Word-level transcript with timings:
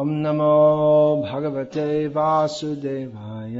ॐ 0.00 0.08
नमो 0.22 0.54
भगवते 1.24 1.84
वासुदेवाय 2.14 3.56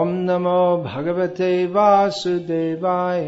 ॐ 0.00 0.12
नमो 0.28 0.60
भगवते 0.84 1.50
वासुदेवाय 1.74 3.26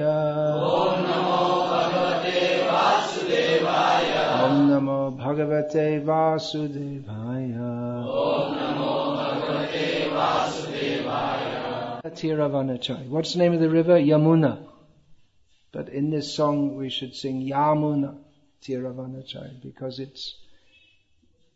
ॐ 4.44 4.54
नमो 4.70 4.94
भगवते 5.18 5.86
वासुदेवाय 6.08 7.22
Tiravanachai. 12.14 13.08
What's 13.08 13.32
the 13.32 13.40
name 13.40 13.54
of 13.54 13.60
the 13.60 13.68
river? 13.68 13.98
Yamuna. 13.98 14.58
But 15.74 15.88
in 15.88 16.10
this 16.10 16.32
song 16.32 16.76
we 16.76 16.88
should 16.88 17.16
sing 17.16 17.42
Yamuna 17.42 18.16
Tiravanachai 18.62 19.60
because 19.60 19.98
it's 19.98 20.36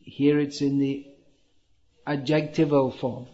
here 0.01 0.41
it's 0.41 0.61
in 0.61 0.81
the 0.81 1.07
adjectival 2.05 2.91
form. 2.91 3.29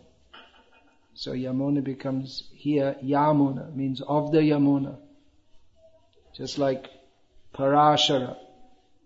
So 1.14 1.32
Yamuna 1.32 1.82
becomes 1.82 2.50
here 2.52 2.96
Yamuna 3.02 3.74
means 3.74 4.02
of 4.02 4.30
the 4.30 4.40
Yamuna. 4.40 4.98
Just 6.36 6.58
like 6.58 6.90
Parashara. 7.54 8.36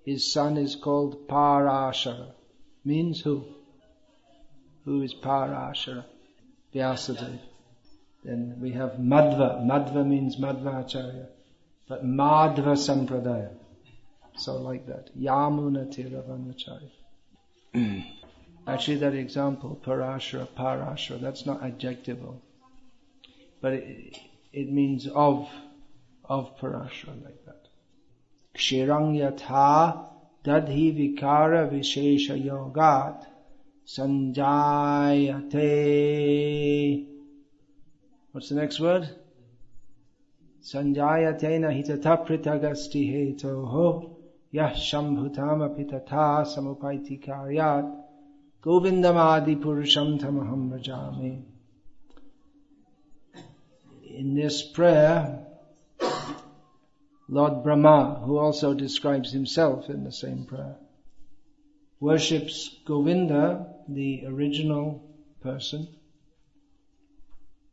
His 0.05 0.33
son 0.33 0.57
is 0.57 0.75
called 0.75 1.29
Parashara. 1.29 2.33
Means 2.85 3.21
who? 3.21 3.45
Who 4.85 5.03
is 5.03 5.15
Parashara? 5.15 6.05
Vyasadeva. 6.75 7.39
Then 8.25 8.57
we 8.61 8.73
have 8.73 8.95
Madhva. 8.95 9.65
Madhva 9.65 10.05
means 10.05 10.39
Madhva 10.39 10.85
Acharya. 10.85 11.29
But 11.89 12.05
Madhva 12.05 12.77
Sampradaya. 12.77 13.55
So 14.37 14.59
like 14.59 14.87
that. 14.87 15.11
Yamuna 15.19 15.87
Tiravanacharya. 15.93 16.91
Hmm. 17.75 18.01
Actually 18.67 18.99
that 18.99 19.15
example, 19.15 19.81
Parashara, 19.83 20.47
Parashara, 20.47 21.19
that's 21.21 21.47
not 21.47 21.63
adjectival. 21.63 22.43
But 23.63 23.73
it, 23.73 24.19
it 24.53 24.71
means 24.71 25.07
of, 25.07 25.49
of 26.25 26.57
Parashara 26.59 27.25
like 27.25 27.45
that. 27.47 27.69
Kshirang 28.55 29.17
yatha 29.17 30.11
dadhi 30.45 31.17
vikara 31.19 31.69
vishesha 31.73 32.37
yogat 32.45 33.25
sanjayate 33.87 35.47
What's 38.33 38.51
the 38.51 38.55
next 38.57 38.79
word? 38.79 39.09
Sanjayatena 40.63 41.73
samupaiti 46.45 47.23
karyat 47.25 48.05
govindamadi 48.63 49.61
purusham 49.61 50.19
tamaham 50.19 50.71
bhajami. 50.71 51.43
In 54.17 54.35
this 54.35 54.63
prayer, 54.63 55.47
Lord 57.29 57.63
Brahma, 57.63 58.23
who 58.25 58.39
also 58.39 58.75
describes 58.75 59.31
himself 59.33 59.89
in 59.91 60.03
the 60.03 60.13
same 60.13 60.45
prayer, 60.45 60.77
worships 62.01 62.77
Govinda, 62.85 63.75
the 63.89 64.25
original 64.27 65.03
person, 65.41 65.89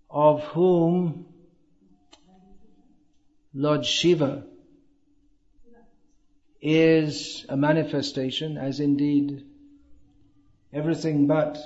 of 0.09 0.43
whom 0.43 1.25
Lord 3.57 3.85
Shiva 3.85 4.45
is 6.61 7.45
a 7.47 7.55
manifestation, 7.55 8.57
as 8.57 8.81
indeed 8.81 9.45
everything 10.73 11.25
but 11.25 11.57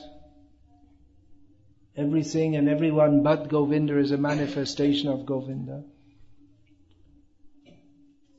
everything 1.98 2.56
and 2.56 2.70
everyone 2.70 3.24
but 3.24 3.50
Govinda 3.50 3.98
is 3.98 4.12
a 4.12 4.18
manifestation 4.18 5.10
of 5.10 5.26
Govinda. 5.26 5.84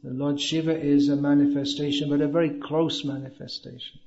The 0.04 0.10
Lord 0.10 0.40
Shiva 0.40 0.78
is 0.78 1.08
a 1.08 1.16
manifestation, 1.16 2.08
but 2.08 2.20
a 2.20 2.28
very 2.28 2.60
close 2.60 3.04
manifestation. 3.04 3.98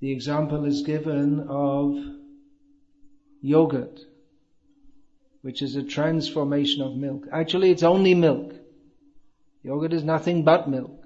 The 0.00 0.10
example 0.10 0.64
is 0.64 0.82
given 0.82 1.46
of 1.48 1.96
yogurt, 3.40 4.00
which 5.42 5.60
is 5.60 5.76
a 5.76 5.82
transformation 5.82 6.82
of 6.82 6.96
milk. 6.96 7.26
Actually, 7.32 7.70
it's 7.70 7.82
only 7.82 8.14
milk. 8.14 8.54
Yogurt 9.62 9.92
is 9.92 10.02
nothing 10.02 10.44
but 10.44 10.68
milk. 10.68 11.04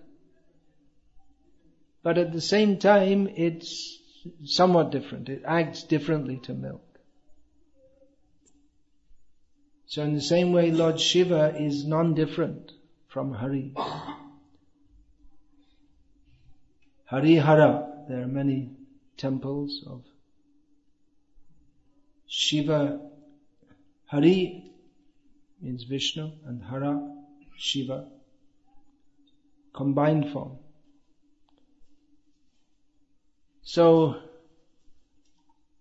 But 2.02 2.18
at 2.18 2.32
the 2.32 2.40
same 2.40 2.78
time, 2.78 3.28
it's 3.34 3.98
somewhat 4.44 4.92
different. 4.92 5.28
It 5.28 5.42
acts 5.44 5.82
differently 5.82 6.38
to 6.44 6.54
milk. 6.54 6.82
So 9.86 10.02
in 10.02 10.14
the 10.14 10.20
same 10.20 10.52
way, 10.52 10.70
Lord 10.70 11.00
Shiva 11.00 11.54
is 11.58 11.84
non-different 11.84 12.72
from 13.08 13.32
Hari. 13.32 13.72
Harihara, 17.10 18.08
there 18.08 18.22
are 18.22 18.26
many 18.26 18.70
temples 19.16 19.84
of 19.86 20.02
Shiva. 22.26 23.00
Hari 24.06 24.72
means 25.60 25.84
Vishnu 25.84 26.30
and 26.46 26.62
Hara, 26.62 27.14
Shiva. 27.56 28.08
Combined 29.74 30.32
form. 30.32 30.58
So, 33.62 34.16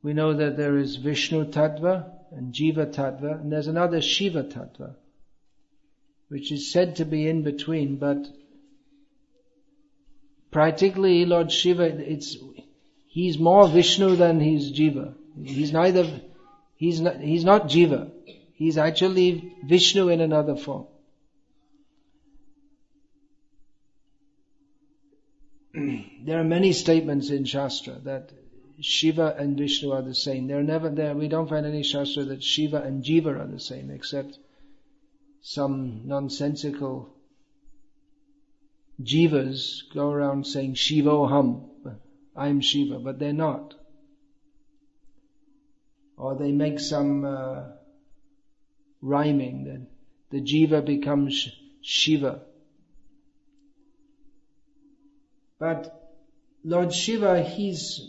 we 0.01 0.13
know 0.13 0.33
that 0.33 0.57
there 0.57 0.77
is 0.77 0.95
Vishnu 0.95 1.45
Tattva 1.45 2.11
and 2.31 2.53
Jiva 2.53 2.93
Tattva, 2.93 3.39
and 3.39 3.51
there's 3.51 3.67
another 3.67 4.01
Shiva 4.01 4.43
Tattva, 4.43 4.95
which 6.29 6.51
is 6.51 6.71
said 6.71 6.97
to 6.97 7.05
be 7.05 7.27
in 7.27 7.43
between, 7.43 7.97
but 7.97 8.27
practically 10.51 11.25
Lord 11.25 11.51
Shiva, 11.51 11.85
it's, 11.85 12.37
he's 13.07 13.37
more 13.37 13.67
Vishnu 13.67 14.15
than 14.15 14.39
he's 14.39 14.71
Jiva. 14.71 15.13
He's 15.41 15.71
neither, 15.71 16.21
he's 16.75 17.01
not, 17.01 17.19
he's 17.19 17.43
not 17.43 17.67
Jiva. 17.67 18.11
He's 18.53 18.77
actually 18.77 19.53
Vishnu 19.63 20.09
in 20.09 20.21
another 20.21 20.55
form. 20.55 20.87
there 25.73 26.39
are 26.39 26.43
many 26.43 26.71
statements 26.71 27.29
in 27.29 27.43
Shastra 27.45 27.99
that 28.03 28.31
Shiva 28.79 29.35
and 29.37 29.57
Vishnu 29.57 29.91
are 29.91 30.01
the 30.01 30.15
same. 30.15 30.47
They're 30.47 30.63
never 30.63 30.89
there. 30.89 31.15
We 31.15 31.27
don't 31.27 31.49
find 31.49 31.65
any 31.65 31.83
Shastra 31.83 32.23
that 32.25 32.43
Shiva 32.43 32.81
and 32.81 33.03
Jiva 33.03 33.39
are 33.41 33.47
the 33.47 33.59
same, 33.59 33.89
except 33.91 34.37
some 35.41 36.01
nonsensical 36.05 37.09
Jivas 39.01 39.81
go 39.93 40.09
around 40.09 40.47
saying 40.47 40.75
Shivoham, 40.75 41.69
I'm 42.35 42.61
Shiva, 42.61 42.99
but 42.99 43.19
they're 43.19 43.33
not. 43.33 43.75
Or 46.17 46.35
they 46.35 46.51
make 46.51 46.79
some 46.79 47.25
uh, 47.25 47.63
rhyming 49.01 49.65
that 49.65 49.87
the 50.31 50.41
Jiva 50.41 50.85
becomes 50.85 51.49
Shiva. 51.81 52.41
But 55.59 56.13
Lord 56.63 56.93
Shiva, 56.93 57.43
he's 57.43 58.01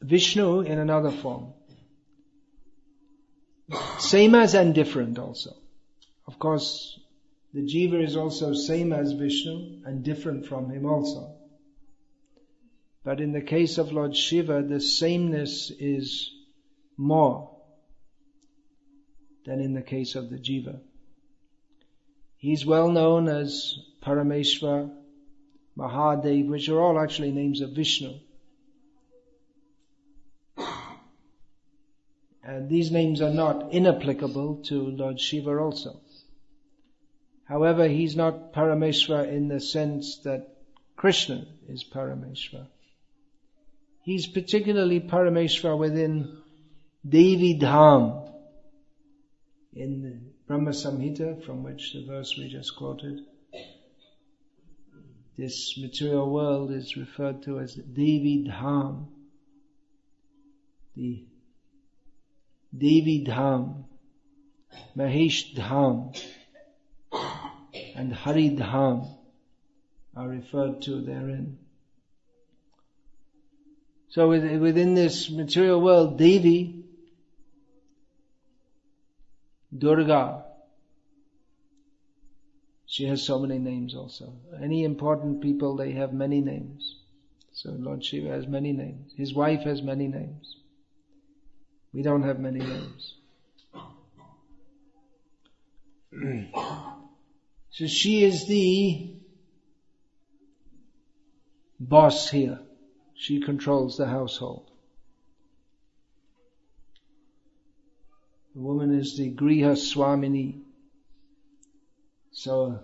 Vishnu 0.00 0.60
in 0.60 0.78
another 0.78 1.10
form. 1.10 1.52
Same 3.98 4.34
as 4.34 4.54
and 4.54 4.74
different 4.74 5.18
also. 5.18 5.56
Of 6.26 6.38
course, 6.38 6.98
the 7.52 7.60
Jiva 7.60 8.02
is 8.02 8.16
also 8.16 8.52
same 8.52 8.92
as 8.92 9.12
Vishnu 9.12 9.82
and 9.84 10.02
different 10.02 10.46
from 10.46 10.70
him 10.70 10.86
also. 10.86 11.36
But 13.04 13.20
in 13.20 13.32
the 13.32 13.42
case 13.42 13.78
of 13.78 13.92
Lord 13.92 14.16
Shiva, 14.16 14.62
the 14.62 14.80
sameness 14.80 15.70
is 15.70 16.30
more 16.96 17.50
than 19.44 19.60
in 19.60 19.74
the 19.74 19.82
case 19.82 20.14
of 20.14 20.30
the 20.30 20.38
Jiva. 20.38 20.80
He's 22.36 22.66
well 22.66 22.90
known 22.90 23.28
as 23.28 23.78
Parameshwar, 24.02 24.90
Mahadev, 25.78 26.48
which 26.48 26.68
are 26.68 26.80
all 26.80 26.98
actually 26.98 27.32
names 27.32 27.60
of 27.60 27.72
Vishnu. 27.72 28.18
And 32.46 32.68
these 32.68 32.90
names 32.90 33.22
are 33.22 33.32
not 33.32 33.72
inapplicable 33.72 34.56
to 34.64 34.90
Lord 34.90 35.18
Shiva 35.18 35.56
also. 35.56 36.00
However, 37.44 37.88
he's 37.88 38.14
not 38.14 38.52
Parameshwar 38.52 39.26
in 39.26 39.48
the 39.48 39.60
sense 39.60 40.18
that 40.24 40.48
Krishna 40.96 41.46
is 41.68 41.84
Parameshwar. 41.84 42.66
He's 44.02 44.26
particularly 44.26 45.00
Parameshwar 45.00 45.78
within 45.78 46.42
Devi 47.06 47.58
Dham, 47.58 48.30
in 49.74 50.02
the 50.02 50.18
Brahma 50.46 50.70
Samhita, 50.70 51.44
from 51.44 51.62
which 51.62 51.92
the 51.92 52.04
verse 52.06 52.36
we 52.38 52.48
just 52.48 52.76
quoted, 52.76 53.20
this 55.36 55.76
material 55.76 56.30
world 56.30 56.70
is 56.70 56.96
referred 56.96 57.42
to 57.42 57.58
as 57.58 57.74
Devi 57.74 58.46
Dham. 58.48 59.08
The 60.96 61.24
Devi 62.76 63.24
Dham, 63.26 63.84
Mahesh 64.96 65.54
Dham, 65.54 66.16
and 67.96 68.12
Hari 68.14 68.50
Dham 68.50 69.08
are 70.16 70.28
referred 70.28 70.82
to 70.82 71.00
therein. 71.02 71.58
So 74.10 74.28
within 74.28 74.94
this 74.94 75.28
material 75.28 75.80
world, 75.80 76.16
Devi, 76.16 76.83
Durga, 79.76 80.44
she 82.86 83.06
has 83.06 83.24
so 83.24 83.40
many 83.40 83.58
names 83.58 83.94
also. 83.94 84.34
Any 84.62 84.84
important 84.84 85.40
people, 85.40 85.76
they 85.76 85.92
have 85.92 86.12
many 86.12 86.40
names. 86.40 87.00
So 87.52 87.70
Lord 87.70 88.04
Shiva 88.04 88.28
has 88.28 88.46
many 88.46 88.72
names. 88.72 89.12
His 89.16 89.34
wife 89.34 89.62
has 89.62 89.82
many 89.82 90.06
names. 90.08 90.56
We 91.92 92.02
don't 92.02 92.22
have 92.22 92.38
many 92.38 92.60
names. 92.60 93.14
so 97.70 97.86
she 97.86 98.24
is 98.24 98.46
the 98.46 99.16
boss 101.80 102.28
here. 102.28 102.60
She 103.14 103.40
controls 103.40 103.96
the 103.96 104.06
household. 104.06 104.70
The 108.54 108.60
woman 108.60 108.96
is 108.98 109.16
the 109.16 109.34
Griha 109.34 109.76
Swamini. 109.76 110.60
So 112.30 112.78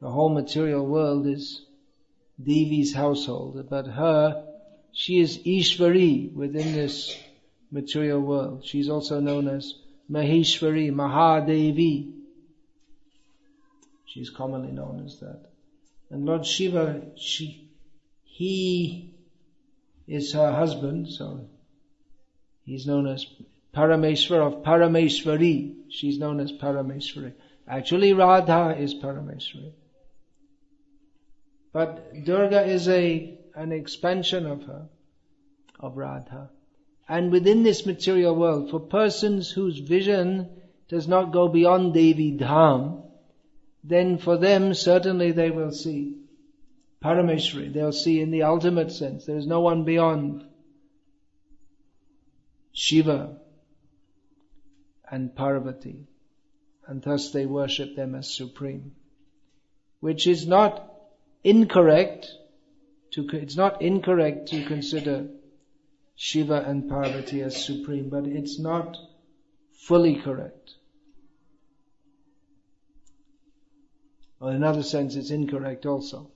the 0.00 0.10
whole 0.10 0.28
material 0.28 0.86
world 0.86 1.26
is 1.26 1.64
Devi's 2.40 2.94
household, 2.94 3.66
but 3.68 3.86
her, 3.86 4.46
she 4.92 5.20
is 5.20 5.38
Ishvari 5.38 6.32
within 6.32 6.72
this 6.72 7.16
material 7.70 8.20
world. 8.20 8.64
She's 8.64 8.88
also 8.88 9.18
known 9.18 9.48
as 9.48 9.74
Maheshwari, 10.10 10.92
Mahadevi. 10.92 12.12
She's 14.04 14.30
commonly 14.30 14.72
known 14.72 15.02
as 15.04 15.18
that. 15.20 15.46
And 16.10 16.26
Lord 16.26 16.44
Shiva, 16.44 17.02
she, 17.16 17.70
he 18.24 19.14
is 20.06 20.32
her 20.34 20.52
husband, 20.52 21.08
so 21.08 21.48
he's 22.64 22.86
known 22.86 23.06
as 23.06 23.24
Parameshwar 23.74 24.46
of 24.46 24.62
Parameshwari. 24.62 25.74
She's 25.88 26.18
known 26.18 26.40
as 26.40 26.52
Parameshwari. 26.52 27.32
Actually, 27.66 28.12
Radha 28.12 28.76
is 28.78 28.94
Parameshwari. 28.94 29.72
But 31.72 32.24
Durga 32.24 32.66
is 32.66 32.86
a, 32.88 33.38
an 33.54 33.72
expansion 33.72 34.46
of 34.46 34.64
her, 34.64 34.88
of 35.80 35.96
Radha. 35.96 36.50
And 37.08 37.32
within 37.32 37.62
this 37.62 37.86
material 37.86 38.36
world, 38.36 38.70
for 38.70 38.80
persons 38.80 39.50
whose 39.50 39.78
vision 39.78 40.50
does 40.88 41.08
not 41.08 41.32
go 41.32 41.48
beyond 41.48 41.94
Devi 41.94 42.36
Dham, 42.36 43.04
then 43.82 44.18
for 44.18 44.36
them 44.36 44.74
certainly 44.74 45.32
they 45.32 45.50
will 45.50 45.72
see 45.72 46.18
Parameshwari. 47.02 47.72
They'll 47.72 47.92
see 47.92 48.20
in 48.20 48.30
the 48.30 48.42
ultimate 48.42 48.92
sense. 48.92 49.24
There 49.24 49.36
is 49.36 49.46
no 49.46 49.60
one 49.60 49.84
beyond 49.84 50.44
Shiva 52.72 53.38
and 55.12 55.36
Parvati. 55.36 56.08
And 56.86 57.02
thus 57.02 57.30
they 57.30 57.46
worship 57.46 57.94
them 57.94 58.16
as 58.16 58.34
supreme. 58.34 58.92
Which 60.00 60.26
is 60.26 60.46
not 60.48 60.92
incorrect 61.44 62.28
to, 63.12 63.28
it's 63.32 63.56
not 63.56 63.82
incorrect 63.82 64.48
to 64.48 64.64
consider 64.64 65.28
Shiva 66.16 66.64
and 66.66 66.88
Parvati 66.88 67.42
as 67.42 67.64
supreme, 67.64 68.08
but 68.08 68.26
it's 68.26 68.58
not 68.58 68.96
fully 69.72 70.16
correct. 70.16 70.70
Well, 74.40 74.50
in 74.50 74.56
another 74.56 74.82
sense, 74.82 75.14
it's 75.14 75.30
incorrect 75.30 75.86
also. 75.86 76.30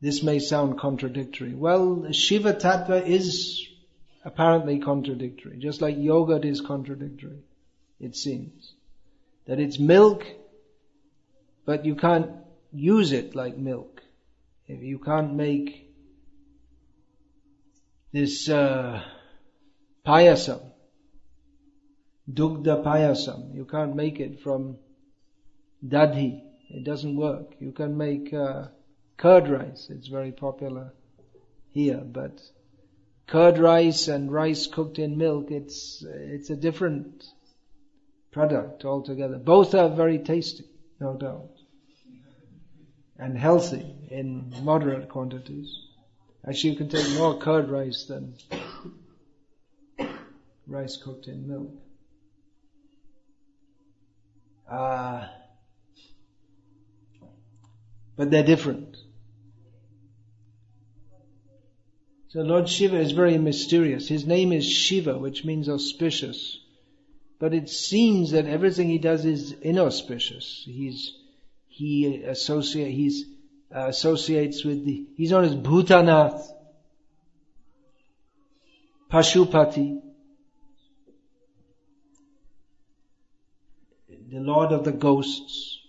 This 0.00 0.22
may 0.22 0.38
sound 0.38 0.78
contradictory. 0.78 1.54
Well, 1.54 2.12
Shiva 2.12 2.54
Tattva 2.54 3.04
is 3.06 3.66
apparently 4.24 4.78
contradictory, 4.78 5.58
just 5.58 5.80
like 5.80 5.96
yogurt 5.98 6.44
is 6.44 6.60
contradictory, 6.60 7.42
it 8.00 8.16
seems. 8.16 8.74
That 9.46 9.58
it's 9.58 9.78
milk, 9.78 10.24
but 11.64 11.84
you 11.84 11.96
can't 11.96 12.30
use 12.72 13.12
it 13.12 13.34
like 13.34 13.56
milk. 13.56 14.00
If 14.66 14.82
you 14.82 14.98
can't 14.98 15.34
make 15.34 15.92
this 18.12 18.48
uh, 18.48 19.02
payasam, 20.06 20.62
dugda 22.32 22.84
payasam, 22.84 23.54
you 23.54 23.64
can't 23.64 23.96
make 23.96 24.20
it 24.20 24.40
from 24.42 24.76
dadhi. 25.84 26.42
It 26.70 26.84
doesn't 26.84 27.16
work. 27.16 27.54
You 27.58 27.72
can 27.72 27.96
make 27.96 28.32
uh, 28.32 28.68
curd 29.16 29.48
rice. 29.48 29.88
It's 29.90 30.08
very 30.08 30.32
popular 30.32 30.92
here, 31.70 32.00
but 32.04 32.40
curd 33.26 33.58
rice 33.58 34.08
and 34.08 34.32
rice 34.32 34.66
cooked 34.66 34.98
in 34.98 35.16
milk, 35.16 35.50
it's, 35.50 36.04
it's 36.06 36.50
a 36.50 36.56
different 36.56 37.24
product 38.32 38.84
altogether. 38.84 39.38
Both 39.38 39.74
are 39.74 39.88
very 39.88 40.18
tasty, 40.18 40.64
no 41.00 41.14
doubt. 41.14 41.50
And 43.18 43.38
healthy 43.38 43.86
in 44.10 44.52
moderate 44.62 45.08
quantities. 45.08 45.70
Actually, 46.46 46.70
you 46.70 46.76
can 46.76 46.88
take 46.88 47.08
more 47.16 47.38
curd 47.38 47.70
rice 47.70 48.04
than 48.06 48.34
rice 50.66 50.96
cooked 50.96 51.28
in 51.28 51.46
milk. 51.46 51.70
Uh, 54.68 55.28
but 58.16 58.30
they're 58.30 58.42
different. 58.42 58.96
So 62.32 62.40
Lord 62.40 62.66
Shiva 62.66 62.98
is 62.98 63.12
very 63.12 63.36
mysterious. 63.36 64.08
His 64.08 64.26
name 64.26 64.52
is 64.52 64.64
Shiva, 64.64 65.18
which 65.18 65.44
means 65.44 65.68
auspicious. 65.68 66.58
But 67.38 67.52
it 67.52 67.68
seems 67.68 68.30
that 68.30 68.46
everything 68.46 68.88
he 68.88 68.96
does 68.96 69.26
is 69.26 69.52
inauspicious. 69.52 70.62
He's, 70.64 71.12
he 71.68 72.22
associate, 72.22 72.90
he's, 72.92 73.26
uh, 73.70 73.88
associates 73.88 74.64
with 74.64 74.82
the, 74.86 75.04
he's 75.14 75.30
known 75.30 75.44
as 75.44 75.54
Bhutanath, 75.54 76.42
Pashupati, 79.10 80.00
the 84.08 84.40
Lord 84.40 84.72
of 84.72 84.84
the 84.84 84.92
ghosts, 84.92 85.80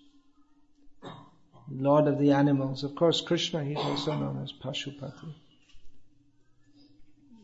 Lord 1.72 2.10
of 2.10 2.20
the 2.20 2.32
animals. 2.34 2.84
Of 2.84 2.96
course, 2.96 3.22
Krishna, 3.22 3.64
he's 3.64 3.78
also 3.78 4.14
known 4.18 4.44
as 4.44 4.52
Pashupati. 4.52 5.36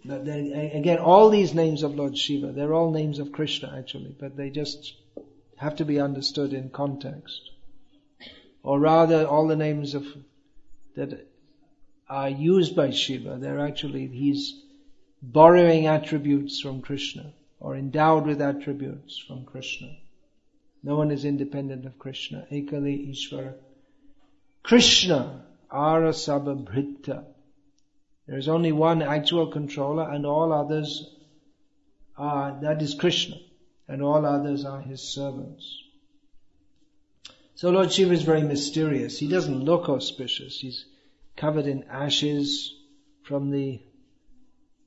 They, 0.06 0.72
again, 0.74 1.00
all 1.00 1.30
these 1.30 1.54
names 1.54 1.84
of 1.84 1.96
Lord 1.96 2.18
Shiva, 2.18 2.52
they're 2.52 2.74
all 2.74 2.92
names 2.92 3.20
of 3.20 3.32
Krishna 3.32 3.74
actually, 3.78 4.16
but 4.18 4.38
they 4.38 4.50
just 4.50 4.94
have 5.58 5.76
to 5.78 5.86
be 5.86 6.00
understood 6.00 6.54
in 6.54 6.70
context. 6.70 7.50
Or 8.64 8.80
rather, 8.80 9.28
all 9.28 9.48
the 9.48 9.56
names 9.56 9.96
of 9.96 10.06
that 10.96 11.28
are 12.10 12.30
used 12.30 12.76
by 12.76 12.92
Shiva, 12.92 13.38
they're 13.40 13.60
actually, 13.60 14.08
he's 14.08 14.62
borrowing 15.22 15.88
attributes 15.88 16.60
from 16.62 16.82
Krishna, 16.82 17.34
or 17.60 17.76
endowed 17.76 18.26
with 18.26 18.42
attributes 18.42 19.18
from 19.18 19.46
Krishna. 19.46 19.96
No 20.82 20.96
one 20.96 21.12
is 21.12 21.26
independent 21.26 21.86
of 21.86 22.00
Krishna. 22.00 22.48
Ekali 22.52 23.12
Ishvara. 23.12 23.54
Krishna, 24.64 25.46
Arasabha 25.72 26.56
Bhritta. 26.64 27.26
There 28.30 28.38
is 28.38 28.48
only 28.48 28.72
one 28.72 29.02
actual 29.02 29.48
controller 29.48 30.08
and 30.08 30.24
all 30.24 30.54
others 30.54 31.10
are, 32.16 32.60
that 32.62 32.80
is 32.80 32.94
Krishna, 32.94 33.38
and 33.88 34.04
all 34.04 34.24
others 34.24 34.66
are 34.66 34.82
his 34.82 35.02
servants. 35.02 35.82
So 37.56 37.72
Lord 37.72 37.92
Shiva 37.92 38.14
is 38.14 38.22
very 38.22 38.44
mysterious. 38.44 39.18
He 39.18 39.28
doesn't 39.28 39.66
look 39.66 39.90
auspicious. 39.90 40.60
He's 40.60 40.86
covered 41.38 41.66
in 41.66 41.86
ashes 41.86 42.76
from 43.24 43.50
the 43.50 43.82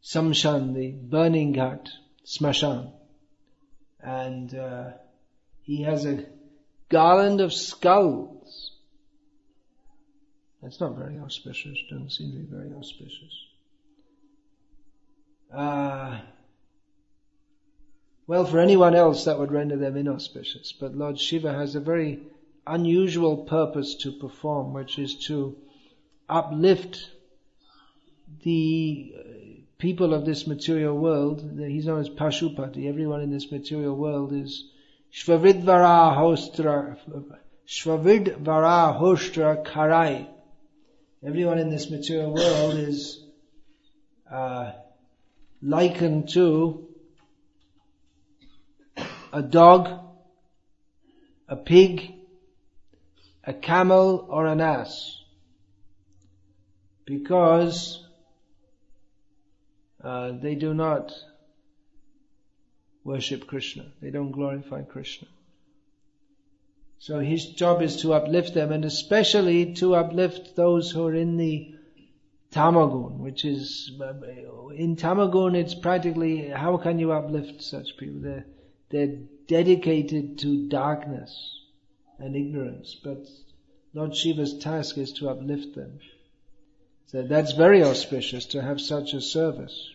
samshan, 0.04 0.75
the 0.75 0.92
burning 0.92 1.52
ghat, 1.52 1.88
smashan. 2.25 2.92
And 4.00 4.54
uh, 4.54 4.90
he 5.62 5.82
has 5.82 6.06
a 6.06 6.26
garland 6.90 7.40
of 7.40 7.52
skulls 7.52 8.71
that's 10.62 10.81
not 10.81 10.97
very 10.97 11.19
auspicious. 11.19 11.78
Doesn't 11.90 12.11
seem 12.11 12.33
to 12.33 12.38
be 12.38 12.57
very 12.57 12.73
auspicious. 12.73 13.47
Uh, 15.52 16.21
Well, 18.33 18.47
for 18.47 18.61
anyone 18.61 18.95
else 18.95 19.25
that 19.25 19.38
would 19.38 19.50
render 19.50 19.76
them 19.76 19.97
inauspicious, 19.97 20.73
but 20.73 20.95
Lord 20.95 21.19
Shiva 21.19 21.52
has 21.52 21.75
a 21.75 21.81
very 21.81 22.21
unusual 22.66 23.38
purpose 23.45 23.97
to 23.97 24.12
perform, 24.12 24.73
which 24.73 24.99
is 24.99 25.26
to 25.26 25.57
uplift 26.28 27.11
the 28.45 29.14
uh, 29.14 29.23
people 29.78 30.14
of 30.14 30.25
this 30.25 30.47
material 30.47 30.97
world. 30.97 31.42
He's 31.59 31.87
known 31.87 32.00
as 32.00 32.09
Pashupati. 32.09 32.88
Everyone 32.88 33.21
in 33.21 33.31
this 33.31 33.50
material 33.50 33.97
world 33.97 34.33
is 34.33 34.71
Shvavidvara 35.12 36.16
Hostra, 36.16 36.97
Shvavidvara 37.66 38.99
Hostra 39.00 39.64
Karai. 39.66 40.28
Everyone 41.24 41.60
in 41.60 41.70
this 41.70 41.88
material 41.88 42.34
world 42.34 42.74
is 42.74 43.22
uh, 44.28 44.72
likened 45.62 46.30
to 46.30 46.88
a 49.32 49.40
dog, 49.40 50.00
a 51.48 51.54
pig, 51.54 52.12
a 53.44 53.54
camel, 53.54 54.26
or 54.28 54.46
an 54.46 54.60
ass. 54.60 55.22
Because 57.04 58.04
uh, 60.02 60.32
they 60.32 60.56
do 60.56 60.74
not 60.74 61.12
worship 63.04 63.46
Krishna. 63.46 63.84
They 64.00 64.10
don't 64.10 64.32
glorify 64.32 64.82
Krishna. 64.82 65.28
So 67.02 67.18
his 67.18 67.47
job 67.47 67.82
is 67.82 67.97
to 68.02 68.12
uplift 68.12 68.54
them 68.54 68.71
and 68.71 68.85
especially 68.85 69.75
to 69.75 69.97
uplift 69.97 70.54
those 70.54 70.92
who 70.92 71.04
are 71.04 71.16
in 71.16 71.37
the 71.37 71.75
tamagun, 72.52 73.18
which 73.18 73.44
is, 73.44 73.90
in 74.76 74.94
tamagun 74.94 75.56
it's 75.56 75.75
practically, 75.75 76.47
how 76.50 76.76
can 76.76 77.00
you 77.00 77.11
uplift 77.11 77.61
such 77.61 77.97
people? 77.97 78.21
They're, 78.21 78.47
they're 78.90 79.16
dedicated 79.49 80.38
to 80.42 80.68
darkness 80.68 81.32
and 82.21 82.37
ignorance, 82.37 82.94
but 82.94 83.26
Lord 83.92 84.14
Shiva's 84.14 84.59
task 84.59 84.97
is 84.97 85.12
to 85.14 85.28
uplift 85.28 85.75
them. 85.75 85.99
So 87.06 87.23
that's 87.23 87.50
very 87.50 87.82
auspicious 87.82 88.47
to 88.54 88.62
have 88.62 88.80
such 88.80 89.12
a 89.12 89.21
service. 89.21 89.90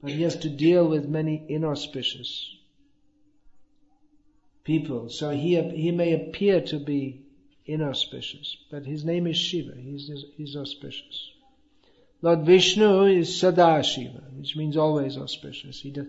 But 0.00 0.12
he 0.12 0.22
has 0.22 0.36
to 0.36 0.50
deal 0.50 0.86
with 0.86 1.08
many 1.08 1.44
inauspicious 1.48 2.56
people. 4.66 5.08
So 5.08 5.30
he, 5.30 5.60
he 5.70 5.92
may 5.92 6.12
appear 6.12 6.60
to 6.60 6.78
be 6.78 7.22
inauspicious, 7.64 8.56
but 8.70 8.84
his 8.84 9.04
name 9.04 9.26
is 9.26 9.36
Shiva. 9.36 9.74
He's, 9.76 10.10
he's 10.36 10.56
auspicious. 10.56 11.30
Lord 12.20 12.44
Vishnu 12.44 13.04
is 13.04 13.30
Sadashiva, 13.30 14.32
which 14.36 14.56
means 14.56 14.76
always 14.76 15.16
auspicious. 15.16 15.80
He 15.80 15.90
does, 15.92 16.06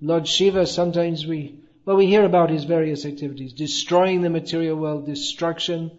Lord 0.00 0.28
Shiva, 0.28 0.66
sometimes 0.66 1.26
we, 1.26 1.60
well, 1.84 1.96
we 1.96 2.06
hear 2.06 2.24
about 2.24 2.50
his 2.50 2.64
various 2.64 3.04
activities. 3.04 3.52
Destroying 3.52 4.22
the 4.22 4.30
material 4.30 4.76
world, 4.76 5.06
destruction. 5.06 5.90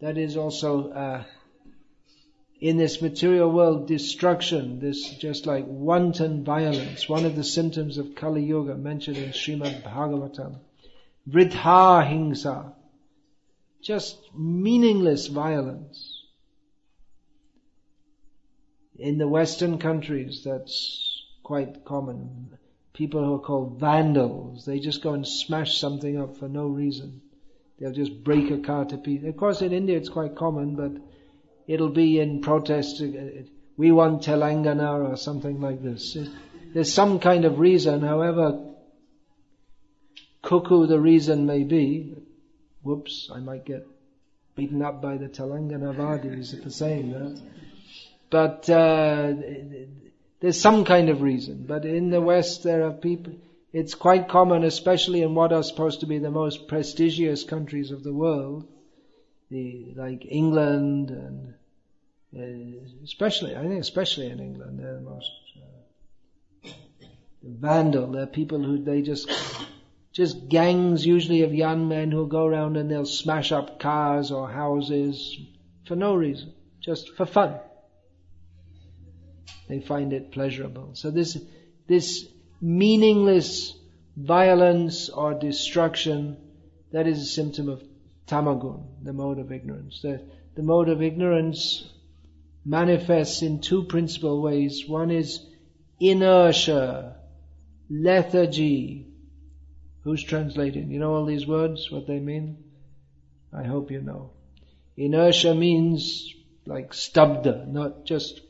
That 0.00 0.18
is 0.18 0.36
also, 0.36 0.90
uh, 0.90 1.24
in 2.60 2.76
this 2.76 3.00
material 3.00 3.50
world, 3.50 3.86
destruction, 3.86 4.80
this 4.80 5.08
just 5.14 5.46
like 5.46 5.64
wanton 5.66 6.44
violence, 6.44 7.08
one 7.08 7.24
of 7.24 7.36
the 7.36 7.44
symptoms 7.44 7.96
of 7.96 8.14
Kali 8.14 8.44
Yuga 8.44 8.74
mentioned 8.74 9.16
in 9.16 9.30
Srimad 9.30 9.82
Bhagavatam. 9.82 10.58
Vridha 11.28 12.06
hingsa. 12.06 12.72
Just 13.82 14.18
meaningless 14.34 15.26
violence. 15.26 16.24
In 18.98 19.16
the 19.16 19.28
Western 19.28 19.78
countries, 19.78 20.42
that's 20.44 21.24
quite 21.42 21.84
common. 21.84 22.58
People 22.92 23.24
who 23.24 23.34
are 23.34 23.40
called 23.40 23.80
vandals, 23.80 24.66
they 24.66 24.78
just 24.78 25.02
go 25.02 25.14
and 25.14 25.26
smash 25.26 25.78
something 25.78 26.20
up 26.20 26.36
for 26.36 26.48
no 26.48 26.66
reason. 26.66 27.22
They'll 27.78 27.92
just 27.92 28.22
break 28.22 28.50
a 28.50 28.58
car 28.58 28.84
to 28.84 28.98
pieces. 28.98 29.28
Of 29.28 29.38
course, 29.38 29.62
in 29.62 29.72
India 29.72 29.96
it's 29.96 30.10
quite 30.10 30.36
common, 30.36 30.76
but 30.76 30.92
it'll 31.66 31.88
be 31.88 32.20
in 32.20 32.42
protest. 32.42 33.00
Uh, 33.00 33.44
we 33.78 33.90
want 33.90 34.22
Telangana 34.22 35.10
or 35.10 35.16
something 35.16 35.62
like 35.62 35.82
this. 35.82 36.18
There's 36.74 36.92
some 36.92 37.18
kind 37.20 37.46
of 37.46 37.58
reason, 37.58 38.02
however 38.02 38.69
cuckoo 40.50 40.86
the 40.86 40.98
reason 40.98 41.46
may 41.46 41.62
be. 41.62 42.12
Whoops, 42.82 43.30
I 43.32 43.38
might 43.38 43.64
get 43.64 43.86
beaten 44.56 44.82
up 44.82 45.00
by 45.00 45.16
the 45.16 45.28
Telangana 45.28 45.94
Vadis 45.94 46.54
for 46.60 46.70
saying 46.70 47.12
that. 47.12 47.40
But 48.30 48.68
uh, 48.68 49.32
there's 50.40 50.60
some 50.60 50.84
kind 50.84 51.08
of 51.08 51.22
reason. 51.22 51.66
But 51.68 51.84
in 51.84 52.10
the 52.10 52.20
West, 52.20 52.64
there 52.64 52.84
are 52.86 52.92
people. 52.92 53.34
It's 53.72 53.94
quite 53.94 54.28
common, 54.28 54.64
especially 54.64 55.22
in 55.22 55.36
what 55.36 55.52
are 55.52 55.62
supposed 55.62 56.00
to 56.00 56.06
be 56.06 56.18
the 56.18 56.32
most 56.32 56.66
prestigious 56.66 57.44
countries 57.44 57.92
of 57.92 58.02
the 58.02 58.12
world, 58.12 58.66
the 59.50 59.92
like 59.94 60.26
England 60.28 61.10
and 61.10 61.54
uh, 62.36 62.80
especially, 63.04 63.54
I 63.54 63.62
think, 63.62 63.80
especially 63.80 64.26
in 64.26 64.40
England, 64.40 64.80
they're 64.80 64.94
the 64.94 65.00
most 65.00 65.30
uh, 66.64 66.70
vandal. 67.42 68.08
They're 68.12 68.26
people 68.26 68.62
who 68.62 68.82
they 68.82 69.02
just 69.02 69.30
just 70.20 70.50
gangs 70.50 71.06
usually 71.06 71.44
of 71.44 71.54
young 71.54 71.88
men 71.88 72.10
who 72.10 72.28
go 72.28 72.44
around 72.44 72.76
and 72.76 72.90
they'll 72.90 73.06
smash 73.06 73.52
up 73.52 73.80
cars 73.80 74.30
or 74.30 74.50
houses 74.50 75.34
for 75.86 75.96
no 75.96 76.14
reason, 76.14 76.52
just 76.78 77.16
for 77.16 77.24
fun. 77.24 77.58
They 79.66 79.80
find 79.80 80.12
it 80.12 80.30
pleasurable. 80.30 80.90
So 80.92 81.10
this, 81.10 81.38
this 81.88 82.26
meaningless 82.60 83.74
violence 84.14 85.08
or 85.08 85.32
destruction, 85.32 86.36
that 86.92 87.06
is 87.06 87.22
a 87.22 87.24
symptom 87.24 87.70
of 87.70 87.82
tamagun, 88.26 89.02
the 89.02 89.14
mode 89.14 89.38
of 89.38 89.50
ignorance. 89.50 90.02
The, 90.02 90.22
the 90.54 90.62
mode 90.62 90.90
of 90.90 91.00
ignorance 91.00 91.90
manifests 92.62 93.40
in 93.40 93.62
two 93.62 93.84
principal 93.84 94.42
ways. 94.42 94.84
One 94.86 95.10
is 95.10 95.46
inertia, 95.98 97.16
lethargy. 97.88 99.09
Who's 100.04 100.22
translating? 100.22 100.90
You 100.90 100.98
know 100.98 101.14
all 101.14 101.26
these 101.26 101.46
words, 101.46 101.90
what 101.90 102.06
they 102.06 102.18
mean? 102.18 102.64
I 103.52 103.64
hope 103.64 103.90
you 103.90 104.00
know. 104.00 104.30
Inertia 104.96 105.54
means 105.54 106.34
like 106.66 106.92
stabda, 106.92 107.66
not 107.66 108.04
just 108.04 108.40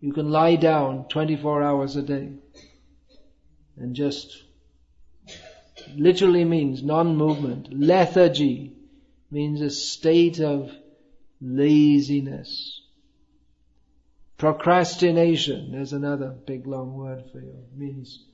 you 0.00 0.12
can 0.12 0.30
lie 0.30 0.56
down 0.56 1.06
24 1.08 1.62
hours 1.62 1.96
a 1.96 2.02
day 2.02 2.32
and 3.76 3.94
just 3.94 4.42
literally 5.94 6.44
means 6.44 6.82
non-movement. 6.82 7.68
Lethargy 7.72 8.72
means 9.30 9.60
a 9.60 9.70
state 9.70 10.40
of 10.40 10.72
laziness. 11.40 12.80
Procrastination, 14.38 15.70
there's 15.72 15.92
another 15.92 16.30
big 16.30 16.66
long 16.66 16.94
word 16.94 17.24
for 17.30 17.38
you, 17.38 17.64
means 17.76 18.24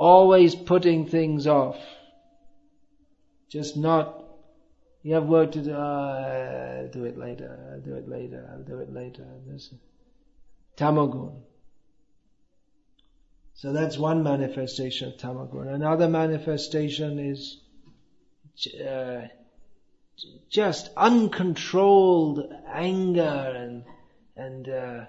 always 0.00 0.54
putting 0.54 1.06
things 1.06 1.46
off. 1.46 1.76
Just 3.50 3.76
not, 3.76 4.24
you 5.02 5.14
have 5.14 5.26
work 5.26 5.52
to 5.52 5.58
do, 5.58 5.70
do 6.98 7.04
it 7.04 7.18
later, 7.18 7.80
do 7.84 7.94
it 7.96 8.08
later, 8.08 8.48
I'll 8.50 8.62
do 8.62 8.78
it 8.78 8.90
later. 8.90 9.26
There's, 9.46 9.74
tamagun. 10.78 11.42
So 13.54 13.74
that's 13.74 13.98
one 13.98 14.22
manifestation 14.22 15.12
of 15.12 15.18
tamagun. 15.18 15.68
Another 15.74 16.08
manifestation 16.08 17.18
is 17.18 17.60
uh, 18.82 19.26
just 20.48 20.88
uncontrolled 20.96 22.50
anger 22.66 23.52
and 23.54 23.84
and 24.36 24.68
uh, 24.68 25.04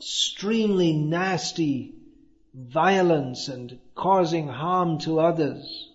extremely 0.00 0.94
nasty 0.94 1.92
violence 2.54 3.48
and 3.48 3.78
causing 3.94 4.48
harm 4.48 4.98
to 4.98 5.20
others, 5.20 5.90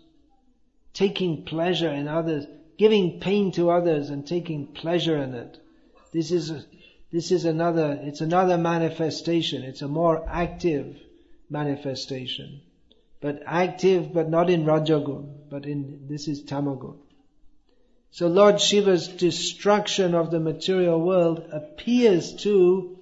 taking 0.94 1.44
pleasure 1.44 1.90
in 1.90 2.08
others, 2.08 2.46
giving 2.78 3.20
pain 3.20 3.52
to 3.52 3.72
others 3.72 4.12
and 4.12 4.28
taking 4.28 4.68
pleasure 4.68 5.18
in 5.18 5.34
it. 5.34 5.58
This 6.14 6.32
is 6.32 6.52
a, 6.52 6.64
this 7.12 7.32
is 7.32 7.46
another, 7.46 8.00
it's 8.04 8.22
another 8.22 8.60
manifestation. 8.60 9.64
It's 9.64 9.82
a 9.82 9.88
more 9.88 10.24
active 10.30 10.96
manifestation. 11.50 12.62
But 13.22 13.42
active, 13.48 14.14
but 14.14 14.30
not 14.30 14.52
in 14.52 14.66
Rajagun, 14.66 15.50
but 15.50 15.66
in, 15.66 16.06
this 16.08 16.28
is 16.28 16.44
Tamagun. 16.44 16.98
So 18.12 18.28
Lord 18.28 18.62
Shiva's 18.62 19.08
destruction 19.08 20.14
of 20.14 20.30
the 20.30 20.40
material 20.40 21.02
world 21.02 21.50
appears 21.52 22.36
to 22.44 22.95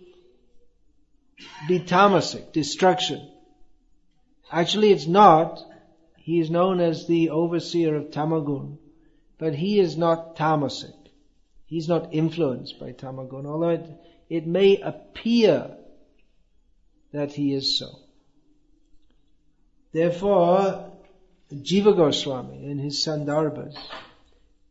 be 1.67 1.79
tamasic, 1.79 2.51
destruction. 2.51 3.29
Actually 4.51 4.91
it's 4.91 5.07
not. 5.07 5.59
He 6.17 6.39
is 6.39 6.49
known 6.49 6.79
as 6.79 7.07
the 7.07 7.31
overseer 7.31 7.95
of 7.95 8.11
Tamagun, 8.11 8.77
but 9.37 9.53
he 9.53 9.79
is 9.79 9.97
not 9.97 10.37
tamasic. 10.37 10.93
He's 11.65 11.87
not 11.87 12.13
influenced 12.13 12.79
by 12.79 12.91
tamagun, 12.91 13.47
although 13.47 13.69
it, 13.69 13.89
it 14.29 14.45
may 14.45 14.79
appear 14.79 15.75
that 17.11 17.33
he 17.33 17.51
is 17.51 17.79
so. 17.79 17.99
Therefore, 19.91 20.91
Jiva 21.51 21.95
Goswami 21.95 22.63
in 22.65 22.77
his 22.77 23.03
Sandarbhas 23.03 23.75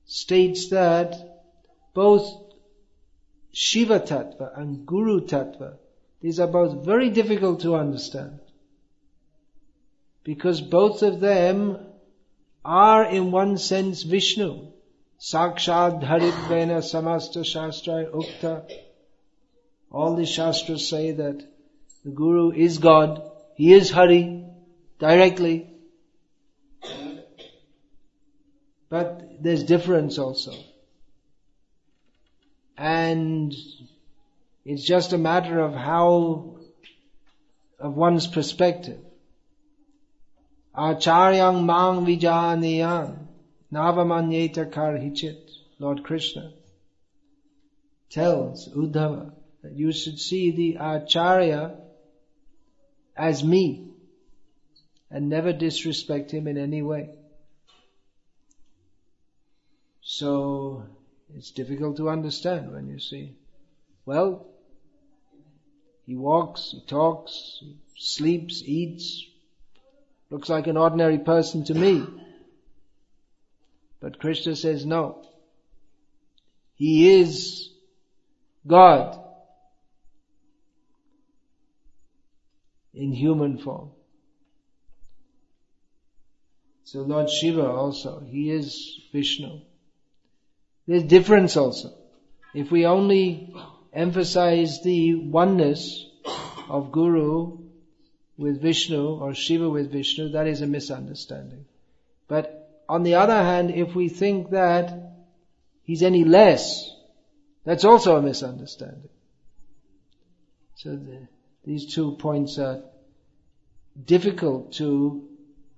states 0.07 0.69
that 0.71 1.43
both 1.93 2.55
Shiva 3.53 3.99
Tattva 3.99 4.57
and 4.59 4.87
Guru 4.87 5.21
Tattva, 5.23 5.79
these 6.23 6.39
are 6.39 6.47
both 6.47 6.85
very 6.85 7.11
difficult 7.11 7.61
to 7.61 7.75
understand. 7.75 8.39
Because 10.23 10.61
both 10.61 11.03
of 11.03 11.19
them 11.19 11.79
are 12.65 13.05
in 13.05 13.33
one 13.33 13.59
sense 13.59 14.05
Vishnu. 14.05 14.69
Sakshad 15.21 16.03
Haridvena 16.03 16.79
Samasta 16.81 17.45
Shastra 17.45 18.07
Ukta. 18.07 18.71
All 19.91 20.15
the 20.15 20.25
Shastras 20.25 20.89
say 20.89 21.11
that 21.11 21.45
the 22.05 22.11
Guru 22.11 22.53
is 22.53 22.79
God. 22.79 23.29
He 23.57 23.73
is 23.73 23.91
Hari 23.91 24.45
directly. 25.01 25.69
But 28.89 29.43
there's 29.43 29.65
difference 29.65 30.19
also. 30.19 30.53
And 32.77 33.53
it's 34.65 34.85
just 34.85 35.13
a 35.13 35.19
matter 35.19 35.59
of 35.59 35.75
how, 35.75 36.57
of 37.79 37.97
one's 37.97 38.27
perspective. 38.27 38.99
Acharyang 40.77 41.65
mang 41.65 42.07
vijaniyang 42.07 43.27
navamanyeta 43.73 44.71
karhichit. 44.73 45.51
Lord 45.79 46.05
Krishna 46.05 46.53
tells 48.09 48.69
Uddhava 48.69 49.33
that 49.63 49.73
you 49.73 49.93
should 49.93 50.19
see 50.19 50.53
the 50.53 50.77
Acharya 50.81 51.77
as 53.17 53.43
me 53.43 53.91
and 55.11 55.29
never 55.29 55.53
disrespect 55.53 56.31
him 56.31 56.47
in 56.47 56.57
any 56.57 56.83
way. 56.83 57.11
So 60.03 60.85
it's 61.35 61.51
difficult 61.51 61.97
to 61.99 62.09
understand 62.09 62.73
when 62.73 62.89
you 62.89 62.99
see, 62.99 63.35
well, 64.05 64.52
he 66.07 66.17
walks, 66.17 66.71
he 66.73 66.81
talks, 66.87 67.59
he 67.61 67.77
sleeps, 67.97 68.63
eats, 68.65 69.25
looks 70.31 70.49
like 70.49 70.67
an 70.67 70.77
ordinary 70.77 71.19
person 71.19 71.65
to 71.65 71.75
me. 71.75 72.05
But 74.01 74.19
Krishna 74.19 74.57
says 74.57 74.85
no. 74.85 75.25
He 76.75 77.21
is 77.21 77.71
God 78.67 79.19
in 82.95 83.13
human 83.13 83.59
form. 83.59 83.91
So 86.85 87.03
Lord 87.03 87.31
Shiva 87.31 87.67
also, 87.67 88.21
he 88.29 88.51
is 88.51 89.01
Vishnu. 89.13 89.61
There's 90.87 91.05
difference 91.05 91.57
also. 91.57 91.95
If 92.55 92.71
we 92.71 92.85
only 92.85 93.55
emphasize 93.93 94.83
the 94.83 95.15
oneness 95.15 96.07
of 96.69 96.93
Guru 96.93 97.59
with 98.39 98.61
Vishnu 98.63 99.21
or 99.21 99.35
Shiva 99.35 99.69
with 99.69 99.93
Vishnu, 99.93 100.31
that 100.31 100.47
is 100.47 100.63
a 100.63 100.67
misunderstanding. 100.67 101.67
But 102.29 102.83
on 102.89 103.03
the 103.03 103.15
other 103.15 103.43
hand, 103.43 103.71
if 103.71 103.95
we 103.95 104.09
think 104.09 104.51
that 104.51 105.15
he's 105.85 106.03
any 106.03 106.25
less, 106.25 106.91
that's 107.65 107.85
also 107.85 108.17
a 108.17 108.23
misunderstanding. 108.23 109.11
So 110.77 110.97
the, 110.97 111.29
these 111.65 111.95
two 111.95 112.13
points 112.13 112.59
are 112.59 112.83
difficult 114.05 114.73
to 114.75 115.29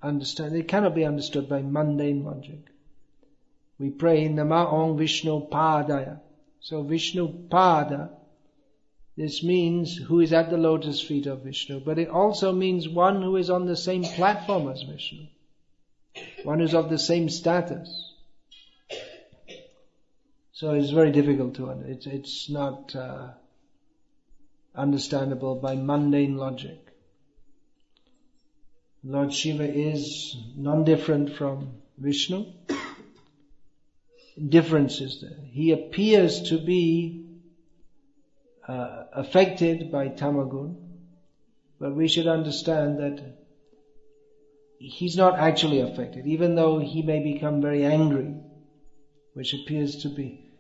understand. 0.03 0.55
They 0.55 0.63
cannot 0.63 0.95
be 0.95 1.05
understood 1.05 1.49
by 1.49 1.63
mundane 1.63 2.25
logic. 2.25 2.61
We 3.79 3.91
pray 3.91 4.29
Nama 4.29 4.67
Om 4.67 4.97
Vishnu 4.97 5.49
Padaya. 5.49 6.21
So 6.65 6.83
Vishnu 6.83 7.49
Pada, 7.51 8.09
this 9.19 9.43
means 9.45 9.97
who 9.97 10.21
is 10.21 10.33
at 10.33 10.49
the 10.49 10.57
lotus 10.57 10.99
feet 10.99 11.27
of 11.27 11.43
Vishnu, 11.43 11.81
but 11.81 11.99
it 11.99 12.09
also 12.09 12.55
means 12.55 12.89
one 12.89 13.21
who 13.21 13.37
is 13.37 13.51
on 13.51 13.67
the 13.67 13.77
same 13.77 14.03
platform 14.03 14.71
as 14.71 14.83
Vishnu. 14.83 15.27
One 16.43 16.61
who's 16.61 16.73
of 16.73 16.89
the 16.89 16.99
same 16.99 17.29
status. 17.29 18.15
So 20.53 20.73
it's 20.73 20.89
very 20.89 21.13
difficult 21.13 21.57
to 21.57 21.69
understand. 21.69 21.97
It's, 21.97 22.07
it's 22.07 22.49
not 22.51 22.97
uh, 22.97 23.33
understandable 24.75 25.57
by 25.57 25.77
mundane 25.77 26.39
logic. 26.39 26.79
Lord 29.03 29.35
Shiva 29.35 29.71
is 29.71 30.35
non-different 30.57 31.37
from 31.37 31.75
Vishnu 31.99 32.47
differences 34.37 35.21
there. 35.21 35.39
He 35.51 35.73
appears 35.73 36.49
to 36.51 36.59
be 36.59 37.25
uh, 38.67 39.05
affected 39.13 39.93
by 39.93 40.09
tamagun, 40.09 40.77
but 41.79 41.95
we 41.95 42.09
should 42.09 42.27
understand 42.27 42.99
that 42.99 43.23
he's 44.79 45.17
not 45.17 45.39
actually 45.39 45.81
affected, 45.81 46.27
even 46.27 46.55
though 46.55 46.79
he 46.79 47.03
may 47.03 47.23
become 47.23 47.61
very 47.61 47.85
angry, 47.85 48.35
which 49.35 49.55
appears 49.55 50.03
to 50.03 50.09
be 50.09 50.51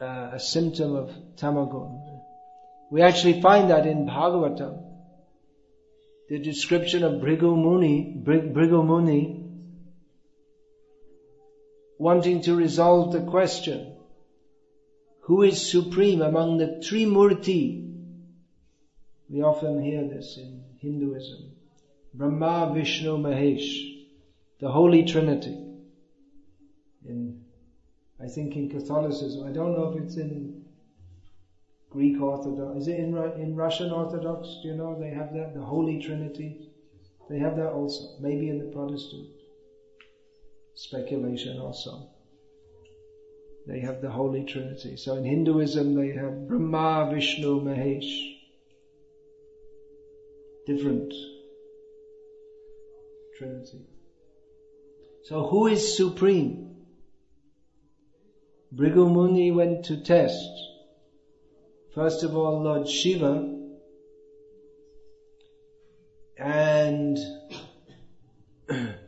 uh, 0.00 0.30
a 0.32 0.40
symptom 0.40 0.94
of 0.94 1.10
tamagun. 1.36 2.20
We 2.90 3.02
actually 3.02 3.40
find 3.40 3.70
that 3.70 3.86
in 3.86 4.06
Bhagavatam. 4.06 4.90
The 6.28 6.38
description 6.38 7.04
of 7.04 7.20
Bhrigu 7.20 7.56
Muni, 7.56 8.22
Bhrigu 8.24 8.84
Muni 8.86 9.41
wanting 12.02 12.42
to 12.42 12.56
resolve 12.56 13.12
the 13.12 13.20
question, 13.20 13.94
who 15.26 15.42
is 15.42 15.70
supreme 15.70 16.20
among 16.20 16.58
the 16.58 16.82
three 16.84 17.04
murti? 17.04 17.62
We 19.30 19.40
often 19.42 19.80
hear 19.80 20.02
this 20.08 20.36
in 20.36 20.64
Hinduism. 20.80 21.52
Brahma, 22.12 22.72
Vishnu, 22.74 23.18
Mahesh, 23.18 23.68
the 24.58 24.68
Holy 24.68 25.04
Trinity. 25.04 25.56
In, 27.06 27.44
I 28.20 28.26
think 28.26 28.56
in 28.56 28.68
Catholicism, 28.68 29.46
I 29.46 29.52
don't 29.52 29.72
know 29.76 29.92
if 29.92 30.02
it's 30.02 30.16
in 30.16 30.64
Greek 31.88 32.20
Orthodox, 32.20 32.80
is 32.80 32.88
it 32.88 32.98
in, 32.98 33.16
in 33.40 33.54
Russian 33.54 33.92
Orthodox? 33.92 34.48
Do 34.62 34.68
you 34.70 34.74
know 34.74 34.98
they 34.98 35.10
have 35.10 35.32
that, 35.34 35.54
the 35.54 35.62
Holy 35.62 36.02
Trinity? 36.02 36.68
They 37.30 37.38
have 37.38 37.54
that 37.56 37.70
also, 37.70 38.18
maybe 38.20 38.48
in 38.48 38.58
the 38.58 38.72
Protestant 38.72 39.28
speculation 40.74 41.58
also. 41.58 42.08
They 43.66 43.80
have 43.80 44.00
the 44.00 44.10
Holy 44.10 44.44
Trinity. 44.44 44.96
So 44.96 45.16
in 45.16 45.24
Hinduism 45.24 45.94
they 45.94 46.12
have 46.12 46.48
Brahma, 46.48 47.10
Vishnu, 47.12 47.60
Mahesh. 47.60 48.38
Different 50.66 51.12
Trinity. 53.38 53.86
So 55.24 55.46
who 55.46 55.68
is 55.68 55.96
supreme? 55.96 56.76
Bhrigu 58.74 59.12
Muni 59.12 59.52
went 59.52 59.84
to 59.86 60.02
test. 60.02 60.48
First 61.94 62.22
of 62.24 62.34
all, 62.36 62.62
Lord 62.62 62.88
Shiva 62.88 63.58
and 66.38 67.18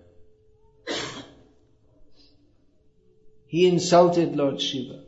He 3.54 3.68
insulted 3.68 4.34
Lord 4.34 4.60
Shiva. 4.60 5.04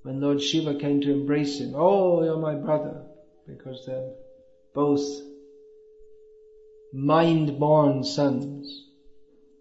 When 0.00 0.22
Lord 0.22 0.40
Shiva 0.40 0.76
came 0.76 1.02
to 1.02 1.12
embrace 1.12 1.60
him, 1.60 1.74
oh, 1.76 2.24
you're 2.24 2.38
my 2.38 2.54
brother, 2.54 3.04
because 3.46 3.84
they're 3.86 4.14
both 4.74 5.06
mind-born 6.94 8.04
sons 8.04 8.86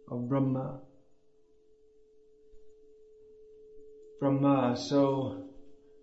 of 0.10 0.30
Brahma. 0.30 0.80
Brahma. 4.22 4.78
So 4.78 5.50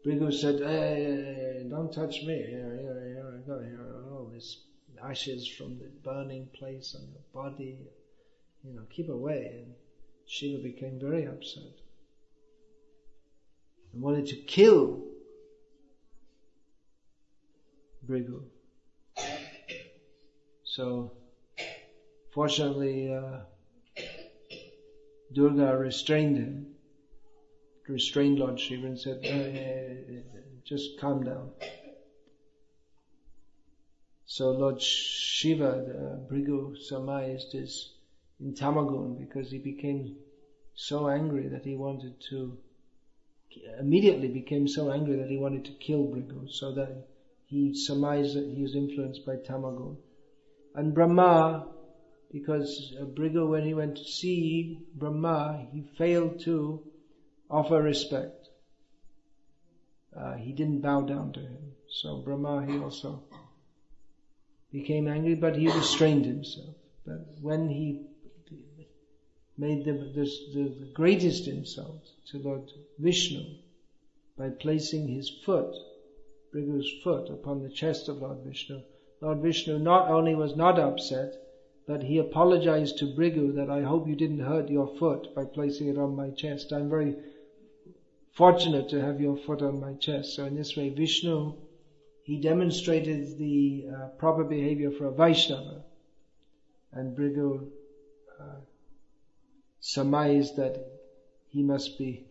Bhrigu 0.05 0.31
said, 0.31 0.61
hey, 0.61 1.67
don't 1.71 1.91
touch 1.91 2.23
me. 2.25 2.37
Here, 2.37 2.77
here, 2.83 3.03
here, 3.15 3.33
I 3.35 3.49
got 3.49 3.65
here 3.65 4.05
all 4.13 4.31
ashes 5.03 5.49
from 5.49 5.79
the 5.79 5.89
burning 6.03 6.51
place 6.55 6.95
on 6.95 7.09
your 7.11 7.25
body 7.33 7.79
you 8.65 8.75
know, 8.75 8.83
keep 8.91 9.09
away. 9.09 9.63
And 9.65 9.75
Shiva 10.27 10.63
became 10.63 10.99
very 10.99 11.27
upset 11.27 11.63
and 13.93 14.03
wanted 14.03 14.27
to 14.27 14.37
kill 14.37 15.03
Bhrigu. 18.07 18.43
So, 20.65 21.13
fortunately, 22.33 23.13
uh, 23.13 23.41
Durga 25.33 25.77
restrained 25.77 26.37
him, 26.37 26.67
restrained 27.89 28.39
Lord 28.39 28.59
Shiva 28.59 28.87
and 28.87 28.99
said, 28.99 29.25
uh, 29.25 30.39
just 30.65 30.99
calm 30.99 31.23
down. 31.23 31.53
So 34.27 34.51
Lord 34.51 34.83
Shiva, 34.83 35.85
the 35.87 36.27
Bhrigu 36.29 36.77
surmised, 36.77 37.55
is 37.55 37.94
in 38.41 38.55
Tamagun 38.55 39.19
because 39.19 39.51
he 39.51 39.59
became 39.59 40.17
so 40.75 41.09
angry 41.09 41.49
that 41.49 41.65
he 41.65 41.77
wanted 41.77 42.15
to, 42.31 42.57
immediately 43.79 44.29
became 44.29 44.67
so 44.67 44.91
angry 44.91 45.17
that 45.17 45.29
he 45.29 45.37
wanted 45.37 45.65
to 45.65 45.73
kill 45.73 46.05
Bhrigu, 46.05 46.51
so 46.51 46.73
that 46.73 47.07
he 47.47 47.75
surmised 47.75 48.37
that 48.37 48.49
he 48.49 48.63
was 48.63 48.75
influenced 48.75 49.25
by 49.25 49.37
Tamagun. 49.37 49.97
And 50.75 50.93
Brahma, 50.93 51.69
because 52.33 52.95
Bhrigu, 53.01 53.49
when 53.49 53.65
he 53.65 53.75
went 53.75 53.97
to 53.97 54.05
see 54.05 54.79
Brahma, 54.95 55.69
he 55.73 55.83
failed 55.97 56.41
to 56.41 56.83
offer 57.49 57.81
respect. 57.81 58.49
Uh, 60.17 60.35
he 60.35 60.53
didn't 60.53 60.81
bow 60.81 61.03
down 61.03 61.33
to 61.33 61.41
him. 61.41 61.73
So 61.89 62.17
Brahma, 62.19 62.67
he 62.67 62.79
also 62.79 63.23
became 64.73 65.07
angry, 65.07 65.37
but 65.37 65.57
he 65.57 65.69
restrained 65.69 66.25
himself. 66.25 66.75
But 67.07 67.27
when 67.41 67.69
he 67.69 68.01
made 69.57 69.85
the, 69.85 69.93
the, 69.93 70.91
greatest 70.93 71.47
insult 71.47 72.03
to 72.27 72.39
Lord 72.39 72.71
Vishnu 72.99 73.45
by 74.37 74.51
placing 74.51 75.09
his 75.09 75.31
foot, 75.31 75.75
Bhrigu's 76.53 76.91
foot, 77.03 77.31
upon 77.31 77.63
the 77.63 77.71
chest 77.71 78.09
of 78.09 78.19
Lord 78.19 78.39
Vishnu, 78.45 78.83
Lord 79.21 79.39
Vishnu 79.39 79.79
not 79.79 80.11
only 80.11 80.35
was 80.35 80.57
not 80.57 80.79
upset, 80.79 81.35
but 81.87 82.03
he 82.03 82.19
apologized 82.19 82.99
to 82.99 83.07
Bhrigu 83.07 83.55
that 83.55 83.71
I 83.71 83.83
hope 83.83 84.09
you 84.09 84.17
didn't 84.17 84.41
hurt 84.41 84.69
your 84.69 84.89
foot 84.97 85.35
by 85.35 85.45
placing 85.45 85.89
it 85.89 85.99
on 85.99 86.17
my 86.17 86.31
chest. 86.31 86.73
I'm 86.73 86.91
very 86.91 87.17
fortunate 88.33 88.89
to 88.89 89.01
have 89.01 89.21
your 89.21 89.37
foot 89.37 89.63
on 89.63 89.81
my 89.81 89.95
chest. 89.95 90.35
So 90.35 90.45
in 90.47 90.57
this 90.57 90.77
way, 90.77 90.89
Vishnu 90.89 91.55
he 92.25 92.41
demonstrated 92.41 93.37
the 93.37 93.87
uh, 93.95 94.07
proper 94.19 94.45
behavior 94.45 94.91
for 94.91 95.07
a 95.07 95.13
Vaishnava. 95.13 95.85
And 96.93 97.17
Bhrigu 97.17 97.69
uh, 98.41 98.61
surmised 99.85 100.57
that 100.57 100.83
he 101.51 101.63
must 101.63 101.99
be 101.99 102.25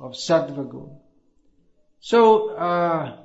of 0.00 0.12
Sattva 0.12 0.88
So, 2.00 2.48
uh, 2.48 3.18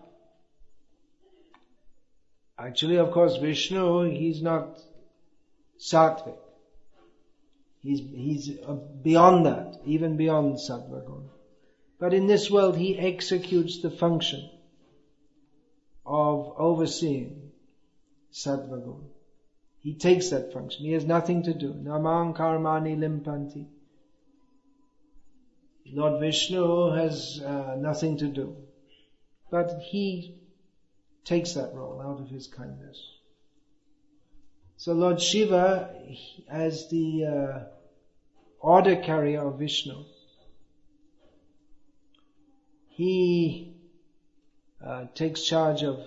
actually, 2.60 2.98
of 2.98 3.12
course, 3.12 3.38
Vishnu, 3.38 4.10
he's 4.10 4.42
not 4.42 4.78
Sattvic. 5.80 6.36
He's, 7.82 8.00
he's 8.00 8.50
uh, 8.68 8.74
beyond 9.02 9.46
that, 9.46 9.80
even 9.86 10.18
beyond 10.18 10.56
Sattva 10.58 11.30
But 12.00 12.14
in 12.14 12.28
this 12.28 12.52
world, 12.52 12.76
he 12.76 13.00
executes 13.00 13.82
the 13.82 13.92
function 13.92 14.50
of 16.06 16.54
overseeing 16.58 17.52
sattva 18.34 19.00
He 19.84 19.94
takes 19.94 20.30
that 20.30 20.54
function. 20.54 20.86
He 20.86 20.94
has 20.94 21.06
nothing 21.06 21.44
to 21.44 21.54
do. 21.54 21.74
Namang 21.74 22.36
karmani 22.38 22.98
limpanti. 22.98 23.66
Lord 25.92 26.22
Vishnu 26.22 26.92
has 26.92 27.42
uh, 27.46 27.76
nothing 27.78 28.18
to 28.18 28.28
do. 28.30 28.56
But 29.52 29.82
he 29.82 30.36
takes 31.26 31.54
that 31.54 31.76
role 31.76 32.02
out 32.02 32.22
of 32.22 32.30
his 32.30 32.48
kindness. 32.48 32.98
So 34.78 34.94
Lord 34.94 35.22
Shiva, 35.22 35.94
as 36.48 36.90
the 36.90 37.26
uh, 37.26 37.60
order 38.60 38.96
carrier 38.96 39.42
of 39.42 39.60
Vishnu, 39.60 40.06
he 42.88 43.76
uh, 44.84 45.06
takes 45.14 45.44
charge 45.44 45.84
of 45.84 46.00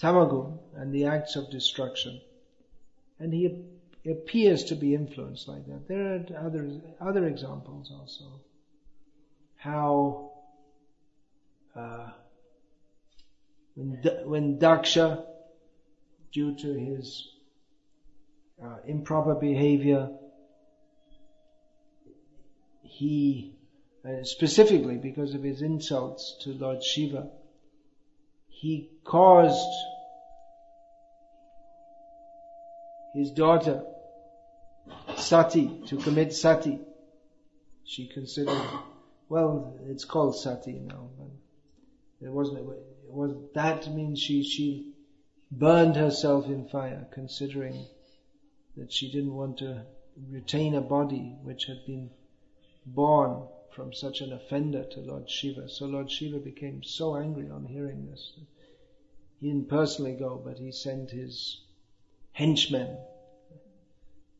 Tamagun 0.00 0.58
and 0.74 0.92
the 0.92 1.06
acts 1.06 1.36
of 1.36 1.50
destruction. 1.50 2.20
And 3.20 3.32
he 3.32 3.64
appears 4.10 4.64
to 4.64 4.74
be 4.74 4.94
influenced 4.94 5.46
like 5.46 5.66
that. 5.66 5.86
There 5.86 6.14
are 6.14 6.46
other, 6.46 6.70
other 7.00 7.26
examples 7.26 7.92
also. 7.92 8.40
How 9.56 10.32
uh, 11.76 12.08
when, 13.74 14.00
when 14.24 14.58
Daksha, 14.58 15.24
due 16.32 16.56
to 16.56 16.72
his 16.72 17.28
uh, 18.62 18.78
improper 18.86 19.34
behavior, 19.34 20.10
he, 22.82 23.54
uh, 24.04 24.24
specifically 24.24 24.96
because 24.96 25.34
of 25.34 25.42
his 25.42 25.60
insults 25.60 26.36
to 26.42 26.50
Lord 26.50 26.82
Shiva, 26.82 27.28
he 28.48 28.90
caused 29.04 29.68
his 33.20 33.30
daughter 33.30 33.84
Sati 35.16 35.82
to 35.86 35.96
commit 35.96 36.32
sati. 36.32 36.78
She 37.84 38.06
considered, 38.08 38.66
well, 39.28 39.78
it's 39.86 40.04
called 40.04 40.36
sati 40.36 40.72
now, 40.72 41.10
but 41.18 42.26
it 42.26 42.32
wasn't, 42.32 42.60
it 42.60 42.64
was, 43.08 43.36
that 43.54 43.92
means 43.94 44.20
she, 44.20 44.42
she 44.42 44.92
burned 45.50 45.96
herself 45.96 46.46
in 46.46 46.68
fire, 46.68 47.06
considering 47.12 47.86
that 48.76 48.92
she 48.92 49.10
didn't 49.12 49.34
want 49.34 49.58
to 49.58 49.84
retain 50.30 50.74
a 50.74 50.80
body 50.80 51.36
which 51.42 51.66
had 51.66 51.84
been 51.86 52.10
born 52.86 53.46
from 53.74 53.92
such 53.92 54.20
an 54.20 54.32
offender 54.32 54.84
to 54.84 55.00
Lord 55.00 55.28
Shiva. 55.28 55.68
So 55.68 55.86
Lord 55.86 56.10
Shiva 56.10 56.38
became 56.38 56.82
so 56.82 57.16
angry 57.16 57.50
on 57.50 57.66
hearing 57.66 58.06
this. 58.10 58.32
He 59.40 59.48
didn't 59.48 59.68
personally 59.68 60.14
go, 60.14 60.40
but 60.42 60.58
he 60.58 60.72
sent 60.72 61.10
his 61.10 61.60
henchmen 62.32 62.96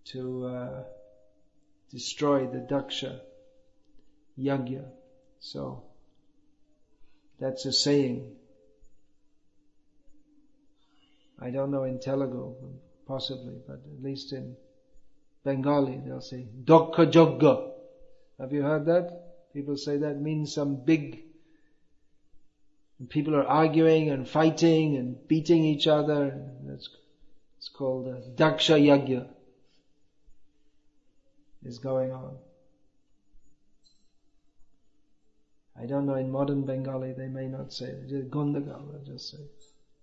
to 0.07 0.47
uh, 0.47 0.83
destroy 1.91 2.47
the 2.47 2.59
Daksha 2.59 3.21
Yagya. 4.39 4.85
So 5.41 5.85
that's 7.39 7.65
a 7.67 7.73
saying. 7.73 8.33
I 11.41 11.51
don't 11.51 11.71
know 11.71 11.85
in 11.85 11.99
Telugu, 12.01 12.55
possibly, 13.07 13.55
but 13.67 13.77
at 13.77 14.03
least 14.03 14.33
in 14.33 14.57
Bengali 15.45 16.01
they'll 16.05 16.21
say 16.21 16.47
Dokka 16.65 17.11
Jogga. 17.11 17.71
Have 18.39 18.53
you 18.53 18.63
heard 18.63 18.87
that? 18.87 19.53
People 19.55 19.77
say 19.77 19.97
that 19.99 20.21
means 20.21 20.55
some 20.55 20.77
big 20.85 21.25
people 23.09 23.35
are 23.35 23.47
arguing 23.47 24.11
and 24.11 24.29
fighting 24.29 24.97
and 24.97 25.17
beating 25.27 25.65
each 25.65 25.87
other. 25.87 26.43
That's 26.65 26.89
it's 27.57 27.69
called 27.69 28.37
Daksha 28.37 28.79
Yagya 28.81 29.29
is 31.65 31.79
going 31.79 32.13
on. 32.13 32.37
I 35.81 35.87
don't 35.87 36.07
know 36.07 36.15
in 36.15 36.31
modern 36.31 36.67
Bengali 36.67 37.13
they 37.13 37.29
may 37.29 37.49
not 37.49 37.73
say 37.73 37.87
it. 37.87 38.31
Gondagal, 38.31 38.93
they 38.93 39.13
just 39.13 39.31
say 39.31 39.39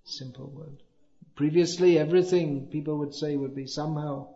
simple 0.04 0.48
word. 0.48 0.82
Previously 1.36 2.00
everything 2.00 2.68
people 2.68 2.98
would 2.98 3.14
say 3.14 3.36
would 3.36 3.56
be 3.56 3.68
somehow 3.68 4.28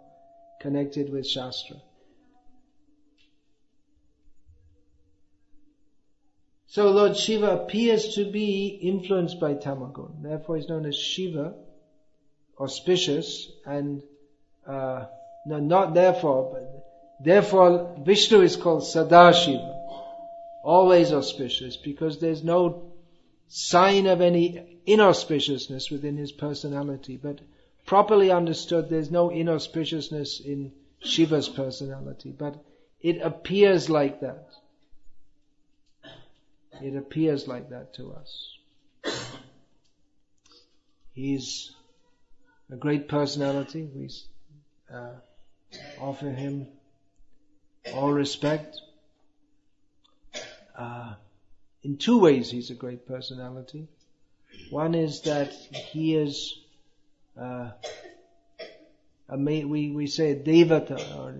connected 0.61 1.11
with 1.11 1.25
Shastra. 1.27 1.77
So 6.67 6.91
Lord 6.91 7.17
Shiva 7.17 7.51
appears 7.51 8.15
to 8.15 8.31
be 8.31 8.79
influenced 8.81 9.39
by 9.39 9.55
Tamagun. 9.55 10.21
Therefore 10.21 10.55
he's 10.57 10.69
known 10.69 10.85
as 10.85 10.95
Shiva, 10.95 11.55
auspicious, 12.57 13.51
and 13.65 14.03
uh, 14.65 15.05
no, 15.45 15.59
not 15.59 15.93
therefore, 15.93 16.51
but 16.53 16.70
therefore 17.23 17.95
Vishnu 17.99 18.41
is 18.41 18.55
called 18.55 18.83
Sadashiva, 18.83 19.81
always 20.63 21.11
auspicious, 21.11 21.77
because 21.77 22.19
there's 22.19 22.43
no 22.43 22.91
sign 23.47 24.07
of 24.07 24.21
any 24.21 24.79
inauspiciousness 24.87 25.91
within 25.91 26.17
his 26.17 26.31
personality. 26.31 27.17
But 27.21 27.39
properly 27.85 28.31
understood, 28.31 28.89
there's 28.89 29.11
no 29.11 29.29
inauspiciousness 29.29 30.43
in 30.43 30.71
Shiva's 31.03 31.49
personality, 31.49 32.31
but 32.31 32.63
it 33.01 33.21
appears 33.21 33.89
like 33.89 34.21
that. 34.21 34.47
It 36.81 36.95
appears 36.95 37.47
like 37.47 37.69
that 37.69 37.93
to 37.95 38.13
us. 38.13 38.57
He's 41.13 41.71
a 42.71 42.75
great 42.75 43.07
personality. 43.07 43.83
We 43.93 44.09
uh, 44.91 45.15
offer 45.99 46.29
him 46.29 46.67
all 47.93 48.11
respect. 48.11 48.79
Uh, 50.77 51.15
in 51.83 51.97
two 51.97 52.19
ways, 52.19 52.49
he's 52.51 52.69
a 52.69 52.75
great 52.75 53.07
personality. 53.07 53.87
One 54.69 54.95
is 54.95 55.21
that 55.21 55.53
he 55.53 56.15
is 56.15 56.57
uh, 57.39 57.71
a 59.29 59.37
ma- 59.37 59.67
we 59.67 59.91
we 59.91 60.07
say 60.07 60.35
devata, 60.35 60.99
or 61.17 61.35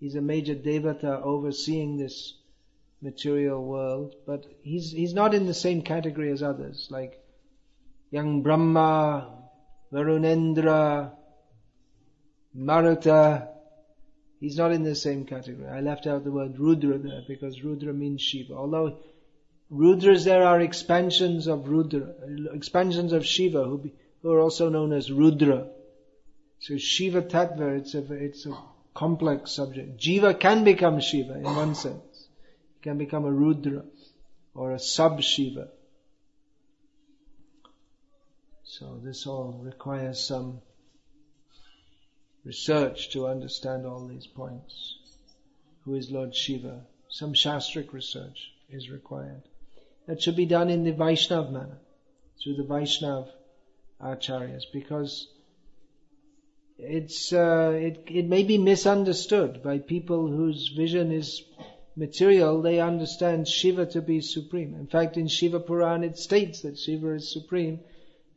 he's 0.00 0.14
a 0.14 0.20
major 0.20 0.54
devata 0.54 1.22
overseeing 1.22 1.96
this 1.96 2.34
material 3.00 3.64
world, 3.64 4.14
but 4.26 4.44
he's, 4.62 4.90
he's 4.90 5.14
not 5.14 5.34
in 5.34 5.46
the 5.46 5.54
same 5.54 5.82
category 5.82 6.30
as 6.30 6.42
others, 6.42 6.88
like 6.90 7.20
young 8.10 8.42
Brahma, 8.42 9.28
Varunendra, 9.92 11.12
Maruta, 12.56 13.48
he's 14.40 14.56
not 14.56 14.72
in 14.72 14.82
the 14.82 14.94
same 14.94 15.24
category. 15.24 15.68
I 15.68 15.80
left 15.80 16.06
out 16.06 16.24
the 16.24 16.30
word 16.30 16.58
Rudra 16.58 16.98
there 16.98 17.22
because 17.26 17.62
Rudra 17.62 17.92
means 17.92 18.20
Shiva. 18.22 18.54
Although 18.54 18.98
Rudras 19.70 20.24
there 20.24 20.44
are 20.44 20.60
expansions 20.60 21.46
of 21.46 21.68
Rudra, 21.68 22.14
expansions 22.52 23.12
of 23.12 23.26
Shiva 23.26 23.64
who, 23.64 23.78
be, 23.78 23.94
who 24.22 24.32
are 24.32 24.40
also 24.40 24.68
known 24.68 24.92
as 24.92 25.12
Rudra. 25.12 25.68
So 26.60 26.76
Shiva 26.76 27.22
Tattva, 27.22 27.78
it's 27.78 27.94
a, 27.94 28.12
it's 28.12 28.46
a 28.46 28.56
complex 28.94 29.52
subject. 29.52 29.98
Jiva 29.98 30.38
can 30.38 30.64
become 30.64 31.00
Shiva 31.00 31.34
in 31.34 31.44
one 31.44 31.74
sense. 31.74 32.28
He 32.74 32.82
can 32.82 32.98
become 32.98 33.24
a 33.24 33.30
Rudra 33.30 33.84
or 34.54 34.72
a 34.72 34.78
sub-Shiva. 34.78 35.68
So 38.64 38.98
this 39.02 39.26
all 39.26 39.60
requires 39.62 40.20
some 40.20 40.60
research 42.44 43.10
to 43.10 43.26
understand 43.26 43.86
all 43.86 44.06
these 44.06 44.26
points. 44.26 44.96
Who 45.84 45.94
is 45.94 46.10
Lord 46.10 46.34
Shiva? 46.34 46.84
Some 47.08 47.32
shastric 47.32 47.92
research 47.92 48.52
is 48.70 48.90
required. 48.90 49.42
That 50.06 50.22
should 50.22 50.36
be 50.36 50.46
done 50.46 50.70
in 50.70 50.84
the 50.84 50.92
Vaishnav 50.92 51.50
manner, 51.50 51.78
through 52.42 52.56
the 52.56 52.62
Vaishnav 52.62 53.28
acharyas, 54.00 54.64
because 54.72 55.28
it's 56.78 57.32
uh, 57.32 57.72
it 57.74 58.04
it 58.06 58.28
may 58.28 58.44
be 58.44 58.56
misunderstood 58.56 59.62
by 59.62 59.78
people 59.78 60.28
whose 60.28 60.68
vision 60.68 61.10
is 61.10 61.42
material. 61.96 62.62
They 62.62 62.80
understand 62.80 63.48
Shiva 63.48 63.86
to 63.86 64.00
be 64.00 64.20
supreme. 64.20 64.74
In 64.74 64.86
fact, 64.86 65.16
in 65.16 65.26
Shiva 65.26 65.60
Puran 65.60 66.04
it 66.04 66.18
states 66.18 66.62
that 66.62 66.78
Shiva 66.78 67.14
is 67.14 67.32
supreme, 67.32 67.80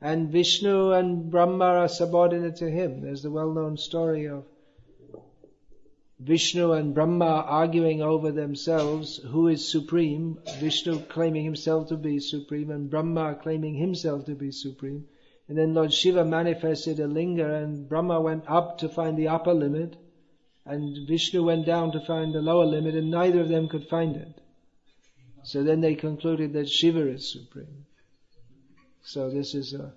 and 0.01 0.31
Vishnu 0.31 0.91
and 0.91 1.29
Brahma 1.29 1.65
are 1.65 1.87
subordinate 1.87 2.55
to 2.57 2.69
him. 2.69 3.01
There's 3.01 3.21
the 3.21 3.29
well-known 3.29 3.77
story 3.77 4.27
of 4.27 4.45
Vishnu 6.19 6.73
and 6.73 6.93
Brahma 6.93 7.45
arguing 7.47 8.01
over 8.01 8.31
themselves 8.31 9.17
who 9.17 9.47
is 9.47 9.71
supreme. 9.71 10.39
Vishnu 10.59 10.99
claiming 11.01 11.45
himself 11.45 11.89
to 11.89 11.97
be 11.97 12.19
supreme, 12.19 12.71
and 12.71 12.89
Brahma 12.89 13.39
claiming 13.41 13.75
himself 13.75 14.25
to 14.25 14.35
be 14.35 14.51
supreme. 14.51 15.07
And 15.47 15.57
then 15.57 15.73
Lord 15.73 15.93
Shiva 15.93 16.23
manifested 16.23 16.99
a 16.99 17.07
linga 17.07 17.55
and 17.55 17.89
Brahma 17.89 18.21
went 18.21 18.45
up 18.47 18.77
to 18.79 18.89
find 18.89 19.17
the 19.17 19.27
upper 19.27 19.53
limit 19.53 19.97
and 20.65 21.07
Vishnu 21.07 21.43
went 21.43 21.65
down 21.65 21.91
to 21.91 21.99
find 21.99 22.33
the 22.33 22.41
lower 22.41 22.65
limit 22.65 22.95
and 22.95 23.11
neither 23.11 23.41
of 23.41 23.49
them 23.49 23.67
could 23.67 23.87
find 23.87 24.15
it. 24.15 24.41
So 25.43 25.63
then 25.63 25.81
they 25.81 25.95
concluded 25.95 26.53
that 26.53 26.69
Shiva 26.69 27.07
is 27.09 27.31
supreme. 27.31 27.85
So 29.03 29.29
this 29.29 29.55
is 29.55 29.73
a, 29.73 29.91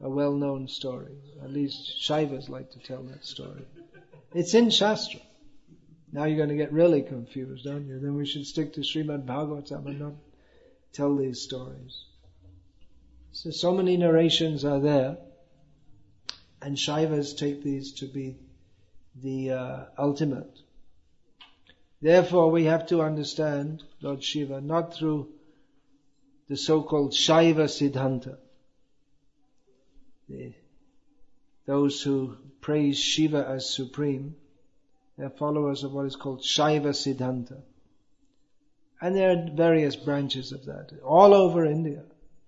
a 0.00 0.08
well-known 0.08 0.68
story. 0.68 1.16
At 1.42 1.50
least 1.50 2.00
Shaivas 2.00 2.48
like 2.48 2.70
to 2.72 2.78
tell 2.78 3.02
that 3.04 3.24
story. 3.24 3.66
It's 4.34 4.54
in 4.54 4.70
Shastra. 4.70 5.20
Now 6.12 6.24
you're 6.24 6.36
going 6.36 6.50
to 6.50 6.56
get 6.56 6.72
really 6.72 7.02
confused, 7.02 7.66
aren't 7.66 7.86
you? 7.86 7.98
Then 7.98 8.14
we 8.14 8.26
should 8.26 8.46
stick 8.46 8.74
to 8.74 8.80
Srimad 8.80 9.24
Bhagavatam 9.24 9.86
and 9.86 10.00
not 10.00 10.12
tell 10.92 11.16
these 11.16 11.40
stories. 11.40 12.04
So, 13.32 13.50
so 13.50 13.72
many 13.72 13.96
narrations 13.96 14.62
are 14.64 14.80
there, 14.80 15.16
and 16.60 16.76
Shaivas 16.76 17.36
take 17.36 17.62
these 17.62 17.92
to 17.94 18.06
be 18.06 18.36
the 19.22 19.52
uh, 19.52 19.84
ultimate. 19.98 20.58
Therefore, 22.02 22.50
we 22.50 22.64
have 22.64 22.86
to 22.88 23.00
understand 23.00 23.82
Lord 24.02 24.22
Shiva 24.22 24.60
not 24.60 24.94
through 24.94 25.28
the 26.48 26.56
so-called 26.56 27.12
Shaiva 27.12 27.68
Siddhanta. 27.68 28.36
The, 30.28 30.52
those 31.66 32.02
who 32.02 32.36
praise 32.60 32.98
Shiva 32.98 33.46
as 33.48 33.68
supreme, 33.68 34.36
they're 35.16 35.30
followers 35.30 35.84
of 35.84 35.92
what 35.92 36.06
is 36.06 36.16
called 36.16 36.42
Shaiva 36.42 36.90
Siddhanta. 36.94 37.60
And 39.00 39.16
there 39.16 39.30
are 39.30 39.50
various 39.52 39.96
branches 39.96 40.52
of 40.52 40.66
that 40.66 40.92
all 41.04 41.34
over 41.34 41.64
India, 41.64 42.04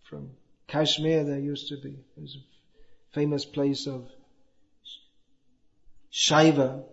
from 0.09 0.31
Kashmir 0.69 1.25
there 1.25 1.39
used 1.39 1.69
to 1.69 1.77
be. 1.77 1.99
There's 2.17 2.37
a 2.37 3.15
famous 3.15 3.45
place 3.45 3.87
of 3.87 4.09
Shaiva 6.13 6.85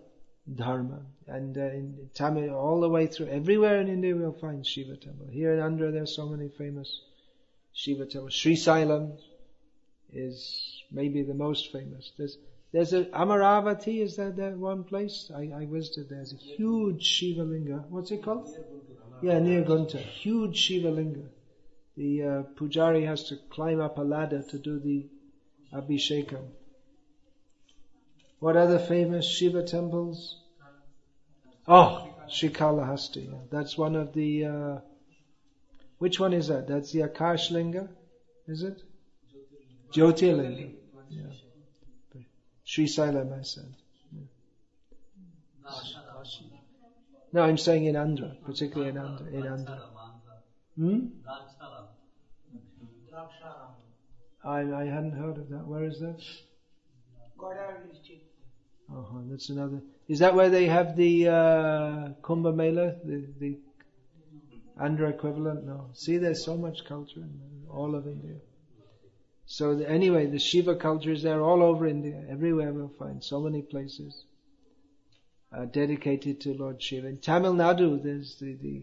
Dharma. 0.52 1.02
And 1.26 1.56
uh, 1.56 1.60
in 1.60 2.10
Tamil, 2.14 2.54
all 2.54 2.80
the 2.80 2.88
way 2.88 3.06
through, 3.06 3.28
everywhere 3.28 3.80
in 3.80 3.88
India 3.88 4.14
we'll 4.14 4.32
find 4.32 4.66
Shiva 4.66 4.96
temple. 4.96 5.28
Here 5.30 5.54
in 5.54 5.60
Andhra 5.60 5.92
there's 5.92 6.14
so 6.14 6.26
many 6.26 6.48
famous 6.48 7.00
Shiva 7.72 8.06
temples. 8.06 8.34
Sri 8.34 8.54
Sailam 8.54 9.18
is 10.12 10.82
maybe 10.90 11.22
the 11.22 11.34
most 11.34 11.72
famous. 11.72 12.12
There's, 12.18 12.38
there's 12.72 12.92
a 12.92 13.04
Amaravati, 13.04 14.02
is 14.02 14.16
that 14.16 14.36
that 14.36 14.56
one 14.56 14.84
place? 14.84 15.30
I, 15.34 15.50
I 15.54 15.66
visited. 15.70 16.08
There's 16.08 16.32
a 16.32 16.36
huge 16.36 17.02
Shiva 17.02 17.42
Linga. 17.42 17.84
What's 17.88 18.10
it 18.10 18.22
called? 18.22 18.56
Yeah, 19.22 19.38
near 19.38 19.62
Guntur. 19.62 20.00
Huge 20.00 20.56
Shiva 20.56 20.90
Linga 20.90 21.28
the 21.96 22.22
uh, 22.22 22.42
pujari 22.56 23.06
has 23.06 23.24
to 23.24 23.36
climb 23.50 23.80
up 23.80 23.98
a 23.98 24.02
ladder 24.02 24.42
to 24.42 24.58
do 24.58 24.78
the 24.78 25.06
abhishekam. 25.72 26.48
What 28.38 28.56
other 28.56 28.78
famous 28.78 29.26
Shiva 29.28 29.62
temples? 29.62 30.41
Oh, 31.66 32.08
Srikalahasti. 32.28 33.50
That's 33.50 33.76
one 33.78 33.96
of 33.96 34.12
the. 34.12 34.44
Uh, 34.44 34.78
which 35.98 36.18
one 36.18 36.32
is 36.32 36.48
that? 36.48 36.66
That's 36.66 36.90
the 36.92 37.00
Akashlinga, 37.00 37.88
is 38.48 38.62
it? 38.64 38.82
Jyotirlinga. 39.92 40.74
Yeah. 41.08 41.22
Sri 42.64 42.86
Sailam, 42.86 43.38
I 43.38 43.42
said. 43.42 43.72
Yeah. 44.12 44.22
No, 47.32 47.42
I'm 47.42 47.58
saying 47.58 47.84
in 47.84 47.94
Andhra, 47.94 48.36
particularly 48.44 48.90
in 48.90 48.96
Andhra. 48.96 49.32
In 49.32 49.42
Andhra. 49.42 49.80
Hmm? 50.76 51.06
I, 54.44 54.60
I 54.60 54.84
hadn't 54.86 55.12
heard 55.12 55.38
of 55.38 55.48
that. 55.50 55.66
Where 55.66 55.84
is 55.84 56.00
that? 56.00 56.20
Uh-huh, 58.90 59.18
that's 59.30 59.48
another. 59.50 59.80
Is 60.08 60.18
that 60.18 60.34
where 60.34 60.50
they 60.50 60.66
have 60.66 60.96
the 60.96 61.28
uh, 61.28 62.08
Kumbh 62.22 62.54
Mela, 62.54 62.96
the, 63.04 63.24
the 63.38 63.56
Andhra 64.80 65.10
equivalent? 65.10 65.64
No. 65.64 65.90
See, 65.94 66.18
there's 66.18 66.44
so 66.44 66.56
much 66.56 66.84
culture 66.84 67.20
in 67.20 67.40
all 67.70 67.94
of 67.94 68.06
India. 68.06 68.36
So 69.46 69.76
the, 69.76 69.88
anyway, 69.88 70.26
the 70.26 70.38
Shiva 70.38 70.76
culture 70.76 71.12
is 71.12 71.22
there 71.22 71.40
all 71.40 71.62
over 71.62 71.86
India. 71.86 72.24
Everywhere 72.28 72.72
we'll 72.72 72.92
find 72.98 73.22
so 73.22 73.40
many 73.40 73.62
places 73.62 74.24
uh, 75.56 75.66
dedicated 75.66 76.40
to 76.42 76.54
Lord 76.54 76.82
Shiva. 76.82 77.08
In 77.08 77.18
Tamil 77.18 77.54
Nadu, 77.54 78.02
there's 78.02 78.36
the, 78.36 78.54
the 78.54 78.82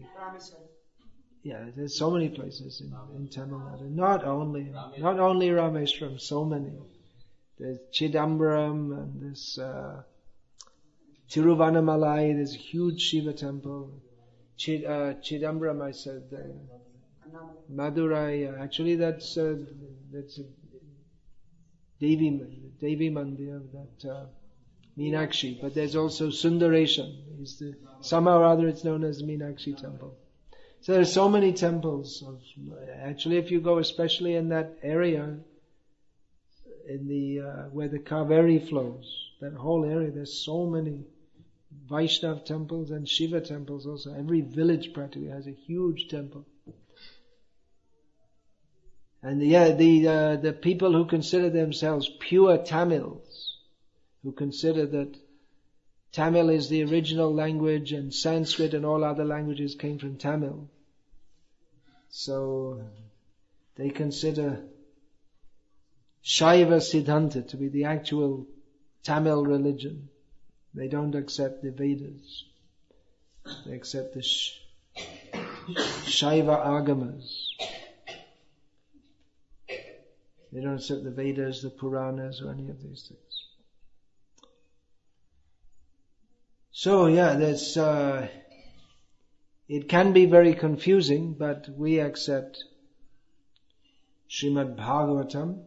yeah, 1.42 1.64
there's 1.74 1.98
so 1.98 2.10
many 2.10 2.28
places 2.28 2.80
in, 2.80 2.94
in 3.16 3.28
Tamil 3.28 3.58
Nadu. 3.58 3.90
Not 3.90 4.24
only, 4.24 4.72
not 4.98 5.18
only 5.18 5.48
Rameshwaram, 5.48 6.20
so 6.20 6.44
many. 6.44 6.72
There's 7.58 7.78
Chidambaram 7.92 8.96
and 8.96 9.20
this. 9.20 9.58
uh, 9.58 10.02
Tiruvannamalai, 11.30 12.34
there's 12.34 12.54
a 12.54 12.58
huge 12.58 13.00
Shiva 13.00 13.32
temple. 13.32 14.02
Chid, 14.56 14.84
uh, 14.84 15.14
Chidambaram, 15.22 15.80
I 15.80 15.92
said, 15.92 16.24
uh, 16.32 17.38
Madurai, 17.72 18.60
actually 18.60 18.96
that's, 18.96 19.38
uh, 19.38 19.56
that's 20.12 20.38
a 20.38 20.42
Devi, 22.00 22.30
Devi 22.80 23.10
Mandir, 23.10 23.62
that, 23.72 24.10
uh, 24.10 24.26
Meenakshi, 24.98 25.60
but 25.60 25.74
there's 25.74 25.94
also 25.94 26.28
Sundareshan. 26.28 27.14
The, 27.58 27.76
somehow 28.00 28.40
or 28.40 28.46
other 28.46 28.66
it's 28.66 28.82
known 28.82 29.04
as 29.04 29.22
Meenakshi 29.22 29.80
temple. 29.80 30.16
So 30.80 30.94
there's 30.94 31.12
so 31.12 31.28
many 31.28 31.52
temples. 31.52 32.24
Of, 32.26 32.40
actually, 33.00 33.36
if 33.36 33.50
you 33.50 33.60
go 33.60 33.78
especially 33.78 34.34
in 34.34 34.48
that 34.48 34.78
area, 34.82 35.36
in 36.88 37.06
the 37.06 37.40
uh, 37.40 37.62
where 37.70 37.88
the 37.88 37.98
Kaveri 37.98 38.68
flows, 38.68 39.30
that 39.40 39.54
whole 39.54 39.84
area, 39.84 40.10
there's 40.10 40.44
so 40.44 40.66
many 40.66 41.04
Vaishnav 41.90 42.44
temples 42.44 42.90
and 42.90 43.08
Shiva 43.08 43.40
temples 43.40 43.86
also. 43.86 44.14
Every 44.14 44.42
village 44.42 44.92
practically 44.92 45.28
has 45.28 45.46
a 45.46 45.52
huge 45.52 46.08
temple. 46.08 46.46
And 49.22 49.42
yeah, 49.42 49.72
the 49.72 50.08
uh, 50.08 50.36
the 50.36 50.52
people 50.52 50.92
who 50.92 51.04
consider 51.04 51.50
themselves 51.50 52.08
pure 52.20 52.56
Tamils, 52.58 53.58
who 54.22 54.32
consider 54.32 54.86
that 54.86 55.18
Tamil 56.12 56.48
is 56.48 56.68
the 56.68 56.84
original 56.84 57.34
language 57.34 57.92
and 57.92 58.14
Sanskrit 58.14 58.72
and 58.72 58.86
all 58.86 59.04
other 59.04 59.24
languages 59.24 59.74
came 59.74 59.98
from 59.98 60.16
Tamil. 60.16 60.70
So 62.08 62.82
they 63.76 63.90
consider 63.90 64.62
Shaiva 66.24 66.80
Siddhanta 66.80 67.46
to 67.48 67.56
be 67.56 67.68
the 67.68 67.84
actual 67.84 68.46
Tamil 69.02 69.44
religion. 69.44 70.08
They 70.74 70.88
don't 70.88 71.14
accept 71.14 71.62
the 71.62 71.72
Vedas. 71.72 72.44
They 73.66 73.74
accept 73.74 74.14
the 74.14 74.22
Sh- 74.22 74.60
Shaiva 76.06 76.64
Agamas. 76.64 77.48
They 80.52 80.60
don't 80.60 80.76
accept 80.76 81.04
the 81.04 81.10
Vedas, 81.10 81.62
the 81.62 81.70
Puranas, 81.70 82.40
or 82.42 82.50
any 82.50 82.68
of 82.68 82.82
these 82.82 83.06
things. 83.08 83.30
So 86.72 87.06
yeah, 87.06 87.34
there's, 87.34 87.76
uh, 87.76 88.28
it 89.68 89.88
can 89.88 90.12
be 90.12 90.26
very 90.26 90.54
confusing, 90.54 91.34
but 91.34 91.68
we 91.76 91.98
accept 91.98 92.64
Srimad 94.28 94.76
Bhagavatam 94.76 95.64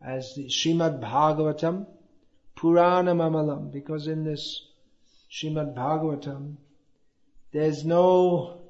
as 0.00 0.34
the 0.34 0.48
Srimad 0.48 1.00
Bhagavatam 1.00 1.86
Puranam 2.62 3.18
Amalam, 3.18 3.72
because 3.72 4.06
in 4.06 4.22
this 4.22 4.62
Srimad 5.30 5.74
Bhagavatam, 5.74 6.56
there's 7.52 7.84
no 7.84 8.60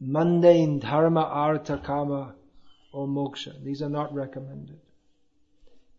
mundane 0.00 0.80
dharma, 0.80 1.20
artha, 1.20 1.78
kama, 1.78 2.34
or 2.92 3.06
moksha. 3.06 3.62
These 3.62 3.82
are 3.82 3.88
not 3.88 4.12
recommended. 4.12 4.80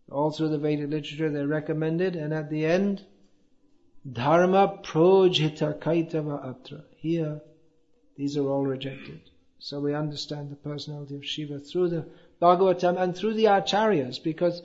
Through 0.10 0.50
the 0.50 0.58
Vedic 0.58 0.90
literature, 0.90 1.30
they're 1.30 1.48
recommended, 1.48 2.18
and 2.18 2.34
at 2.34 2.50
the 2.50 2.66
end, 2.66 3.06
dharma 4.12 4.80
projita 4.84 5.80
kaitava 5.80 6.50
atra. 6.50 6.84
Here, 6.98 7.40
these 8.18 8.36
are 8.36 8.46
all 8.46 8.66
rejected. 8.66 9.22
So 9.60 9.80
we 9.80 9.94
understand 9.94 10.52
the 10.52 10.58
personality 10.58 11.16
of 11.16 11.26
Shiva 11.26 11.60
through 11.60 11.90
the 11.90 12.06
Bhagavatam 12.42 13.00
and 13.00 13.16
through 13.16 13.36
the 13.36 13.46
Acharyas, 13.46 14.22
because 14.22 14.62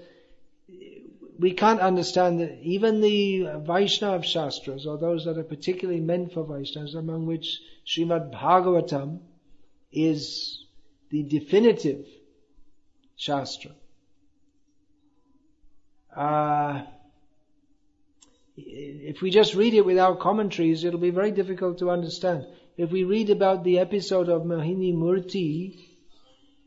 we 1.39 1.53
can't 1.53 1.81
understand 1.81 2.41
that 2.41 2.59
even 2.63 3.01
the 3.01 3.47
Vaishnava 3.67 4.25
Shastras, 4.25 4.87
or 4.87 4.99
those 4.99 5.25
that 5.25 5.39
are 5.39 5.45
particularly 5.45 6.01
meant 6.01 6.33
for 6.33 6.45
Vaishnavas, 6.45 6.95
among 6.95 7.27
which 7.27 7.61
Srimad 7.87 8.33
Bhagavatam 8.33 9.21
is 9.93 10.65
the 11.11 11.23
definitive 11.23 12.07
Shastra. 13.17 13.73
Uh, 16.15 16.83
if 18.57 19.21
we 19.21 19.31
just 19.31 19.55
read 19.55 19.75
it 19.75 19.85
without 19.85 20.21
commentaries, 20.21 20.85
it'll 20.85 21.01
be 21.01 21.11
very 21.11 21.31
difficult 21.31 21.79
to 21.79 21.91
understand. 21.91 22.47
If 22.77 22.91
we 22.91 23.05
read 23.05 23.31
about 23.31 23.65
the 23.65 23.79
episode 23.79 24.29
of 24.29 24.43
Mohini 24.43 24.95
Murti 24.95 25.79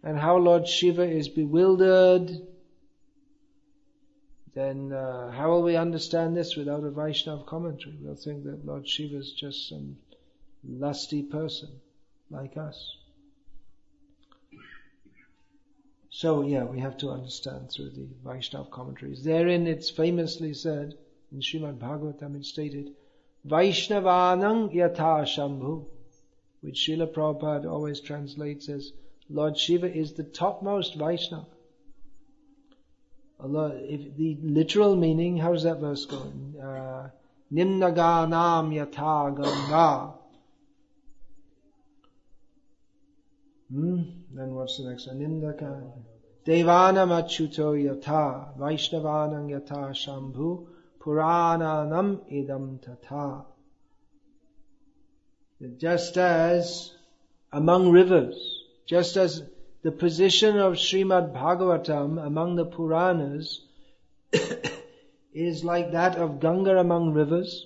and 0.03 0.17
how 0.17 0.37
Lord 0.37 0.67
Shiva 0.67 1.03
is 1.03 1.29
bewildered 1.29 2.29
then 4.59 4.91
uh, 4.91 5.31
how 5.31 5.49
will 5.49 5.63
we 5.63 5.75
understand 5.75 6.35
this 6.35 6.55
without 6.55 6.83
a 6.83 6.91
Vaishnav 6.91 7.45
commentary? 7.45 7.95
We'll 8.01 8.15
think 8.15 8.43
that 8.43 8.65
Lord 8.65 8.87
Shiva 8.87 9.17
is 9.17 9.31
just 9.31 9.69
some 9.69 9.97
lusty 10.67 11.23
person 11.23 11.69
like 12.29 12.57
us. 12.57 12.97
So 16.09 16.41
yeah, 16.41 16.63
we 16.63 16.79
have 16.79 16.97
to 16.97 17.11
understand 17.11 17.71
through 17.71 17.91
the 17.91 18.07
Vaishnav 18.25 18.71
commentaries. 18.71 19.23
Therein 19.23 19.67
it's 19.67 19.89
famously 19.89 20.53
said, 20.53 20.97
in 21.31 21.39
Srimad 21.39 21.77
Bhagavatam 21.77 22.35
it's 22.35 22.49
stated, 22.49 22.95
Vaishnavanang 23.47 24.73
yatha 24.73 25.23
shambhu, 25.23 25.85
which 26.61 26.85
Srila 26.87 27.13
Prabhupada 27.13 27.71
always 27.71 28.01
translates 28.01 28.67
as, 28.67 28.91
Lord 29.29 29.57
Shiva 29.57 29.89
is 29.95 30.13
the 30.13 30.23
topmost 30.23 30.95
Vaishnava. 30.95 31.45
Allah, 33.41 33.73
if 33.75 34.17
the 34.17 34.37
literal 34.43 34.95
meaning, 34.95 35.37
how 35.37 35.53
does 35.53 35.63
that 35.63 35.79
verse 35.79 36.05
go? 36.05 36.17
Uh, 36.61 37.09
Nimnaganam 37.53 38.73
yata 38.73 39.35
ganga. 39.35 40.13
Hmm? 43.71 44.01
Then 44.33 44.55
what's 44.55 44.77
the 44.77 44.89
next 44.89 45.07
one? 45.07 45.19
Nimnaka. 45.19 45.91
Devanam 46.45 47.11
achuto 47.11 47.75
yatha. 47.77 48.57
Vaishnavanam 48.57 49.49
yatha 49.49 49.91
shambhu. 49.93 50.67
Purananam 50.99 52.19
idam 52.31 52.81
tata. 52.81 53.45
Just 55.77 56.17
as 56.17 56.93
among 57.51 57.89
rivers, 57.91 58.63
just 58.85 59.17
as 59.17 59.43
the 59.81 59.91
position 59.91 60.57
of 60.57 60.73
Srimad 60.73 61.33
Bhagavatam 61.33 62.25
among 62.25 62.55
the 62.55 62.65
Puranas 62.65 63.61
is 65.33 65.63
like 65.63 65.93
that 65.93 66.17
of 66.17 66.41
Ganga 66.41 66.77
among 66.77 67.13
rivers, 67.13 67.65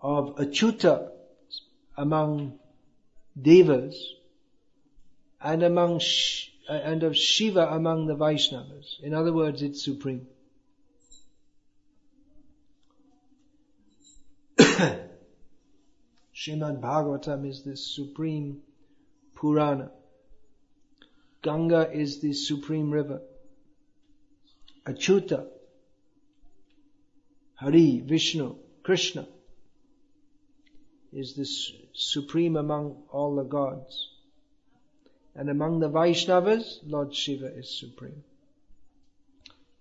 of 0.00 0.36
Achyuta 0.36 1.10
among 1.96 2.60
devas, 3.40 4.14
and 5.40 5.62
among 5.64 6.00
uh, 6.68 6.72
and 6.72 7.02
of 7.02 7.16
Shiva 7.16 7.66
among 7.72 8.06
the 8.06 8.14
Vaishnavas. 8.14 9.00
In 9.02 9.14
other 9.14 9.32
words, 9.32 9.62
it's 9.62 9.84
supreme. 9.84 10.28
Srimad 14.58 15.08
Bhagavatam 16.80 17.48
is 17.48 17.64
this 17.64 17.96
supreme 17.96 18.62
Purana. 19.40 19.90
Ganga 21.42 21.90
is 21.92 22.20
the 22.20 22.32
supreme 22.32 22.90
river. 22.90 23.20
Achuta, 24.84 25.46
Hari, 27.54 28.00
Vishnu, 28.00 28.56
Krishna 28.82 29.26
is 31.12 31.34
the 31.34 31.46
supreme 31.94 32.56
among 32.56 33.02
all 33.10 33.36
the 33.36 33.44
gods. 33.44 34.10
And 35.34 35.48
among 35.48 35.80
the 35.80 35.88
Vaishnavas, 35.88 36.80
Lord 36.84 37.14
Shiva 37.14 37.46
is 37.46 37.78
supreme. 37.78 38.24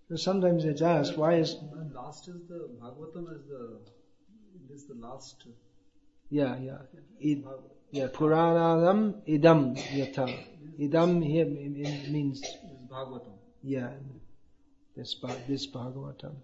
So 0.10 0.15
sometimes 0.15 0.65
it's 0.65 0.82
asked, 0.82 1.17
why 1.17 1.36
is... 1.36 1.54
And 1.54 1.93
last 1.93 2.28
is 2.28 2.48
the, 2.48 2.70
Bhagavatam 2.82 3.36
is 3.36 3.46
the, 3.48 3.80
this 4.70 4.82
is 4.82 4.88
the 4.88 4.96
last. 4.96 5.43
Yeah, 6.30 6.58
yeah. 6.58 6.78
It, 7.20 7.43
yeah, 7.91 8.08
Purananam 8.08 9.21
idam 9.28 9.78
yata. 9.91 10.34
Idam 10.80 11.26
here 11.26 11.45
means 11.45 12.43
Bhagavatam. 12.91 13.34
Yeah, 13.63 13.91
this 14.95 15.15
this 15.47 15.67
Bhagavatam. 15.67 16.36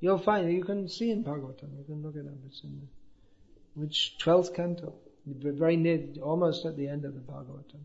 You'll 0.00 0.18
find 0.18 0.52
you 0.52 0.64
can 0.64 0.88
see 0.88 1.10
in 1.10 1.24
Bhagavatam. 1.24 1.76
You 1.78 1.84
can 1.84 2.02
look 2.02 2.16
at 2.16 2.24
it 2.24 2.28
up. 2.28 2.34
It's 2.46 2.62
in 2.62 2.80
the, 2.80 3.80
which 3.80 4.18
twelfth 4.18 4.54
canto, 4.54 4.94
very 5.26 5.76
near, 5.76 6.06
almost 6.22 6.64
at 6.64 6.76
the 6.76 6.88
end 6.88 7.04
of 7.04 7.14
the 7.14 7.20
Bhagavatam. 7.20 7.80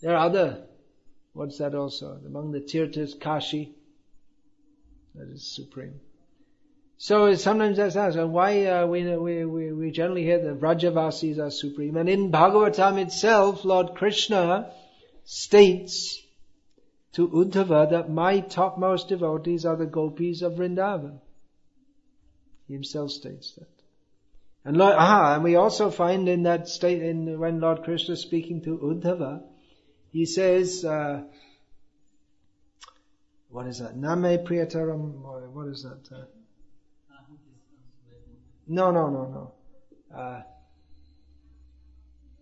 There 0.00 0.16
are 0.16 0.26
other. 0.26 0.64
What's 1.34 1.58
that 1.58 1.74
also? 1.74 2.20
Among 2.26 2.52
the 2.52 2.60
Tirthas, 2.60 3.18
Kashi. 3.18 3.74
That 5.14 5.28
is 5.28 5.46
supreme. 5.46 6.00
So 6.98 7.34
sometimes 7.34 7.78
that's 7.78 7.96
asked, 7.96 8.16
why 8.16 8.66
uh, 8.66 8.86
we, 8.86 9.04
we, 9.16 9.72
we, 9.72 9.90
generally 9.90 10.22
hear 10.22 10.38
that 10.38 10.60
Vrajavasis 10.60 11.38
are 11.38 11.50
supreme. 11.50 11.96
And 11.96 12.08
in 12.08 12.30
Bhagavatam 12.30 13.00
itself, 13.02 13.64
Lord 13.64 13.94
Krishna 13.96 14.72
states 15.24 16.22
to 17.14 17.28
Uddhava 17.28 17.90
that 17.90 18.10
my 18.10 18.40
topmost 18.40 19.08
devotees 19.08 19.64
are 19.64 19.76
the 19.76 19.86
gopis 19.86 20.42
of 20.42 20.54
Vrindavan. 20.54 21.18
He 22.68 22.74
himself 22.74 23.10
states 23.10 23.52
that. 23.52 23.68
And 24.64 24.76
Lord, 24.76 24.94
aha, 24.94 25.34
and 25.34 25.44
we 25.44 25.56
also 25.56 25.90
find 25.90 26.28
in 26.28 26.44
that 26.44 26.68
state, 26.68 27.02
in 27.02 27.38
when 27.38 27.60
Lord 27.60 27.82
Krishna 27.82 28.14
is 28.14 28.20
speaking 28.20 28.62
to 28.62 28.78
Uddhava, 28.78 29.42
he 30.12 30.24
says, 30.24 30.84
uh, 30.84 31.22
what 33.48 33.66
is 33.66 33.80
that? 33.80 33.96
Name 33.96 34.38
Priyataram, 34.46 35.52
what 35.52 35.66
is 35.66 35.82
that? 35.82 36.16
Uh, 36.16 36.24
no, 38.72 38.90
no, 38.90 39.10
no, 39.10 39.52
no. 40.10 40.16
Uh, 40.16 40.42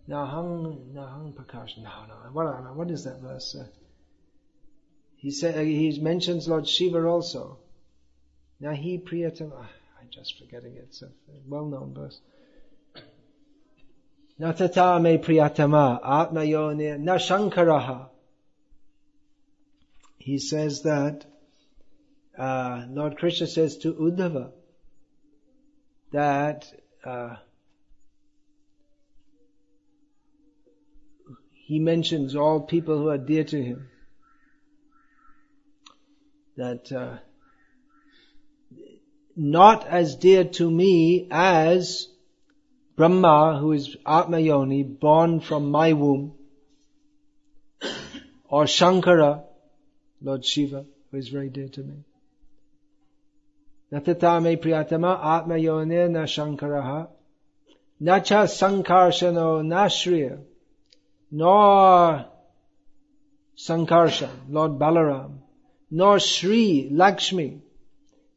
Nahang, 0.07 0.93
Nahang 0.93 1.33
Prakash. 1.33 1.77
No, 1.77 2.05
no. 2.07 2.15
What, 2.31 2.75
what 2.75 2.89
is 2.89 3.03
that 3.03 3.19
verse? 3.19 3.55
Uh, 3.59 3.65
he 5.17 5.31
said 5.31 5.57
uh, 5.57 5.61
he 5.61 5.99
mentions 5.99 6.47
Lord 6.47 6.67
Shiva 6.67 7.05
also. 7.05 7.59
Nahi 8.61 9.03
Priyatam. 9.03 9.51
Uh, 9.51 9.65
I'm 9.99 10.09
just 10.09 10.39
forgetting 10.39 10.75
it. 10.75 10.85
It's 10.87 11.01
a 11.01 11.09
well-known 11.47 11.93
verse. 11.93 12.19
Natata 14.39 15.01
me 15.01 15.17
priyatama 15.17 16.01
atmayone 16.01 16.99
na 16.99 17.17
shankaraha. 17.17 18.09
He 20.17 20.39
says 20.39 20.81
that 20.83 21.25
uh, 22.37 22.85
Lord 22.89 23.17
Krishna 23.17 23.47
says 23.47 23.77
to 23.79 23.93
Uddhava, 23.93 24.51
that 26.11 26.71
uh, 27.05 27.35
he 31.53 31.79
mentions 31.79 32.35
all 32.35 32.61
people 32.61 32.97
who 32.97 33.09
are 33.09 33.17
dear 33.17 33.43
to 33.45 33.63
him. 33.63 33.87
That 36.57 36.91
uh, 36.91 37.17
not 39.35 39.87
as 39.87 40.15
dear 40.15 40.43
to 40.43 40.69
me 40.69 41.27
as 41.31 42.07
Brahma, 42.97 43.57
who 43.59 43.71
is 43.71 43.95
Atmayoni, 44.05 44.99
born 44.99 45.39
from 45.39 45.71
my 45.71 45.93
womb, 45.93 46.33
or 48.49 48.65
Shankara, 48.65 49.43
Lord 50.21 50.45
Shiva, 50.45 50.85
who 51.09 51.17
is 51.17 51.29
very 51.29 51.49
dear 51.49 51.69
to 51.69 51.81
me. 51.81 52.03
Natata 53.91 54.41
me 54.41 54.55
priyatama 54.55 55.23
atma 55.23 55.57
yone 55.57 56.11
na 56.11 56.23
shankaraha 56.23 57.07
nacha 58.01 58.47
sankarshano 58.47 59.61
nashriya 59.63 60.39
nor 61.31 62.25
Sankarshan, 63.57 64.49
Lord 64.49 64.79
Balaram, 64.79 65.39
nor 65.91 66.19
Sri 66.19 66.89
Lakshmi. 66.91 67.61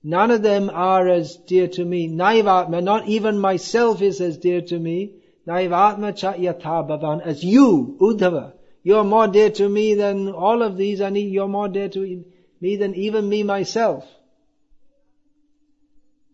None 0.02 0.30
of 0.30 0.42
them 0.42 0.70
are 0.70 1.08
as 1.08 1.36
dear 1.36 1.66
to 1.68 1.84
me. 1.84 2.08
Naivatma, 2.08 2.82
not 2.82 3.08
even 3.08 3.38
myself 3.38 4.02
is 4.02 4.20
as 4.20 4.36
dear 4.36 4.60
to 4.60 4.78
me. 4.78 5.14
Naivatma 5.46 6.14
cha 6.14 6.34
yatha 6.34 6.86
bhavan, 6.86 7.22
as 7.22 7.42
you, 7.42 7.96
Uddhava. 8.00 8.52
You're 8.82 9.04
more 9.04 9.28
dear 9.28 9.48
to 9.50 9.68
me 9.68 9.94
than 9.94 10.28
all 10.28 10.62
of 10.62 10.76
these, 10.76 11.00
and 11.00 11.16
you're 11.16 11.48
more 11.48 11.68
dear 11.68 11.88
to 11.88 12.24
me 12.60 12.76
than 12.76 12.94
even 12.94 13.26
me 13.26 13.42
myself. 13.42 14.04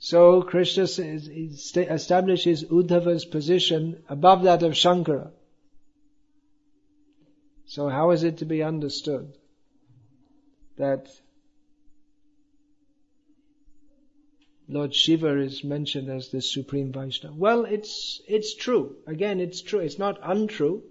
So 0.02 0.40
Krishna 0.40 0.84
establishes 0.84 2.64
Uddhava's 2.64 3.26
position 3.26 4.02
above 4.08 4.44
that 4.44 4.62
of 4.62 4.72
Shankara. 4.72 5.30
So 7.66 7.88
how 7.90 8.10
is 8.12 8.24
it 8.24 8.38
to 8.38 8.46
be 8.46 8.62
understood 8.62 9.36
that 10.78 11.08
Lord 14.68 14.94
Shiva 14.94 15.38
is 15.38 15.62
mentioned 15.62 16.08
as 16.08 16.30
the 16.30 16.40
supreme 16.40 16.92
Vaishnava? 16.92 17.36
Well, 17.36 17.66
it's, 17.66 18.22
it's 18.26 18.54
true. 18.54 18.96
Again, 19.06 19.38
it's 19.38 19.60
true. 19.60 19.80
It's 19.80 19.98
not 19.98 20.18
untrue. 20.22 20.82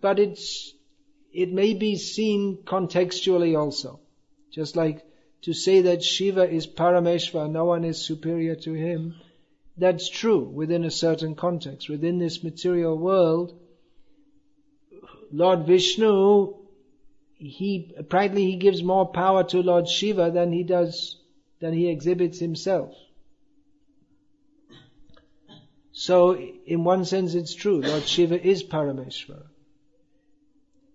But 0.00 0.20
it's, 0.20 0.72
it 1.32 1.52
may 1.52 1.74
be 1.74 1.96
seen 1.96 2.58
contextually 2.64 3.58
also. 3.58 3.98
Just 4.52 4.76
like 4.76 5.07
to 5.42 5.52
say 5.52 5.82
that 5.82 6.02
Shiva 6.02 6.48
is 6.48 6.66
Parameshwar, 6.66 7.50
no 7.50 7.64
one 7.64 7.84
is 7.84 8.04
superior 8.04 8.56
to 8.56 8.72
him, 8.72 9.14
that's 9.76 10.08
true 10.08 10.40
within 10.40 10.84
a 10.84 10.90
certain 10.90 11.34
context. 11.34 11.88
Within 11.88 12.18
this 12.18 12.42
material 12.42 12.98
world, 12.98 13.58
Lord 15.30 15.66
Vishnu, 15.66 16.54
he 17.34 17.94
practically 18.08 18.50
he 18.50 18.56
gives 18.56 18.82
more 18.82 19.06
power 19.06 19.44
to 19.44 19.62
Lord 19.62 19.88
Shiva 19.88 20.30
than 20.32 20.52
he 20.52 20.64
does 20.64 21.16
than 21.60 21.72
he 21.72 21.88
exhibits 21.88 22.38
himself. 22.38 22.94
So, 25.92 26.36
in 26.36 26.84
one 26.84 27.04
sense, 27.04 27.34
it's 27.34 27.54
true. 27.54 27.80
Lord 27.80 28.04
Shiva 28.04 28.40
is 28.40 28.62
Parameshwara. 28.62 29.46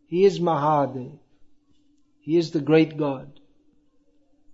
He 0.08 0.24
is 0.24 0.39
Mahadev. 0.39 1.18
He 2.22 2.38
is 2.38 2.52
the 2.52 2.62
great 2.62 2.96
God. 2.96 3.39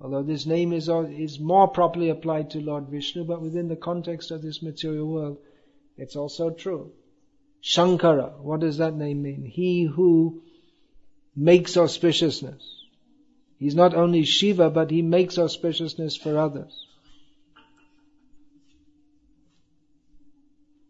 Although 0.02 0.24
this 0.24 0.46
name 0.46 0.72
is, 0.72 0.88
is 0.90 1.40
more 1.40 1.68
properly 1.68 2.10
applied 2.10 2.52
to 2.52 2.62
Lord 2.62 2.88
Vishnu, 2.88 3.26
but 3.26 3.42
within 3.42 3.68
the 3.68 3.76
context 3.76 4.32
of 4.32 4.42
this 4.42 4.62
material 4.62 5.08
world, 5.08 5.38
it's 5.98 6.16
also 6.16 6.52
true. 6.52 6.92
Shankara, 7.62 8.40
what 8.40 8.62
does 8.62 8.78
that 8.78 8.96
name 8.96 9.22
mean? 9.22 9.44
He 9.44 9.84
who 9.84 10.42
makes 11.36 11.76
auspiciousness. 11.76 12.64
He's 13.58 13.76
not 13.76 13.94
only 13.94 14.24
Shiva, 14.24 14.70
but 14.70 14.90
he 14.90 15.02
makes 15.02 15.36
auspiciousness 15.36 16.18
for 16.18 16.38
others. 16.38 16.88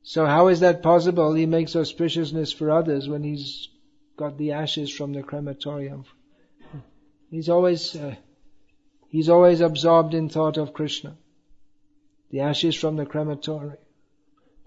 So 0.03 0.25
how 0.25 0.47
is 0.47 0.59
that 0.59 0.83
possible? 0.83 1.33
He 1.33 1.47
makes 1.47 1.73
auspiciousness 1.73 2.53
for 2.53 2.69
others 2.69 3.09
when 3.09 3.23
he's 3.23 3.69
got 4.17 4.37
the 4.37 4.51
ashes 4.51 4.91
from 4.91 5.13
the 5.13 5.23
crematorium. 5.23 6.05
He's 7.31 7.49
always 7.49 7.95
uh, 7.95 8.15
He's 9.09 9.27
always 9.27 9.59
absorbed 9.59 10.13
in 10.13 10.29
thought 10.29 10.57
of 10.57 10.73
Krishna. 10.73 11.17
The 12.29 12.41
ashes 12.41 12.75
from 12.75 12.95
the 12.95 13.07
crematory 13.07 13.77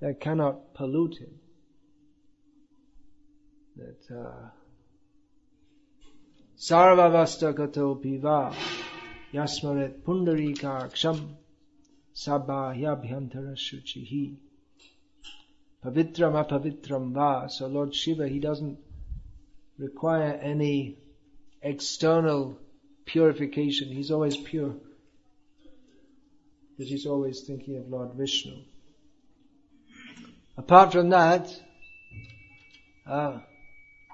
that 0.01 0.21
cannot 0.21 0.75
pollute 0.75 1.19
him. 1.19 1.39
That 3.77 4.17
uh, 4.17 4.49
Sarvavastagato 6.59 8.03
piva 8.03 8.53
yasmaret 9.33 10.03
pundarika 10.03 10.91
ksham 10.91 11.35
sabbahyabhyantara 12.15 13.55
shuchihi 13.55 14.37
pavitram 15.85 16.35
apavitram 16.45 17.13
va. 17.13 17.49
So 17.49 17.69
Lord 17.69 17.95
Shiva, 17.95 18.29
he 18.29 18.41
doesn't 18.41 18.79
require 19.79 20.33
any 20.43 20.99
external 21.63 22.59
purification. 23.13 23.89
He's 23.89 24.11
always 24.11 24.37
pure. 24.37 24.75
Because 26.71 26.91
he's 26.91 27.07
always 27.07 27.43
thinking 27.43 27.77
of 27.77 27.89
Lord 27.89 28.15
Vishnu. 28.15 28.57
Apart 30.57 30.93
from 30.93 31.11
that, 31.11 31.55
uh, 33.07 33.39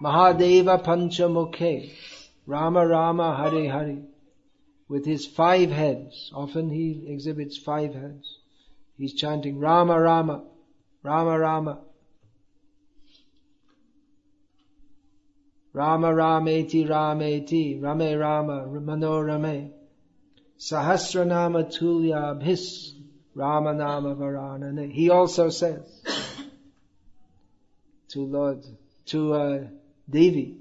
Mahadeva 0.03 0.85
Panchamukhe, 0.85 1.93
Rama 2.47 2.87
Rama 2.87 3.37
Hare 3.37 3.71
Hare, 3.71 4.03
with 4.89 5.07
his 5.07 5.27
five 5.27 5.71
heads. 5.71 6.31
Often 6.35 6.71
he 6.71 7.07
exhibits 7.09 7.57
five 7.57 7.95
heads. 7.95 8.39
He's 8.97 9.15
chanting 9.15 9.61
Rama 9.61 10.01
Rama, 10.01 10.43
Rama 11.05 11.39
Rama, 11.39 11.79
Rama 15.79 16.09
Rameti 16.09 16.89
Rameti 16.89 17.81
Rame 17.81 18.19
Rama 18.19 18.67
Manorame 18.67 19.71
Sahasranama 20.59 21.73
Tulya 21.73 22.35
Bhis 22.43 22.95
Rama 23.33 23.73
Nama 23.75 24.17
Varanane. 24.17 24.91
He 24.91 25.09
also 25.09 25.51
says 25.51 26.03
to 28.09 28.27
Lord, 28.27 28.65
to 29.07 29.35
uh, 29.35 29.59
Devi, 30.11 30.57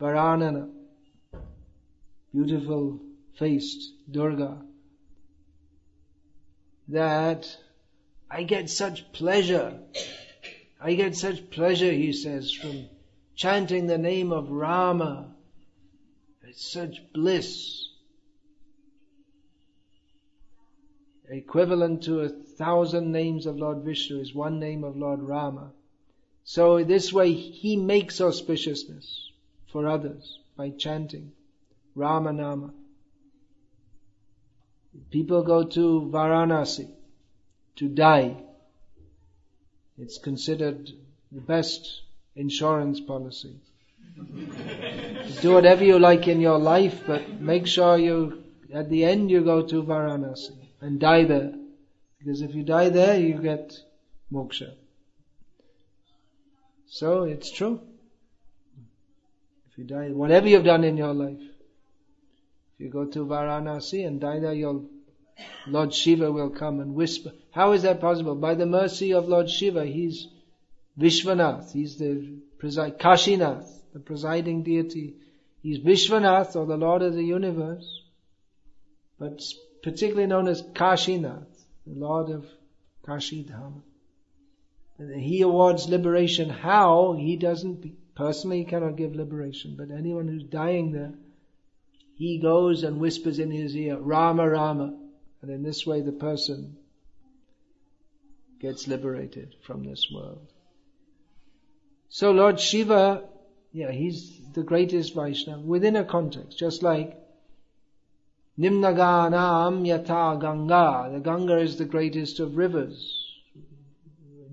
Varanana, 0.00 0.70
beautiful 2.32 3.00
faced 3.40 3.90
Durga, 4.08 4.58
that 6.86 7.48
I 8.30 8.44
get 8.44 8.70
such 8.70 9.10
pleasure. 9.10 9.76
I 10.80 10.94
get 10.94 11.16
such 11.16 11.50
pleasure, 11.50 11.90
he 11.90 12.12
says, 12.12 12.52
from 12.52 12.86
chanting 13.34 13.86
the 13.86 13.98
name 13.98 14.32
of 14.32 14.50
Rama. 14.50 15.34
It's 16.42 16.72
such 16.72 17.02
bliss. 17.12 17.88
Equivalent 21.28 22.02
to 22.04 22.20
a 22.20 22.28
thousand 22.28 23.10
names 23.10 23.46
of 23.46 23.56
Lord 23.56 23.78
Vishnu 23.78 24.20
is 24.20 24.34
one 24.34 24.58
name 24.58 24.84
of 24.84 24.96
Lord 24.96 25.22
Rama. 25.22 25.72
So 26.44 26.84
this 26.84 27.12
way 27.12 27.32
he 27.32 27.76
makes 27.76 28.20
auspiciousness 28.20 29.30
for 29.72 29.88
others 29.88 30.38
by 30.56 30.70
chanting 30.70 31.32
Rama 31.94 32.32
Nama. 32.32 32.74
People 35.10 35.42
go 35.42 35.64
to 35.64 36.10
Varanasi 36.12 36.90
to 37.76 37.88
die. 37.88 38.36
It's 39.96 40.18
considered 40.18 40.90
the 41.30 41.40
best 41.40 42.02
insurance 42.34 43.00
policy. 43.00 43.56
Do 45.40 45.54
whatever 45.54 45.84
you 45.84 45.98
like 45.98 46.28
in 46.28 46.40
your 46.40 46.58
life, 46.58 47.02
but 47.06 47.40
make 47.40 47.66
sure 47.66 47.98
you, 47.98 48.44
at 48.72 48.88
the 48.90 49.04
end 49.04 49.30
you 49.30 49.42
go 49.42 49.62
to 49.66 49.82
Varanasi 49.82 50.56
and 50.80 51.00
die 51.00 51.24
there. 51.24 51.52
Because 52.18 52.42
if 52.42 52.54
you 52.54 52.62
die 52.62 52.88
there, 52.88 53.18
you 53.18 53.34
get 53.34 53.76
moksha. 54.32 54.74
So 56.86 57.24
it's 57.24 57.50
true. 57.50 57.80
If 59.70 59.78
you 59.78 59.84
die, 59.84 60.10
whatever 60.10 60.48
you've 60.48 60.64
done 60.64 60.84
in 60.84 60.96
your 60.96 61.14
life, 61.14 61.40
if 61.40 62.80
you 62.80 62.90
go 62.90 63.06
to 63.06 63.26
Varanasi 63.26 64.06
and 64.06 64.20
die 64.20 64.38
there, 64.38 64.52
your 64.52 64.82
Lord 65.66 65.94
Shiva 65.94 66.30
will 66.30 66.50
come 66.50 66.80
and 66.80 66.94
whisper. 66.94 67.32
How 67.50 67.72
is 67.72 67.82
that 67.82 68.00
possible? 68.00 68.34
By 68.34 68.54
the 68.54 68.66
mercy 68.66 69.12
of 69.14 69.28
Lord 69.28 69.48
Shiva, 69.48 69.84
He's 69.84 70.28
Vishwanath, 70.98 71.72
he's 71.72 71.96
the 71.96 72.38
preside, 72.58 72.98
Kashinath, 72.98 73.68
the 73.92 74.00
presiding 74.00 74.62
deity. 74.62 75.14
He's 75.62 75.78
Vishwanath 75.78 76.56
or 76.56 76.66
the 76.66 76.76
Lord 76.76 77.02
of 77.02 77.14
the 77.14 77.22
universe, 77.22 78.02
but 79.18 79.42
particularly 79.82 80.26
known 80.26 80.48
as 80.48 80.62
Kashinath, 80.62 81.46
the 81.86 81.94
Lord 81.94 82.30
of 82.30 82.46
Kashidhama. 83.06 83.82
He 85.16 85.40
awards 85.42 85.88
liberation. 85.88 86.48
How? 86.48 87.14
He 87.14 87.36
doesn't, 87.36 88.14
personally 88.14 88.58
he 88.58 88.64
cannot 88.64 88.96
give 88.96 89.16
liberation, 89.16 89.74
but 89.76 89.90
anyone 89.90 90.28
who's 90.28 90.44
dying 90.44 90.92
there, 90.92 91.14
he 92.16 92.38
goes 92.38 92.84
and 92.84 93.00
whispers 93.00 93.38
in 93.38 93.50
his 93.50 93.74
ear, 93.74 93.96
Rama 93.96 94.48
Rama. 94.48 94.98
And 95.40 95.50
in 95.50 95.62
this 95.62 95.84
way 95.84 96.02
the 96.02 96.12
person 96.12 96.76
gets 98.60 98.86
liberated 98.86 99.56
from 99.62 99.82
this 99.84 100.08
world. 100.12 100.46
So 102.14 102.30
Lord 102.30 102.60
Shiva 102.60 103.24
Yeah, 103.72 103.90
he's 103.90 104.38
the 104.52 104.62
greatest 104.62 105.14
Vaishnava 105.14 105.62
within 105.62 105.96
a 105.96 106.04
context, 106.04 106.58
just 106.58 106.82
like 106.82 107.16
Nimnaganam 108.58 109.86
Yata 109.86 110.38
Ganga. 110.38 111.10
The 111.10 111.20
Ganga 111.20 111.56
is 111.58 111.78
the 111.78 111.86
greatest 111.86 112.38
of 112.38 112.58
rivers. 112.58 113.40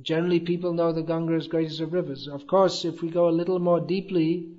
Generally 0.02 0.40
people 0.52 0.72
know 0.72 0.94
the 0.94 1.04
Ganga 1.04 1.36
is 1.36 1.48
greatest 1.48 1.82
of 1.82 1.92
rivers. 1.92 2.30
Of 2.30 2.48
course, 2.48 2.86
if 2.86 3.02
we 3.02 3.10
go 3.10 3.28
a 3.28 3.38
little 3.40 3.60
more 3.60 3.82
deeply, 3.82 4.56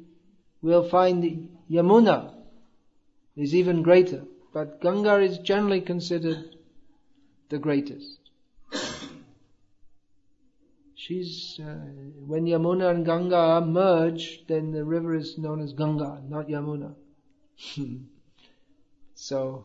we'll 0.61 0.86
find 0.86 1.24
the 1.24 1.38
Yamuna 1.70 2.34
is 3.34 3.55
even 3.55 3.82
greater. 3.82 4.24
But 4.53 4.82
Ganga 4.82 5.20
is 5.20 5.38
generally 5.38 5.80
considered 5.80 6.55
the 7.48 7.59
greatest. 7.59 8.18
She's, 11.11 11.58
uh, 11.58 11.74
when 12.24 12.44
Yamuna 12.44 12.88
and 12.92 13.04
Ganga 13.04 13.61
merge, 13.66 14.46
then 14.46 14.70
the 14.70 14.84
river 14.84 15.16
is 15.16 15.36
known 15.38 15.61
as 15.61 15.72
Ganga, 15.72 16.22
not 16.28 16.46
Yamuna. 16.46 16.94
so, 19.16 19.64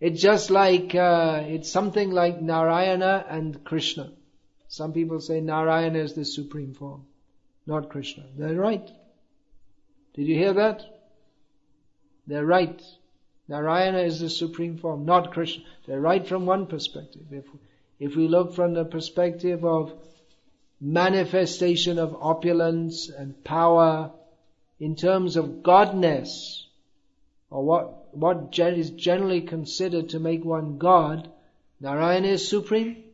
it's 0.00 0.20
just 0.20 0.50
like, 0.50 0.94
uh, 0.94 1.44
it's 1.46 1.72
something 1.72 2.10
like 2.10 2.42
Narayana 2.42 3.24
and 3.26 3.64
Krishna. 3.64 4.12
Some 4.68 4.92
people 4.92 5.18
say 5.20 5.40
Narayana 5.40 5.98
is 5.98 6.12
the 6.12 6.26
supreme 6.26 6.74
form, 6.74 7.06
not 7.66 7.88
Krishna. 7.88 8.26
They're 8.36 8.54
right. 8.54 8.86
Did 10.12 10.26
you 10.26 10.34
hear 10.34 10.52
that? 10.52 10.82
They're 12.26 12.44
right. 12.44 12.82
Narayana 13.48 14.00
is 14.00 14.20
the 14.20 14.28
supreme 14.28 14.76
form, 14.76 15.06
not 15.06 15.32
Krishna. 15.32 15.64
They're 15.86 16.02
right 16.02 16.28
from 16.28 16.44
one 16.44 16.66
perspective. 16.66 17.28
If, 17.30 17.46
if 17.98 18.14
we 18.14 18.28
look 18.28 18.54
from 18.54 18.74
the 18.74 18.84
perspective 18.84 19.64
of 19.64 19.94
manifestation 20.80 21.98
of 21.98 22.16
opulence 22.20 23.10
and 23.10 23.44
power 23.44 24.12
in 24.78 24.96
terms 24.96 25.36
of 25.36 25.62
godness, 25.62 26.64
or 27.50 27.64
what, 27.64 28.16
what 28.16 28.58
is 28.58 28.90
generally 28.90 29.42
considered 29.42 30.08
to 30.10 30.18
make 30.18 30.44
one 30.44 30.78
God, 30.78 31.30
Narayana 31.80 32.28
is 32.28 32.48
supreme. 32.48 33.04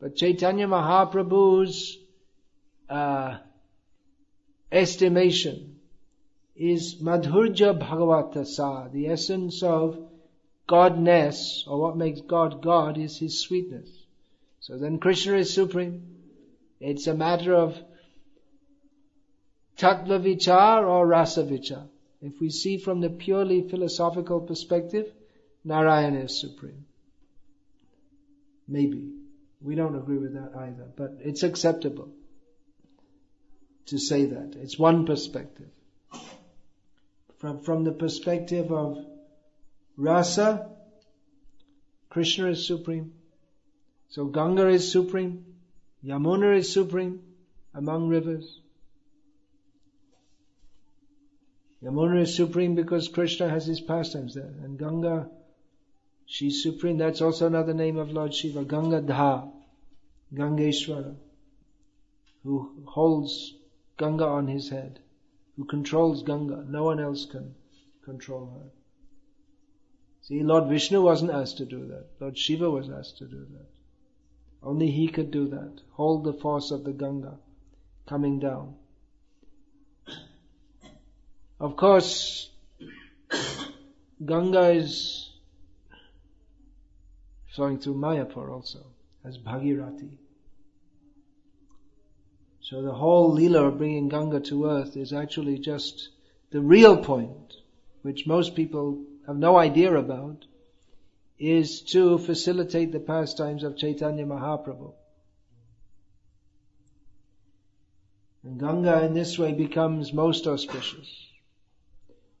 But 0.00 0.16
Chaitanya 0.16 0.66
Mahaprabhu's 0.66 1.98
uh, 2.88 3.38
estimation 4.70 5.76
is 6.56 6.96
Madhurja 6.96 7.78
Bhagavata 7.78 8.46
Sa, 8.46 8.88
the 8.88 9.08
essence 9.08 9.62
of 9.62 9.98
Godness, 10.68 11.66
or 11.66 11.80
what 11.80 11.96
makes 11.96 12.20
God 12.20 12.62
God 12.62 12.96
is 12.96 13.18
His 13.18 13.40
sweetness. 13.40 13.88
So 14.68 14.76
then 14.76 14.98
Krishna 14.98 15.36
is 15.36 15.54
supreme. 15.54 16.02
It's 16.78 17.06
a 17.06 17.14
matter 17.14 17.54
of 17.54 17.74
tattva 19.78 20.20
vichar 20.22 20.86
or 20.86 21.06
rasa 21.06 21.44
vichar. 21.44 21.88
If 22.20 22.38
we 22.38 22.50
see 22.50 22.76
from 22.76 23.00
the 23.00 23.08
purely 23.08 23.66
philosophical 23.66 24.42
perspective, 24.42 25.10
Narayana 25.64 26.20
is 26.24 26.38
supreme. 26.38 26.84
Maybe. 28.66 29.10
We 29.62 29.74
don't 29.74 29.96
agree 29.96 30.18
with 30.18 30.34
that 30.34 30.52
either, 30.54 30.86
but 30.94 31.16
it's 31.20 31.44
acceptable 31.44 32.10
to 33.86 33.98
say 33.98 34.26
that. 34.26 34.54
It's 34.54 34.78
one 34.78 35.06
perspective. 35.06 35.70
From, 37.38 37.62
from 37.62 37.84
the 37.84 37.92
perspective 37.92 38.70
of 38.70 38.98
rasa, 39.96 40.68
Krishna 42.10 42.48
is 42.48 42.66
supreme. 42.66 43.14
So 44.10 44.24
Ganga 44.24 44.68
is 44.68 44.90
supreme, 44.90 45.44
Yamuna 46.04 46.56
is 46.56 46.72
supreme 46.72 47.22
among 47.74 48.08
rivers. 48.08 48.60
Yamuna 51.82 52.22
is 52.22 52.34
supreme 52.34 52.74
because 52.74 53.08
Krishna 53.08 53.48
has 53.48 53.66
his 53.66 53.80
pastimes 53.80 54.34
there. 54.34 54.52
And 54.62 54.78
Ganga, 54.78 55.28
she's 56.26 56.62
supreme. 56.62 56.98
That's 56.98 57.20
also 57.20 57.46
another 57.46 57.74
name 57.74 57.98
of 57.98 58.10
Lord 58.10 58.34
Shiva, 58.34 58.64
Ganga 58.64 59.00
Dha, 59.00 59.48
Gangeshwara, 60.34 61.14
who 62.42 62.82
holds 62.86 63.54
Ganga 63.96 64.24
on 64.24 64.48
his 64.48 64.68
head, 64.68 64.98
who 65.56 65.64
controls 65.64 66.22
Ganga. 66.22 66.64
No 66.66 66.84
one 66.84 66.98
else 66.98 67.26
can 67.26 67.54
control 68.04 68.46
her. 68.46 68.70
See, 70.22 70.42
Lord 70.42 70.68
Vishnu 70.68 71.00
wasn't 71.00 71.30
asked 71.30 71.58
to 71.58 71.64
do 71.64 71.86
that. 71.88 72.06
Lord 72.20 72.36
Shiva 72.36 72.70
was 72.70 72.90
asked 72.90 73.18
to 73.18 73.24
do 73.24 73.46
that. 73.52 73.77
Only 74.62 74.90
he 74.90 75.08
could 75.08 75.30
do 75.30 75.48
that. 75.48 75.80
Hold 75.92 76.24
the 76.24 76.32
force 76.32 76.70
of 76.70 76.84
the 76.84 76.92
Ganga 76.92 77.38
coming 78.06 78.38
down. 78.38 78.74
Of 81.60 81.76
course, 81.76 82.50
Ganga 84.24 84.70
is 84.70 85.30
flowing 87.48 87.78
through 87.78 87.94
Mayapur 87.94 88.52
also 88.52 88.86
as 89.24 89.38
Bhagirathi. 89.38 90.10
So 92.60 92.82
the 92.82 92.92
whole 92.92 93.34
Leela 93.34 93.68
of 93.68 93.78
bringing 93.78 94.08
Ganga 94.08 94.40
to 94.40 94.66
earth 94.66 94.96
is 94.96 95.12
actually 95.12 95.58
just 95.58 96.10
the 96.50 96.60
real 96.60 97.02
point, 97.02 97.54
which 98.02 98.26
most 98.26 98.54
people 98.54 99.02
have 99.26 99.36
no 99.36 99.56
idea 99.56 99.94
about, 99.94 100.44
is 101.38 101.82
to 101.82 102.18
facilitate 102.18 102.92
the 102.92 103.00
pastimes 103.00 103.62
of 103.62 103.76
Chaitanya 103.76 104.26
Mahaprabhu. 104.26 104.92
And 108.42 108.58
Ganga 108.58 109.04
in 109.04 109.14
this 109.14 109.38
way 109.38 109.52
becomes 109.52 110.12
most 110.12 110.46
auspicious. 110.46 111.26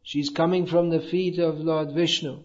She's 0.02 0.30
coming 0.30 0.66
from 0.66 0.90
the 0.90 1.00
feet 1.00 1.38
of 1.38 1.60
Lord 1.60 1.92
Vishnu. 1.92 2.38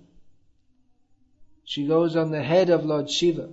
She 1.64 1.88
goes 1.88 2.16
on 2.16 2.32
the 2.32 2.43
head 2.43 2.70
of 2.70 2.86
Lord 2.86 3.10
Shiva. 3.10 3.49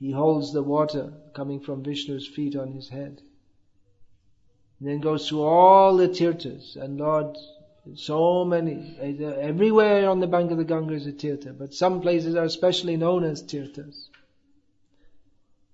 He 0.00 0.12
holds 0.12 0.52
the 0.52 0.62
water 0.62 1.12
coming 1.34 1.60
from 1.60 1.84
Vishnu's 1.84 2.26
feet 2.26 2.56
on 2.56 2.72
his 2.72 2.88
head. 2.88 3.20
And 4.78 4.88
then 4.88 5.00
goes 5.00 5.28
through 5.28 5.42
all 5.42 5.96
the 5.96 6.08
tirthas 6.08 6.76
and 6.76 6.98
Lord 6.98 7.36
so 7.94 8.44
many. 8.44 8.96
Everywhere 9.00 10.08
on 10.08 10.20
the 10.20 10.26
bank 10.26 10.50
of 10.50 10.58
the 10.58 10.64
Ganga 10.64 10.94
is 10.94 11.06
a 11.06 11.12
tirtha, 11.12 11.56
but 11.56 11.74
some 11.74 12.00
places 12.00 12.34
are 12.34 12.44
especially 12.44 12.96
known 12.96 13.24
as 13.24 13.42
tirthas. 13.42 14.08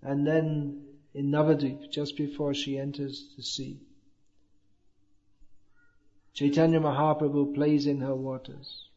And 0.03 0.27
then 0.27 0.85
in 1.15 1.31
Navadvip, 1.31 1.91
just 1.91 2.17
before 2.17 2.55
she 2.55 2.79
enters 2.79 3.29
the 3.37 3.43
sea, 3.43 3.81
Chaitanya 6.35 6.81
Mahaprabhu 6.81 7.55
plays 7.55 7.87
in 7.87 8.01
her 8.01 8.15
waters. 8.15 8.89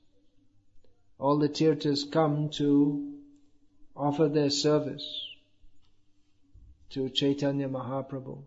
All 1.20 1.38
the 1.38 1.49
tirthas 1.49 2.09
come 2.09 2.49
to 2.51 3.14
offer 3.95 4.28
their 4.28 4.49
service 4.49 5.05
to 6.91 7.09
Chaitanya 7.09 7.70
Mahaprabhu. 7.70 8.43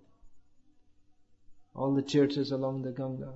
All 1.75 1.95
the 1.95 2.03
tirthas 2.03 2.53
along 2.53 2.83
the 2.83 2.93
Ganga. 2.93 3.35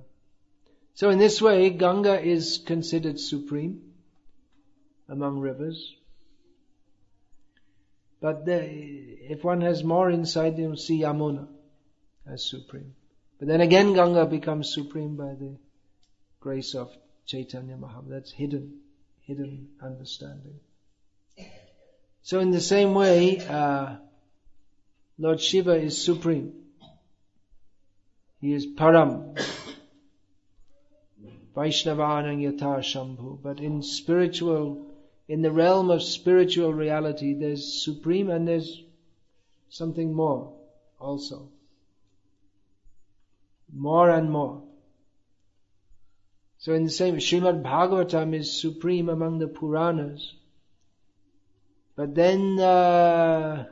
So 0.93 1.09
in 1.09 1.17
this 1.17 1.41
way, 1.41 1.69
Ganga 1.69 2.19
is 2.21 2.61
considered 2.65 3.19
supreme 3.19 3.81
among 5.07 5.39
rivers. 5.39 5.95
But 8.19 8.45
the, 8.45 8.63
if 8.63 9.43
one 9.43 9.61
has 9.61 9.83
more 9.83 10.09
insight, 10.11 10.57
you'll 10.57 10.77
see 10.77 11.01
Yamuna 11.01 11.47
as 12.27 12.47
supreme. 12.47 12.93
But 13.39 13.47
then 13.47 13.61
again, 13.61 13.93
Ganga 13.93 14.25
becomes 14.25 14.73
supreme 14.73 15.15
by 15.15 15.33
the 15.33 15.57
grace 16.39 16.75
of 16.75 16.91
Chaitanya 17.25 17.75
Mahaprabhu. 17.75 18.09
That's 18.09 18.31
hidden, 18.31 18.79
hidden 19.21 19.69
understanding. 19.81 20.59
So 22.21 22.39
in 22.39 22.51
the 22.51 22.61
same 22.61 22.93
way, 22.93 23.39
uh, 23.39 23.95
Lord 25.17 25.41
Shiva 25.41 25.75
is 25.75 26.03
supreme. 26.03 26.53
He 28.39 28.53
is 28.53 28.67
Param. 28.67 29.39
Vaishnavanang 31.55 32.41
Yatha 32.41 32.79
Shambhu. 32.79 33.39
But 33.41 33.59
in 33.59 33.81
spiritual, 33.81 34.87
in 35.27 35.41
the 35.41 35.51
realm 35.51 35.89
of 35.89 36.03
spiritual 36.03 36.73
reality, 36.73 37.33
there's 37.33 37.83
supreme 37.83 38.29
and 38.29 38.47
there's 38.47 38.83
something 39.69 40.13
more 40.13 40.53
also. 40.99 41.49
More 43.73 44.09
and 44.09 44.29
more. 44.29 44.63
So 46.59 46.73
in 46.73 46.83
the 46.83 46.91
same, 46.91 47.15
Srimad 47.15 47.63
Bhagavatam 47.63 48.35
is 48.35 48.61
supreme 48.61 49.09
among 49.09 49.39
the 49.39 49.47
Puranas. 49.47 50.35
But 51.95 52.13
then, 52.13 52.59
uh, 52.59 53.65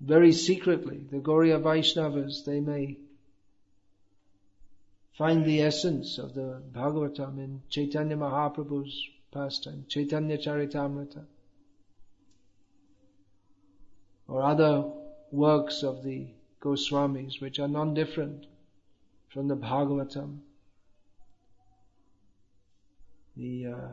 very 0.00 0.32
secretly, 0.32 1.04
the 1.10 1.18
Gaudiya 1.18 1.60
Vaishnavas, 1.60 2.44
they 2.44 2.60
may 2.60 2.98
find 5.18 5.44
the 5.44 5.60
essence 5.62 6.18
of 6.18 6.32
the 6.34 6.62
Bhagavatam 6.72 7.38
in 7.38 7.60
Chaitanya 7.68 8.16
Mahaprabhu's 8.16 8.96
pastime, 9.32 9.84
Chaitanya 9.88 10.38
Charitamrita. 10.38 11.24
or 14.28 14.42
other 14.42 14.84
works 15.32 15.82
of 15.82 16.04
the 16.04 16.28
Goswamis 16.60 17.40
which 17.40 17.58
are 17.58 17.68
non-different 17.68 18.44
from 19.30 19.48
the 19.48 19.56
Bhagavatam. 19.56 20.38
The 23.36 23.66
uh, 23.66 23.88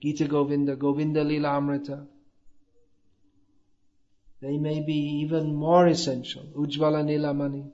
Gita 0.00 0.26
Govinda, 0.26 0.76
Govinda 0.76 1.24
Lila 1.24 1.56
Amrita. 1.56 2.06
They 4.40 4.58
may 4.58 4.80
be 4.80 5.22
even 5.22 5.54
more 5.54 5.86
essential. 5.86 6.42
Ujvala 6.56 7.04
Nilamani. 7.04 7.70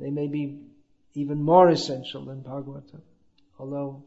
They 0.00 0.10
may 0.10 0.26
be 0.26 0.58
even 1.16 1.42
more 1.42 1.70
essential 1.70 2.26
than 2.26 2.42
Bhagavatam. 2.42 3.00
Although, 3.58 4.04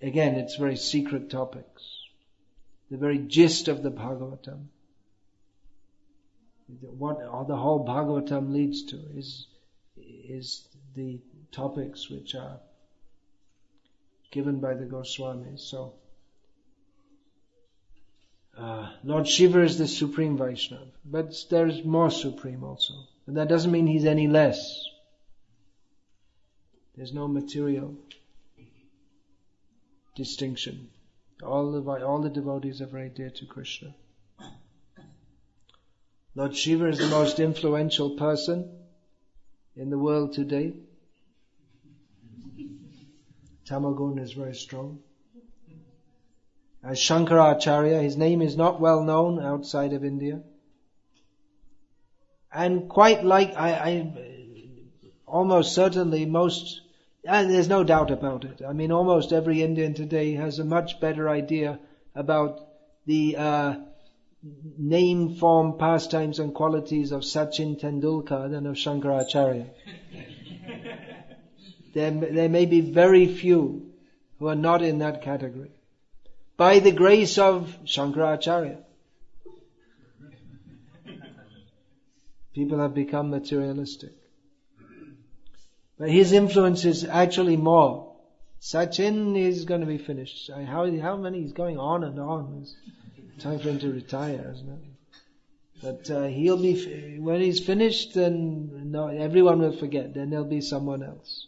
again, 0.00 0.36
it's 0.36 0.56
very 0.56 0.76
secret 0.76 1.28
topics. 1.28 1.82
The 2.90 2.96
very 2.96 3.18
gist 3.18 3.68
of 3.68 3.82
the 3.82 3.90
Bhagavatam. 3.90 4.68
What 6.80 7.18
the 7.46 7.56
whole 7.56 7.86
Bhagavatam 7.86 8.52
leads 8.54 8.84
to 8.84 8.96
is, 9.14 9.46
is 9.98 10.66
the 10.94 11.20
topics 11.52 12.08
which 12.08 12.34
are 12.34 12.58
given 14.30 14.60
by 14.60 14.72
the 14.72 14.86
Goswamis. 14.86 15.60
So, 15.60 15.92
uh, 18.56 18.90
Lord 19.04 19.28
Shiva 19.28 19.62
is 19.62 19.76
the 19.76 19.88
supreme 19.88 20.38
Vaishnava, 20.38 20.86
but 21.04 21.34
there 21.50 21.66
is 21.66 21.84
more 21.84 22.10
supreme 22.10 22.64
also. 22.64 22.94
And 23.30 23.36
that 23.36 23.46
doesn't 23.46 23.70
mean 23.70 23.86
he's 23.86 24.06
any 24.06 24.26
less. 24.26 24.84
There's 26.96 27.12
no 27.12 27.28
material 27.28 27.94
distinction. 30.16 30.88
All 31.40 31.70
the, 31.70 32.04
all 32.04 32.22
the 32.22 32.28
devotees 32.28 32.80
are 32.82 32.86
very 32.86 33.08
dear 33.08 33.30
to 33.30 33.46
Krishna. 33.46 33.94
Lord 36.34 36.56
Shiva 36.56 36.88
is 36.88 36.98
the 36.98 37.06
most 37.06 37.38
influential 37.38 38.16
person 38.16 38.68
in 39.76 39.90
the 39.90 39.98
world 39.98 40.32
today. 40.32 40.72
Tamagun 43.64 44.18
is 44.18 44.32
very 44.32 44.56
strong. 44.56 44.98
As 46.82 46.98
Shankaracharya, 46.98 48.02
his 48.02 48.16
name 48.16 48.42
is 48.42 48.56
not 48.56 48.80
well 48.80 49.04
known 49.04 49.38
outside 49.38 49.92
of 49.92 50.04
India. 50.04 50.42
And 52.52 52.88
quite 52.88 53.24
like, 53.24 53.56
I, 53.56 53.70
I 53.72 54.12
almost 55.26 55.74
certainly 55.74 56.26
most, 56.26 56.80
and 57.24 57.50
there's 57.50 57.68
no 57.68 57.84
doubt 57.84 58.10
about 58.10 58.44
it. 58.44 58.62
I 58.66 58.72
mean, 58.72 58.90
almost 58.92 59.32
every 59.32 59.62
Indian 59.62 59.94
today 59.94 60.34
has 60.34 60.58
a 60.58 60.64
much 60.64 61.00
better 61.00 61.28
idea 61.28 61.78
about 62.14 62.60
the 63.06 63.36
uh, 63.36 63.74
name, 64.78 65.36
form, 65.36 65.78
pastimes, 65.78 66.38
and 66.38 66.54
qualities 66.54 67.12
of 67.12 67.22
Sachin 67.22 67.80
Tendulkar 67.80 68.50
than 68.50 68.66
of 68.66 68.76
Shankaracharya. 68.76 69.68
There, 71.92 72.12
there 72.12 72.48
may 72.48 72.66
be 72.66 72.80
very 72.80 73.26
few 73.26 73.90
who 74.38 74.46
are 74.46 74.54
not 74.54 74.80
in 74.80 75.00
that 75.00 75.22
category. 75.22 75.72
By 76.56 76.78
the 76.78 76.92
grace 76.92 77.36
of 77.36 77.76
Shankaracharya. 77.84 78.78
People 82.54 82.78
have 82.78 82.94
become 82.94 83.30
materialistic. 83.30 84.12
But 85.98 86.10
his 86.10 86.32
influence 86.32 86.84
is 86.84 87.04
actually 87.04 87.56
more. 87.56 88.16
Sachin 88.60 89.36
is 89.36 89.64
going 89.64 89.80
to 89.80 89.86
be 89.86 89.98
finished. 89.98 90.50
How, 90.50 90.90
how 90.98 91.16
many? 91.16 91.42
He's 91.42 91.52
going 91.52 91.78
on 91.78 92.04
and 92.04 92.18
on. 92.18 92.62
It's 92.62 93.42
time 93.42 93.58
for 93.58 93.68
him 93.68 93.78
to 93.80 93.92
retire, 93.92 94.52
isn't 94.54 94.68
it? 94.68 94.78
But 95.82 96.10
uh, 96.10 96.24
he'll 96.24 96.58
be, 96.58 97.18
when 97.18 97.40
he's 97.40 97.60
finished, 97.60 98.14
then 98.14 98.90
no, 98.90 99.08
everyone 99.08 99.60
will 99.60 99.76
forget. 99.76 100.12
Then 100.12 100.30
there'll 100.30 100.44
be 100.44 100.60
someone 100.60 101.02
else. 101.02 101.46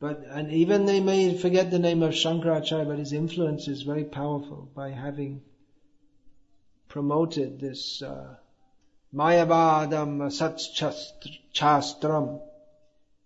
But, 0.00 0.24
and 0.28 0.52
even 0.52 0.86
they 0.86 1.00
may 1.00 1.36
forget 1.36 1.70
the 1.70 1.78
name 1.78 2.02
of 2.02 2.12
Shankaracharya, 2.12 2.86
but 2.86 2.98
his 2.98 3.12
influence 3.12 3.68
is 3.68 3.82
very 3.82 4.04
powerful 4.04 4.70
by 4.74 4.90
having 4.90 5.42
promoted 6.88 7.60
this 7.60 8.02
uh, 8.02 8.36
Mayavadam 9.14 10.20
Asat 10.22 10.58
Shastram, 11.54 12.40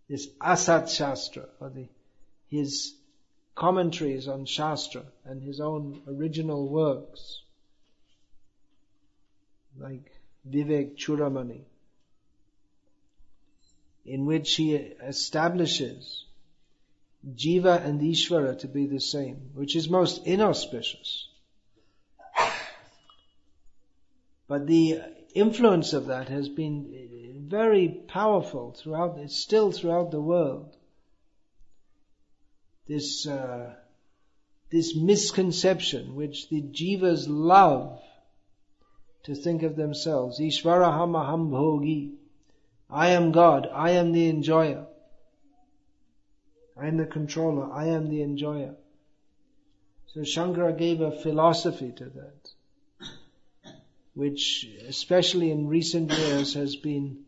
this 0.08 0.28
Asat 0.40 0.88
Shastra, 0.88 1.46
or 1.61 1.70
the, 1.70 1.88
his 2.48 2.94
commentaries 3.54 4.28
on 4.28 4.46
Shastra 4.46 5.02
and 5.24 5.42
his 5.42 5.61
own 5.61 6.02
original 6.08 6.68
works, 6.68 7.42
like 9.78 10.11
Vivek 10.48 10.96
Chudamani, 10.96 11.62
in 14.04 14.26
which 14.26 14.54
he 14.56 14.74
establishes 14.74 16.24
Jiva 17.34 17.84
and 17.84 18.00
Ishvara 18.00 18.58
to 18.61 18.68
be 18.68 18.86
the 18.86 19.00
same, 19.00 19.50
which 19.54 19.76
is 19.76 19.88
most 19.88 20.26
inauspicious. 20.26 21.30
But 24.51 24.66
the 24.66 25.01
influence 25.32 25.92
of 25.92 26.07
that 26.07 26.28
has 26.28 26.48
been 26.48 27.46
very 27.48 27.88
powerful 28.09 28.72
throughout, 28.72 29.16
it's 29.18 29.36
still 29.36 29.70
throughout 29.70 30.11
the 30.11 30.20
world. 30.20 30.76
This, 32.88 33.28
uh, 33.28 33.76
this 34.72 34.96
misconception 34.96 36.16
which 36.16 36.48
the 36.48 36.62
jivas 36.62 37.26
love 37.28 38.03
to 39.22 39.36
think 39.36 39.62
of 39.62 39.76
themselves, 39.76 40.40
Ishvaraham 40.40 41.12
aham 41.12 41.51
bhogi, 41.51 42.16
I 42.90 43.11
am 43.11 43.30
God, 43.30 43.68
I 43.72 43.90
am 43.90 44.11
the 44.11 44.28
enjoyer. 44.28 44.84
I 46.76 46.88
am 46.88 46.96
the 46.96 47.07
controller. 47.07 47.70
I 47.72 47.86
am 47.86 48.09
the 48.11 48.22
enjoyer. 48.22 48.74
So 50.09 50.22
Shankara 50.22 50.76
gave 50.76 51.01
a 51.01 51.12
philosophy 51.12 51.92
to 51.92 52.07
that, 52.07 52.39
which 54.14 54.66
especially 54.88 55.50
in 55.50 55.68
recent 55.68 56.11
years 56.12 56.54
has 56.54 56.76
been, 56.76 57.24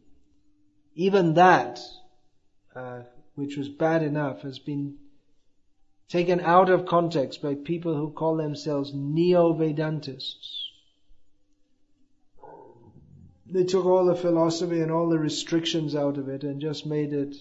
even 0.95 1.35
that, 1.35 1.81
uh, 2.75 3.01
which 3.35 3.57
was 3.57 3.69
bad 3.69 4.03
enough, 4.03 4.43
has 4.43 4.59
been 4.59 4.99
taken 6.09 6.41
out 6.41 6.69
of 6.69 6.87
context 6.87 7.41
by 7.41 7.55
people 7.55 7.97
who 7.97 8.11
call 8.11 8.37
themselves 8.37 8.93
Neo-Vedantists. 8.93 10.69
They 13.47 13.65
took 13.65 13.85
all 13.85 14.07
the 14.07 14.15
philosophy 14.15 14.81
and 14.81 14.91
all 14.91 15.09
the 15.09 15.19
restrictions 15.19 15.95
out 15.95 16.17
of 16.17 16.29
it 16.29 16.43
and 16.43 16.61
just 16.61 16.87
made 16.87 17.13
it 17.13 17.37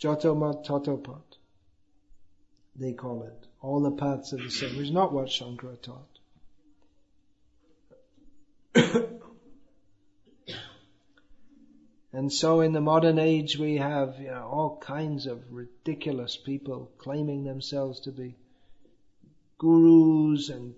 Jatomat 0.00 0.64
Tatopat. 0.64 1.38
They 2.76 2.92
call 2.92 3.24
it. 3.24 3.46
All 3.60 3.80
the 3.80 3.92
paths 3.92 4.32
are 4.32 4.42
the 4.42 4.50
same, 4.50 4.76
which 4.76 4.88
is 4.88 4.92
not 4.92 5.12
what 5.12 5.28
Shankara 5.28 5.80
taught. 5.80 6.13
and 12.12 12.32
so 12.32 12.60
in 12.60 12.72
the 12.72 12.80
modern 12.80 13.18
age 13.18 13.58
we 13.58 13.76
have 13.76 14.18
you 14.18 14.28
know, 14.28 14.48
all 14.50 14.78
kinds 14.78 15.26
of 15.26 15.42
ridiculous 15.50 16.36
people 16.36 16.90
claiming 16.98 17.44
themselves 17.44 18.00
to 18.00 18.10
be 18.10 18.34
gurus 19.58 20.48
and 20.48 20.74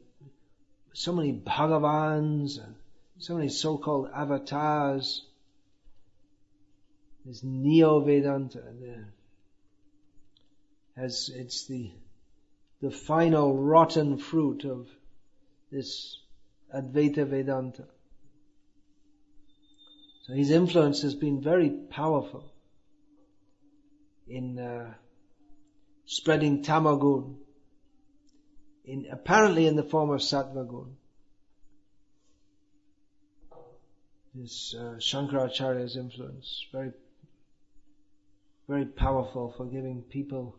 so 0.93 1.13
many 1.13 1.33
bhagavans 1.33 2.59
and 2.59 2.75
so 3.19 3.35
many 3.35 3.49
so-called 3.49 4.11
avatars. 4.15 5.25
This 7.25 7.43
neo-Vedanta, 7.43 8.63
as 10.97 11.29
it's 11.35 11.67
the, 11.67 11.91
the 12.81 12.91
final 12.91 13.57
rotten 13.57 14.17
fruit 14.17 14.65
of 14.65 14.89
this 15.73 16.21
Advaita 16.75 17.27
Vedanta. 17.27 17.85
So 20.27 20.33
his 20.33 20.51
influence 20.51 21.03
has 21.03 21.15
been 21.15 21.41
very 21.41 21.71
powerful 21.71 22.53
in 24.27 24.59
uh, 24.59 24.93
spreading 26.05 26.65
tamagun, 26.65 27.37
in 28.85 29.07
apparently 29.11 29.67
in 29.67 29.77
the 29.77 29.85
form 29.85 30.11
of 30.11 30.21
sattvagun. 30.21 30.95
This 34.35 34.75
uh, 34.79 34.97
Shankaracharya's 34.99 35.97
influence, 35.97 36.67
very 36.73 36.93
very 38.69 38.85
powerful 38.85 39.55
for 39.57 39.65
giving 39.65 40.03
people 40.03 40.57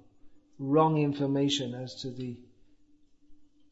wrong 0.60 0.98
information 0.98 1.74
as 1.76 1.96
to 2.02 2.10
the 2.10 2.38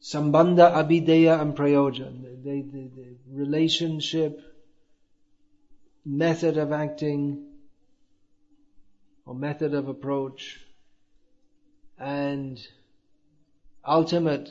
sambandha, 0.05 0.71
abhideya 0.71 1.41
and 1.41 1.55
prayojan, 1.55 2.43
the, 2.43 2.61
the, 2.61 2.89
the 2.95 3.15
relationship, 3.31 4.39
method 6.05 6.57
of 6.57 6.71
acting, 6.71 7.43
or 9.25 9.33
method 9.33 9.73
of 9.73 9.87
approach, 9.87 10.59
and 11.97 12.59
ultimate 13.83 14.49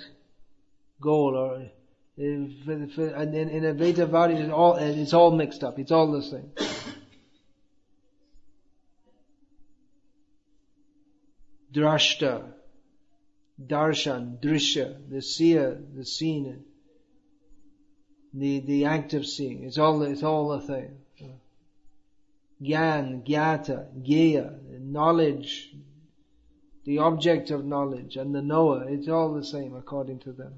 goal 1.01 1.37
or 1.37 1.71
and 2.17 3.35
in, 3.35 3.49
in 3.49 3.65
Advaita 3.65 4.07
Vadi 4.09 4.35
it's 4.35 4.53
all, 4.53 4.77
it's 4.77 5.13
all 5.13 5.33
mixed 5.33 5.65
up. 5.65 5.81
It's 5.81 5.91
all 5.91 6.13
the 6.13 6.23
same. 6.23 6.53
Drashta, 11.75 12.45
Darshan, 13.61 14.41
Drishya, 14.41 15.09
the 15.09 15.23
seer, 15.23 15.81
the 15.95 16.05
seen, 16.05 16.65
the, 18.33 18.61
the 18.61 18.85
act 18.87 19.15
of 19.15 19.27
seeing. 19.27 19.65
It's 19.65 19.79
all, 19.79 20.03
it's 20.03 20.23
all 20.23 20.49
the 20.49 20.67
same. 20.67 20.99
Gyan, 22.63 23.27
Gyata, 23.27 23.87
Gya, 24.03 24.81
knowledge, 24.81 25.75
the 26.85 26.99
object 26.99 27.51
of 27.51 27.65
knowledge 27.65 28.17
and 28.17 28.35
the 28.35 28.43
knower, 28.43 28.89
it's 28.89 29.09
all 29.09 29.35
the 29.35 29.45
same 29.45 29.75
according 29.75 30.21
to 30.21 30.33
them. 30.33 30.55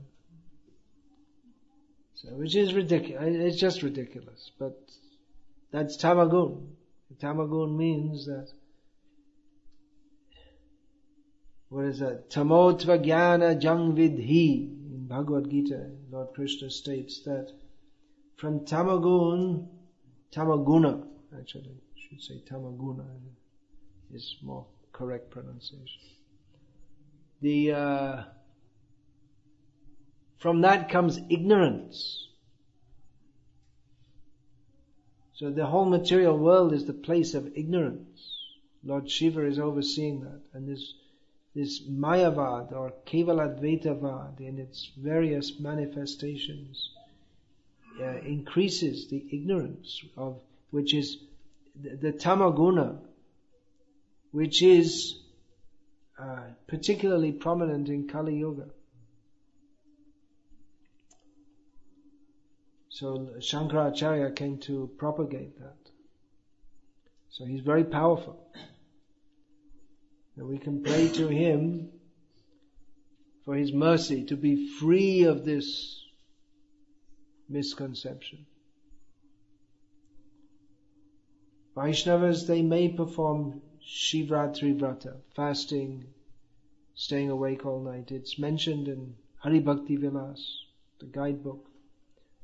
So, 2.15 2.29
which 2.31 2.57
is 2.57 2.73
ridiculous. 2.75 3.25
It's 3.29 3.61
just 3.61 3.83
ridiculous. 3.83 4.51
But 4.59 4.79
that's 5.71 5.97
tamagun. 5.97 6.67
Tamagun 7.21 7.77
means 7.77 8.27
that 8.27 8.49
what 11.69 11.85
is 11.87 11.99
that? 11.99 12.31
Tamotva 12.31 13.05
jnana 13.05 13.61
jangvidhi. 13.61 14.73
In 14.93 15.07
Bhagavad 15.09 15.51
Gita, 15.51 15.91
Lord 16.11 16.29
Krishna 16.35 16.71
states 16.71 17.21
that 17.25 17.53
from 18.37 18.61
tamagun, 18.61 19.67
tamaguna, 20.33 21.07
actually, 21.39 21.71
I 21.97 22.01
should 22.01 22.23
say 22.23 22.43
tamaguna 22.49 23.05
is 24.13 24.37
more 24.43 24.67
correct 24.93 25.31
pronunciation. 25.31 26.03
The, 27.41 27.73
uh, 27.73 28.25
from 30.39 30.63
that 30.63 30.89
comes 30.89 31.19
ignorance. 31.29 32.29
So 35.35 35.51
the 35.51 35.67
whole 35.67 35.85
material 35.85 36.39
world 36.39 36.73
is 36.73 36.87
the 36.87 36.95
place 36.95 37.35
of 37.35 37.53
ignorance. 37.57 38.21
Lord 38.83 39.11
Shiva 39.11 39.45
is 39.47 39.59
overseeing 39.59 40.21
that. 40.21 40.41
And 40.55 40.67
this 40.67 40.95
this 41.57 41.81
Mayavad 41.89 42.73
or 42.73 42.93
Kevaladvaitavad 43.07 44.41
in 44.41 44.59
its 44.59 44.91
various 44.99 45.59
manifestations 45.59 46.91
uh, 47.99 48.19
increases 48.19 49.09
the 49.09 49.25
ignorance 49.33 50.05
of 50.19 50.39
which 50.71 50.93
is 50.93 51.17
the, 51.83 51.97
the 51.97 52.13
tamaguna, 52.13 52.99
which 54.33 54.63
is 54.63 55.19
uh, 56.19 56.43
particularly 56.67 57.33
prominent 57.33 57.89
in 57.89 58.07
Kali 58.07 58.37
Yuga. 58.37 58.67
So 62.91 63.31
Shankaracharya 63.39 64.37
came 64.37 64.59
to 64.59 64.91
propagate 64.99 65.59
that. 65.59 65.77
So 67.31 67.47
he's 67.47 67.61
very 67.61 67.85
powerful. 67.85 68.47
And 70.37 70.49
we 70.49 70.59
can 70.59 70.83
pray 70.83 71.09
to 71.09 71.29
Him 71.29 71.91
for 73.45 73.55
His 73.55 73.73
mercy 73.73 74.25
to 74.25 74.37
be 74.37 74.69
free 74.69 75.25
of 75.25 75.45
this 75.45 76.05
misconception. 77.49 78.47
Vaishnavas, 81.77 82.47
they 82.47 82.63
may 82.63 82.89
perform 82.89 83.61
Shivratri 83.87 84.79
Vrata, 84.79 85.17
fasting, 85.35 86.07
staying 86.95 87.31
awake 87.31 87.65
all 87.67 87.81
night. 87.81 88.11
It's 88.11 88.39
mentioned 88.39 88.89
in 88.89 89.15
Hari 89.39 89.61
Bhakti 89.61 89.97
Vilas, 89.97 90.65
the 90.99 91.07
guidebook 91.07 91.67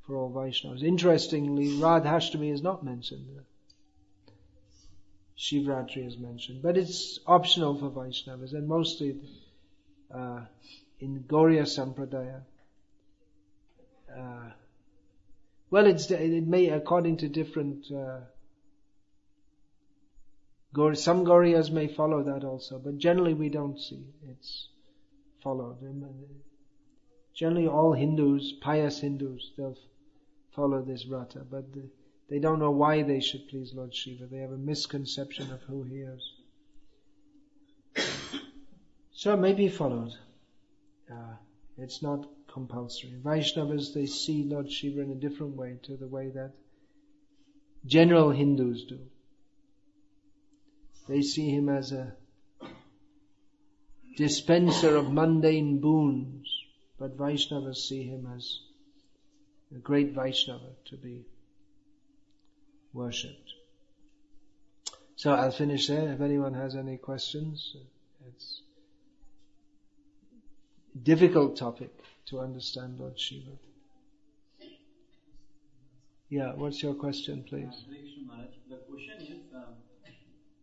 for 0.06 0.16
all 0.16 0.30
Vaishnavas. 0.30 0.82
Interestingly, 0.82 1.68
Radhashtami 1.68 2.52
is 2.52 2.62
not 2.62 2.84
mentioned 2.84 3.26
there. 3.34 3.46
Shivratri 5.38 6.06
is 6.06 6.18
mentioned, 6.18 6.62
but 6.62 6.76
it's 6.76 7.18
optional 7.26 7.78
for 7.78 7.90
Vaishnavas 7.90 8.52
and 8.52 8.68
mostly 8.68 9.16
uh, 10.14 10.40
in 11.00 11.24
Gauriya 11.26 11.62
Sampradaya. 11.62 12.42
Uh, 14.14 14.50
well, 15.70 15.86
it's 15.86 16.10
it 16.10 16.46
may 16.46 16.68
according 16.68 17.16
to 17.18 17.28
different. 17.28 17.90
Uh, 17.90 18.20
some 20.94 21.24
Gauriyas 21.24 21.70
may 21.70 21.86
follow 21.88 22.22
that 22.22 22.44
also, 22.44 22.78
but 22.78 22.98
generally 22.98 23.34
we 23.34 23.48
don't 23.48 23.78
see 23.78 24.04
it's 24.28 24.68
followed. 25.42 25.78
Generally, 27.34 27.68
all 27.68 27.92
Hindus, 27.92 28.52
pious 28.60 29.00
Hindus, 29.00 29.52
they'll 29.56 29.78
follow 30.54 30.82
this 30.82 31.06
rata, 31.06 31.40
but 31.50 31.72
the, 31.72 31.88
they 32.32 32.38
don't 32.38 32.60
know 32.60 32.70
why 32.70 33.02
they 33.02 33.20
should 33.20 33.46
please 33.48 33.74
Lord 33.74 33.94
Shiva. 33.94 34.24
They 34.24 34.38
have 34.38 34.52
a 34.52 34.56
misconception 34.56 35.52
of 35.52 35.60
who 35.64 35.82
he 35.82 35.96
is. 35.96 36.32
So 39.12 39.34
it 39.34 39.36
may 39.36 39.52
be 39.52 39.68
followed. 39.68 40.14
Uh, 41.12 41.34
it's 41.76 42.00
not 42.02 42.26
compulsory. 42.50 43.20
Vaishnavas, 43.22 43.92
they 43.92 44.06
see 44.06 44.44
Lord 44.44 44.72
Shiva 44.72 45.02
in 45.02 45.10
a 45.10 45.14
different 45.14 45.56
way 45.56 45.78
to 45.82 45.98
the 45.98 46.06
way 46.06 46.30
that 46.30 46.52
general 47.84 48.30
Hindus 48.30 48.84
do. 48.84 49.00
They 51.10 51.20
see 51.20 51.50
him 51.50 51.68
as 51.68 51.92
a 51.92 52.14
dispenser 54.16 54.96
of 54.96 55.12
mundane 55.12 55.82
boons, 55.82 56.48
but 56.98 57.18
Vaishnavas 57.18 57.86
see 57.86 58.04
him 58.04 58.26
as 58.34 58.58
a 59.76 59.78
great 59.80 60.14
Vaishnava 60.14 60.70
to 60.86 60.96
be 60.96 61.26
worshipped. 62.92 63.50
So 65.16 65.32
I'll 65.32 65.52
finish 65.52 65.86
there. 65.88 66.12
If 66.12 66.20
anyone 66.20 66.54
has 66.54 66.74
any 66.74 66.96
questions, 66.96 67.76
it's 68.28 68.62
a 70.94 70.98
difficult 70.98 71.56
topic 71.56 71.90
to 72.26 72.40
understand 72.40 72.98
Lord 72.98 73.18
Shiva. 73.18 73.52
Yeah, 76.28 76.54
what's 76.54 76.82
your 76.82 76.94
question, 76.94 77.44
please? 77.46 77.84
The 78.68 78.76
question 78.88 79.20
is, 79.20 79.54
uh, 79.54 79.64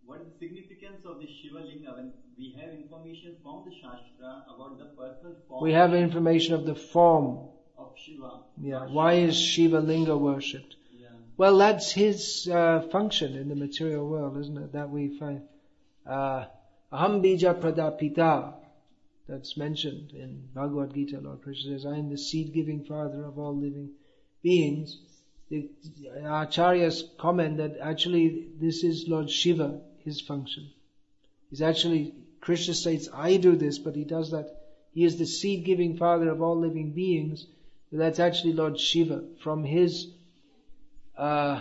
what 0.04 0.22
is 0.22 0.28
the 0.34 0.48
significance 0.48 1.06
of 1.06 1.20
the 1.20 1.28
Shiva 1.28 1.60
Linga 1.60 1.94
when 1.94 2.12
we 2.38 2.56
have 2.60 2.72
information 2.72 3.36
from 3.44 3.64
the 3.66 3.76
Shastra 3.76 4.46
about 4.54 4.80
the 4.80 4.86
personal 4.86 5.36
form? 5.48 5.64
We 5.64 5.74
have 5.74 5.94
information 5.94 6.56
of 6.56 6.66
the 6.66 6.74
form 6.74 7.50
of 7.78 7.94
Shiva. 8.04 8.40
Yeah, 8.60 8.88
why 8.88 9.14
is 9.14 9.38
Shiva 9.38 9.80
Linga 9.80 10.18
worshipped? 10.18 10.76
Well, 11.40 11.58
that's 11.60 11.90
his 11.94 12.50
uh, 12.52 12.82
function 12.92 13.38
in 13.38 13.48
the 13.48 13.56
material 13.56 14.06
world, 14.06 14.38
isn't 14.42 14.58
it? 14.58 14.74
That 14.74 14.90
we 14.90 15.18
find. 15.18 15.44
Uh, 16.06 16.48
Aham 16.92 17.22
bija 17.24 17.58
pradapita. 17.58 18.56
That's 19.26 19.56
mentioned 19.56 20.12
in 20.12 20.50
Bhagavad 20.54 20.94
Gita. 20.94 21.22
Lord 21.22 21.42
Krishna 21.42 21.72
says, 21.72 21.86
I 21.86 21.96
am 21.96 22.10
the 22.10 22.18
seed-giving 22.18 22.84
father 22.84 23.24
of 23.24 23.40
all 23.40 23.56
living 23.56 23.92
beings. 24.44 24.98
The 25.50 25.70
Acharyas 26.26 27.04
comment 27.18 27.56
that 27.60 27.78
actually 27.82 28.48
this 28.60 28.84
is 28.84 29.08
Lord 29.08 29.30
Shiva, 29.30 29.80
his 30.00 30.20
function. 30.20 30.70
He's 31.50 31.62
actually, 31.62 32.16
Krishna 32.42 32.74
states, 32.74 33.08
I 33.14 33.38
do 33.38 33.56
this, 33.56 33.80
but 33.80 33.96
he 33.96 34.04
does 34.04 34.32
that. 34.32 34.58
He 34.92 35.06
is 35.06 35.18
the 35.18 35.26
seed-giving 35.26 35.96
father 35.96 36.28
of 36.28 36.42
all 36.42 36.60
living 36.60 36.92
beings. 36.92 37.46
That's 37.94 38.20
actually 38.20 38.54
Lord 38.54 38.78
Shiva. 38.78 39.24
From 39.42 39.64
his 39.64 40.08
uh, 41.20 41.60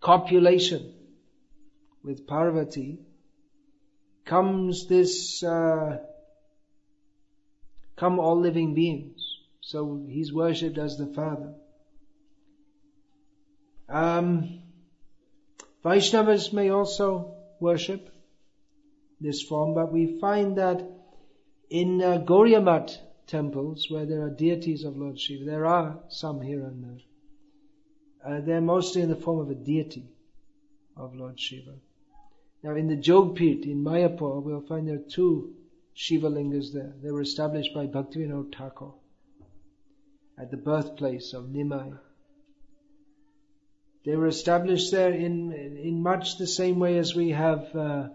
copulation 0.00 0.94
with 2.04 2.26
Parvati 2.26 3.00
comes 4.24 4.86
this, 4.86 5.42
uh, 5.42 5.98
come 7.96 8.18
all 8.20 8.40
living 8.40 8.74
beings. 8.74 9.20
So 9.60 10.04
he's 10.08 10.32
worshipped 10.32 10.78
as 10.78 10.96
the 10.96 11.06
Father. 11.06 11.54
Um, 13.88 14.60
Vaishnavas 15.84 16.52
may 16.52 16.70
also 16.70 17.34
worship 17.60 18.10
this 19.20 19.42
form, 19.42 19.74
but 19.74 19.92
we 19.92 20.18
find 20.20 20.58
that 20.58 20.88
in 21.68 22.00
uh, 22.00 22.18
Gauriya 22.18 22.98
temples, 23.26 23.86
where 23.90 24.06
there 24.06 24.22
are 24.22 24.30
deities 24.30 24.84
of 24.84 24.96
Lord 24.96 25.18
Shiva, 25.18 25.44
there 25.44 25.66
are 25.66 25.98
some 26.08 26.40
here 26.40 26.64
and 26.64 26.84
there. 26.84 27.00
Uh, 28.24 28.40
they're 28.40 28.60
mostly 28.60 29.02
in 29.02 29.10
the 29.10 29.16
form 29.16 29.38
of 29.40 29.50
a 29.50 29.54
deity 29.54 30.08
of 30.96 31.14
Lord 31.14 31.38
Shiva. 31.38 31.74
Now 32.62 32.74
in 32.74 32.88
the 32.88 32.96
Jogpit 32.96 33.64
in 33.64 33.84
Mayapur, 33.84 34.42
we'll 34.42 34.62
find 34.62 34.88
there 34.88 34.96
are 34.96 35.10
two 35.10 35.54
Shiva 35.92 36.28
lingas 36.28 36.72
there. 36.72 36.94
They 37.02 37.10
were 37.10 37.20
established 37.20 37.74
by 37.74 37.86
Bhaktivinoda 37.86 38.54
Thakur 38.56 38.92
at 40.38 40.50
the 40.50 40.56
birthplace 40.56 41.34
of 41.34 41.44
Nimai. 41.44 41.98
They 44.04 44.16
were 44.16 44.26
established 44.26 44.90
there 44.90 45.12
in, 45.12 45.52
in 45.52 46.02
much 46.02 46.38
the 46.38 46.46
same 46.46 46.78
way 46.78 46.98
as 46.98 47.14
we 47.14 47.30
have 47.30 47.74
uh, 47.74 48.08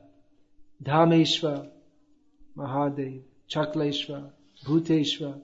Dhameshwar, 0.84 1.70
Mahadev, 2.56 3.22
Chakleshwar, 3.50 4.32
Bhuteshwar. 4.66 5.42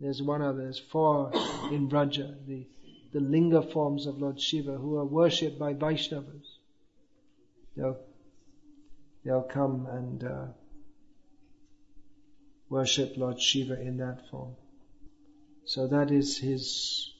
There's 0.00 0.22
one 0.22 0.42
other, 0.42 0.62
there's 0.62 0.78
four 0.78 1.32
in 1.72 1.88
Vraja, 1.88 2.34
the, 2.46 2.66
the 3.12 3.20
linga 3.20 3.62
forms 3.62 4.06
of 4.06 4.18
Lord 4.18 4.40
Shiva 4.40 4.72
who 4.72 4.96
are 4.96 5.04
worshipped 5.04 5.58
by 5.58 5.74
Vaishnavas. 5.74 6.58
They'll, 7.76 7.98
they'll 9.24 9.42
come 9.42 9.86
and 9.90 10.24
uh, 10.24 10.46
worship 12.68 13.14
Lord 13.16 13.40
Shiva 13.40 13.80
in 13.80 13.98
that 13.98 14.28
form. 14.30 14.54
So 15.64 15.86
that 15.88 16.10
is 16.10 16.38
his 16.38 17.12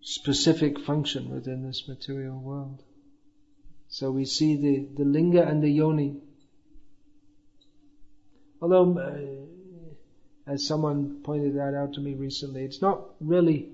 specific 0.00 0.80
function 0.80 1.30
within 1.30 1.66
this 1.66 1.88
material 1.88 2.38
world. 2.38 2.82
So 3.88 4.10
we 4.10 4.24
see 4.24 4.56
the, 4.56 4.88
the 4.96 5.04
linga 5.04 5.46
and 5.46 5.62
the 5.62 5.68
yoni. 5.68 6.20
Although, 8.60 8.98
uh, 8.98 10.50
as 10.50 10.66
someone 10.66 11.20
pointed 11.22 11.56
that 11.56 11.74
out 11.74 11.94
to 11.94 12.00
me 12.00 12.14
recently, 12.14 12.64
it's 12.64 12.80
not 12.80 13.00
really, 13.20 13.70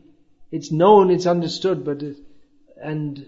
it's 0.50 0.70
known, 0.70 1.10
it's 1.10 1.26
understood, 1.26 1.84
but 1.84 2.02
and 2.80 3.26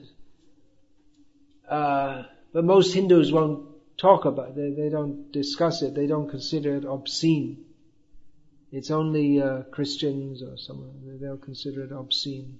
uh, 1.69 2.25
but 2.53 2.65
most 2.65 2.95
Hindus 2.95 3.31
won't 3.31 3.67
talk 3.97 4.25
about 4.25 4.51
it. 4.51 4.57
They, 4.57 4.83
they 4.83 4.89
don't 4.89 5.31
discuss 5.31 5.83
it. 5.83 5.95
They 5.95 6.07
don't 6.07 6.29
consider 6.29 6.77
it 6.77 6.85
obscene. 6.85 7.65
It's 8.73 8.91
only 8.91 9.41
uh, 9.43 9.63
Christians 9.63 10.43
or 10.43 10.57
someone 10.57 11.19
they'll 11.21 11.37
consider 11.37 11.83
it 11.85 11.93
obscene. 11.93 12.59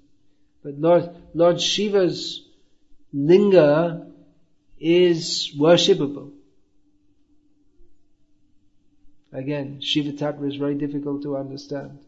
But 0.63 0.79
Lord 0.79 1.11
Lord 1.35 1.61
Shiva's 1.61 2.43
linga 3.13 4.07
is 4.79 5.53
worshipable. 5.59 6.33
Again, 9.33 9.81
Shiva 9.81 10.13
Tattva 10.13 10.49
is 10.49 10.57
very 10.57 10.75
difficult 10.75 11.23
to 11.23 11.37
understand. 11.37 11.99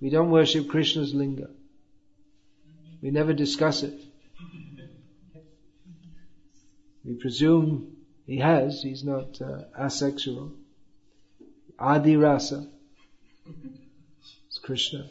We 0.00 0.10
don't 0.10 0.30
worship 0.30 0.68
Krishna's 0.68 1.14
linga. 1.14 1.50
We 3.02 3.10
never 3.10 3.32
discuss 3.32 3.82
it. 3.82 3.94
We 7.04 7.14
presume 7.14 7.96
he 8.26 8.38
has, 8.38 8.82
he's 8.82 9.04
not 9.04 9.40
uh, 9.40 9.62
asexual. 9.78 10.52
Adi 11.78 12.16
Rasa. 12.16 12.66
It's 14.48 14.58
Krishna. 14.58 15.08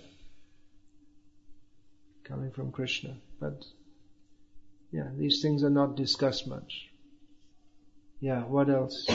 Coming 2.24 2.52
from 2.52 2.72
Krishna. 2.72 3.18
But 3.40 3.66
yeah, 4.92 5.08
these 5.18 5.42
things 5.42 5.64
are 5.64 5.70
not 5.70 5.96
discussed 5.96 6.48
much. 6.48 6.90
Yeah, 8.20 8.44
what 8.44 8.70
else? 8.70 9.08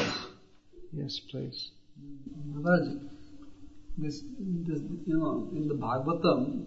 Yes, 0.92 1.20
please. 1.20 1.70
This, 3.96 4.22
this, 4.38 4.80
you 5.06 5.18
know, 5.18 5.50
in 5.54 5.68
the 5.68 5.74
Bhagavatam, 5.74 6.66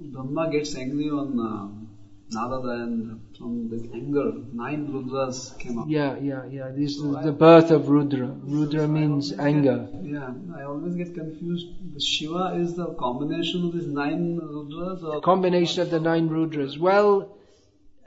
Brahma 0.00 0.50
gets 0.50 0.74
angry 0.76 1.08
on 1.08 1.38
uh, 1.38 1.84
Narada 2.30 2.82
and 2.84 3.20
from 3.36 3.68
the 3.68 3.90
anger, 3.94 4.32
nine 4.52 4.88
Rudras 4.88 5.58
came 5.58 5.78
up. 5.78 5.86
Yeah, 5.88 6.16
yeah, 6.18 6.44
yeah. 6.46 6.70
This 6.74 6.96
is 6.96 7.02
the 7.22 7.32
birth 7.32 7.70
of 7.70 7.88
Rudra. 7.88 8.26
Rudra 8.26 8.80
So 8.80 8.88
means 8.88 9.32
anger. 9.32 9.88
Get, 9.92 10.04
yeah, 10.04 10.32
I 10.56 10.62
always 10.64 10.94
get 10.96 11.14
confused. 11.14 11.66
The 11.94 12.00
Shiva 12.00 12.54
is 12.56 12.74
the 12.74 12.94
combination 12.94 13.66
of 13.66 13.72
these 13.74 13.86
nine 13.86 14.40
Rudras 14.40 15.02
or 15.02 15.20
combination 15.20 15.82
of 15.82 15.90
the 15.90 16.00
nine 16.00 16.28
Rudras. 16.28 16.78
Well, 16.78 17.36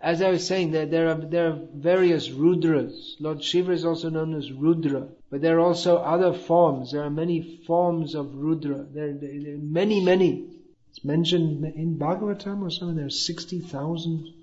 as 0.01 0.21
I 0.21 0.29
was 0.29 0.45
saying, 0.45 0.71
there, 0.71 0.85
there 0.85 1.09
are 1.09 1.15
there 1.15 1.47
are 1.51 1.59
various 1.73 2.27
Rudras. 2.27 3.15
Lord 3.19 3.43
Shiva 3.43 3.71
is 3.71 3.85
also 3.85 4.09
known 4.09 4.35
as 4.35 4.51
Rudra, 4.51 5.07
but 5.29 5.41
there 5.41 5.57
are 5.57 5.61
also 5.61 5.97
other 5.97 6.33
forms. 6.33 6.91
There 6.91 7.03
are 7.03 7.09
many 7.09 7.61
forms 7.67 8.15
of 8.15 8.35
Rudra. 8.35 8.85
There, 8.93 9.13
there, 9.13 9.39
there 9.41 9.55
are 9.55 9.57
many, 9.57 10.03
many. 10.03 10.45
It's 10.89 11.03
mentioned 11.03 11.65
in 11.65 11.97
Bhagavatam 11.97 12.61
or 12.61 12.69
something. 12.69 12.95
There 12.95 13.07
are 13.07 13.09
sixty 13.09 13.59
thousand 13.59 14.33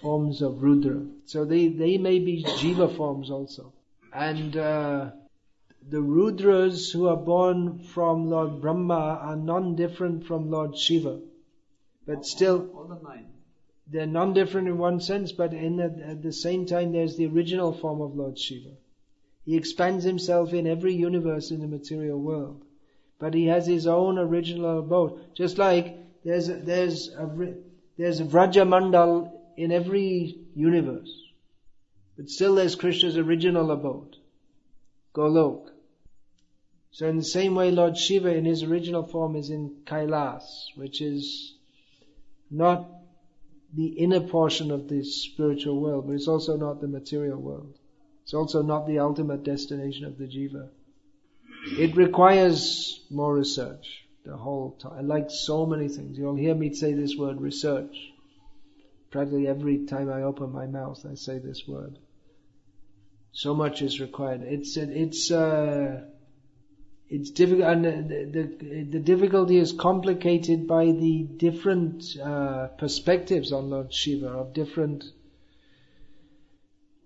forms 0.00 0.42
of 0.42 0.62
Rudra. 0.62 1.06
So 1.26 1.44
they 1.44 1.68
they 1.68 1.98
may 1.98 2.18
be 2.18 2.44
Jiva 2.44 2.96
forms 2.96 3.30
also, 3.30 3.72
and. 4.12 4.56
Uh, 4.56 5.10
the 5.88 5.98
Rudras 5.98 6.92
who 6.92 7.08
are 7.08 7.16
born 7.16 7.80
from 7.80 8.30
Lord 8.30 8.60
Brahma 8.60 9.18
are 9.20 9.34
non-different 9.34 10.26
from 10.26 10.48
Lord 10.48 10.78
Shiva. 10.78 11.18
But 12.06 12.24
still, 12.24 12.70
all 12.72 12.84
the 12.84 13.00
nine. 13.02 13.26
they're 13.88 14.06
non-different 14.06 14.68
in 14.68 14.78
one 14.78 15.00
sense, 15.00 15.32
but 15.32 15.52
in 15.52 15.76
the, 15.76 16.04
at 16.06 16.22
the 16.22 16.32
same 16.32 16.66
time, 16.66 16.92
there's 16.92 17.16
the 17.16 17.26
original 17.26 17.72
form 17.72 18.00
of 18.00 18.14
Lord 18.14 18.38
Shiva. 18.38 18.70
He 19.44 19.56
expands 19.56 20.04
himself 20.04 20.52
in 20.52 20.66
every 20.66 20.94
universe 20.94 21.50
in 21.50 21.60
the 21.60 21.66
material 21.66 22.18
world, 22.18 22.64
but 23.18 23.34
he 23.34 23.46
has 23.46 23.66
his 23.66 23.86
own 23.86 24.18
original 24.18 24.78
abode. 24.78 25.34
Just 25.34 25.58
like 25.58 25.98
there's 26.24 26.48
a, 26.48 26.54
there's 26.54 27.08
a 27.08 27.54
there's 27.98 28.20
a 28.20 28.24
Vraja 28.24 28.66
Mandal 28.66 29.32
in 29.56 29.72
every 29.72 30.38
universe, 30.54 31.12
but 32.16 32.28
still 32.30 32.54
there's 32.54 32.76
Krishna's 32.76 33.16
original 33.16 33.70
abode, 33.70 34.16
Golok. 35.14 35.70
So 36.92 37.08
in 37.08 37.16
the 37.16 37.24
same 37.24 37.54
way, 37.54 37.70
Lord 37.70 37.96
Shiva 37.96 38.32
in 38.32 38.44
his 38.44 38.62
original 38.62 39.02
form 39.02 39.34
is 39.34 39.50
in 39.50 39.82
Kailas, 39.86 40.76
which 40.76 41.00
is 41.00 41.56
not 42.50 42.88
the 43.74 43.86
inner 43.86 44.20
portion 44.20 44.70
of 44.70 44.88
the 44.88 45.02
spiritual 45.02 45.80
world, 45.80 46.06
but 46.06 46.12
it's 46.12 46.28
also 46.28 46.56
not 46.56 46.80
the 46.80 46.88
material 46.88 47.40
world. 47.40 47.78
It's 48.32 48.38
also 48.38 48.62
not 48.62 48.86
the 48.86 49.00
ultimate 49.00 49.44
destination 49.44 50.06
of 50.06 50.16
the 50.16 50.24
jiva. 50.24 50.70
It 51.78 51.94
requires 51.94 53.04
more 53.10 53.34
research 53.34 54.06
the 54.24 54.38
whole 54.38 54.70
time. 54.80 55.06
Like 55.06 55.26
so 55.28 55.66
many 55.66 55.88
things. 55.88 56.16
You'll 56.16 56.36
hear 56.36 56.54
me 56.54 56.72
say 56.72 56.94
this 56.94 57.14
word 57.14 57.42
research. 57.42 57.94
Practically 59.10 59.48
every 59.48 59.84
time 59.84 60.10
I 60.10 60.22
open 60.22 60.50
my 60.50 60.64
mouth, 60.64 61.04
I 61.04 61.14
say 61.14 61.40
this 61.40 61.68
word. 61.68 61.98
So 63.32 63.54
much 63.54 63.82
is 63.82 64.00
required. 64.00 64.40
It's, 64.44 64.78
it's, 64.78 65.30
uh, 65.30 66.00
it's 67.10 67.28
difficult, 67.28 67.68
and 67.68 67.84
the, 67.84 68.24
the, 68.32 68.82
the 68.92 69.00
difficulty 69.00 69.58
is 69.58 69.72
complicated 69.72 70.66
by 70.66 70.86
the 70.86 71.24
different 71.36 72.02
uh, 72.16 72.68
perspectives 72.78 73.52
on 73.52 73.68
Lord 73.68 73.92
Shiva 73.92 74.28
of 74.28 74.54
different 74.54 75.04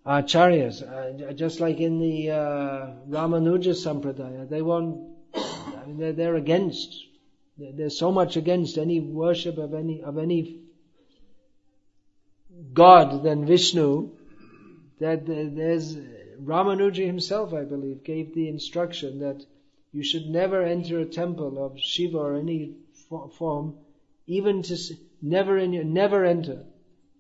acharyas. 0.06 0.82
Uh, 0.82 1.32
just 1.32 1.60
like 1.60 1.80
in 1.80 1.98
the 1.98 2.30
uh, 2.30 2.86
Ramanuja 3.08 3.74
Sampradaya, 3.74 4.48
they 4.48 4.62
won't. 4.62 5.16
I 5.34 5.86
mean, 5.86 5.98
they're, 5.98 6.36
against, 6.36 6.90
they're 7.58 7.68
against. 7.68 7.76
There's 7.76 7.98
so 7.98 8.12
much 8.12 8.36
against 8.36 8.78
any 8.78 9.00
worship 9.00 9.58
of 9.58 9.74
any 9.74 10.02
of 10.02 10.18
any 10.18 10.60
god 12.72 13.22
than 13.22 13.46
Vishnu 13.46 14.10
that 15.00 15.26
there's 15.26 15.96
Ramanuja 16.42 17.04
himself, 17.04 17.52
I 17.52 17.64
believe, 17.64 18.04
gave 18.04 18.34
the 18.34 18.48
instruction 18.48 19.20
that 19.20 19.44
you 19.92 20.02
should 20.02 20.26
never 20.28 20.62
enter 20.62 21.00
a 21.00 21.06
temple 21.06 21.64
of 21.64 21.78
Shiva 21.80 22.18
or 22.18 22.36
any 22.36 22.76
form, 23.38 23.78
even 24.26 24.62
to 24.62 24.76
never 25.22 25.58
in 25.58 25.92
never 25.92 26.24
enter, 26.24 26.64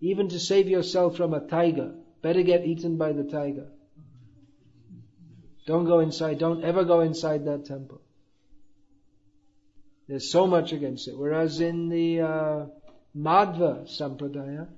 even 0.00 0.28
to 0.28 0.38
save 0.38 0.68
yourself 0.68 1.16
from 1.16 1.32
a 1.34 1.40
tiger. 1.40 1.94
Better 2.22 2.42
get 2.42 2.64
eaten 2.64 2.96
by 2.96 3.12
the 3.12 3.24
tiger. 3.24 3.68
Don't 5.66 5.84
go 5.84 6.00
inside. 6.00 6.38
Don't 6.38 6.64
ever 6.64 6.84
go 6.84 7.00
inside 7.00 7.44
that 7.46 7.66
temple. 7.66 8.00
There's 10.08 10.30
so 10.30 10.46
much 10.46 10.72
against 10.72 11.08
it. 11.08 11.18
Whereas 11.18 11.60
in 11.60 11.88
the 11.88 12.20
uh, 12.20 12.66
Madhva 13.16 13.88
Sampradaya, 13.88 14.68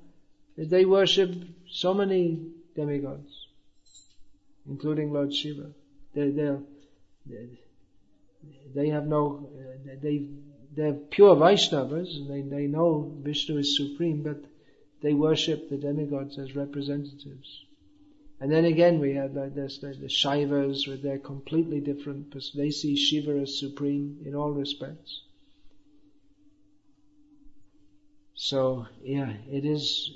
they 0.56 0.84
worship 0.84 1.34
so 1.70 1.92
many 1.92 2.46
demigods, 2.74 3.46
including 4.66 5.12
Lord 5.12 5.34
Shiva. 5.34 5.70
They, 6.14 6.30
they're 6.30 6.60
they 8.74 8.88
have 8.88 9.06
no, 9.06 9.48
they, 10.02 10.26
they're 10.74 10.92
pure 10.92 11.36
Vaishnavas, 11.36 12.16
and 12.16 12.30
they, 12.30 12.42
they 12.42 12.66
know 12.66 13.12
Vishnu 13.22 13.58
is 13.58 13.76
supreme, 13.76 14.22
but 14.22 14.38
they 15.00 15.14
worship 15.14 15.68
the 15.68 15.76
demigods 15.76 16.38
as 16.38 16.56
representatives. 16.56 17.64
And 18.40 18.52
then 18.52 18.64
again 18.64 19.00
we 19.00 19.14
have 19.14 19.34
like 19.34 19.54
this, 19.54 19.78
the, 19.78 19.88
the 19.88 20.06
Shaivas 20.06 20.86
with 20.86 21.02
their 21.02 21.18
completely 21.18 21.80
different, 21.80 22.34
they 22.54 22.70
see 22.70 22.96
Shiva 22.96 23.40
as 23.40 23.58
supreme 23.58 24.18
in 24.24 24.34
all 24.34 24.52
respects. 24.52 25.22
So, 28.34 28.86
yeah, 29.02 29.32
it 29.50 29.64
is 29.64 30.12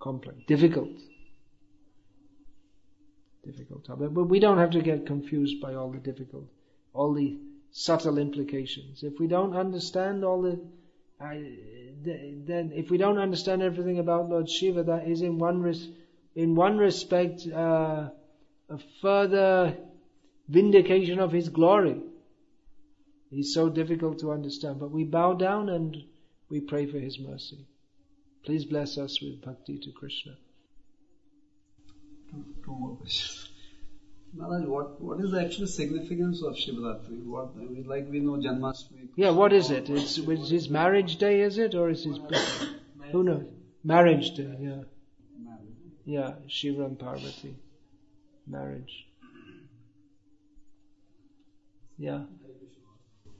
complex, 0.00 0.38
difficult 0.46 0.88
difficult 3.44 3.84
topic. 3.84 4.12
But 4.12 4.24
we 4.24 4.40
don't 4.40 4.58
have 4.58 4.70
to 4.70 4.82
get 4.82 5.06
confused 5.06 5.60
by 5.60 5.74
all 5.74 5.90
the 5.90 5.98
difficult, 5.98 6.46
all 6.92 7.12
the 7.12 7.38
subtle 7.72 8.18
implications. 8.18 9.02
If 9.02 9.18
we 9.18 9.26
don't 9.26 9.56
understand 9.56 10.24
all 10.24 10.42
the, 10.42 10.60
I, 11.20 11.42
then 12.02 12.72
if 12.74 12.90
we 12.90 12.96
don't 12.96 13.18
understand 13.18 13.62
everything 13.62 13.98
about 13.98 14.30
Lord 14.30 14.48
Shiva, 14.48 14.84
that 14.84 15.06
is 15.06 15.20
in 15.20 15.38
one 15.38 15.60
res, 15.60 15.86
in 16.34 16.54
one 16.54 16.78
respect 16.78 17.46
uh, 17.46 18.08
a 18.70 18.78
further 19.02 19.76
vindication 20.48 21.18
of 21.18 21.30
His 21.30 21.48
glory. 21.48 22.00
He's 23.30 23.52
so 23.52 23.68
difficult 23.68 24.20
to 24.20 24.32
understand, 24.32 24.80
but 24.80 24.90
we 24.90 25.04
bow 25.04 25.34
down 25.34 25.68
and 25.68 25.96
we 26.48 26.60
pray 26.60 26.86
for 26.86 26.98
His 26.98 27.18
mercy. 27.18 27.66
Please 28.44 28.64
bless 28.64 28.96
us 28.96 29.20
with 29.20 29.42
bhakti 29.42 29.78
to 29.78 29.92
Krishna. 29.92 30.36
Maharaj, 34.32 34.66
what, 34.66 35.00
what 35.00 35.20
is 35.20 35.32
the 35.32 35.40
actual 35.40 35.66
significance 35.66 36.42
of 36.42 36.54
Shivaratri? 36.54 37.24
What, 37.24 37.50
I 37.56 37.64
mean, 37.64 37.84
like 37.86 38.08
we 38.10 38.20
know 38.20 38.32
Janmashtami. 38.32 39.08
Yeah, 39.16 39.30
what 39.30 39.52
is 39.52 39.70
it? 39.70 39.90
It's, 39.90 40.18
it's 40.18 40.50
his 40.50 40.68
marriage 40.70 41.16
day, 41.16 41.40
is 41.40 41.58
it? 41.58 41.74
Or 41.74 41.90
is 41.90 42.04
his 42.04 42.18
birthday? 42.18 42.68
Who 43.12 43.24
knows? 43.24 43.46
Marriage 43.82 44.34
day, 44.36 44.56
yeah. 44.60 44.82
Yeah, 46.04 46.34
Shiva 46.46 46.84
and 46.84 46.98
Parvati. 46.98 47.56
Marriage. 48.46 49.06
Yeah. 51.98 52.22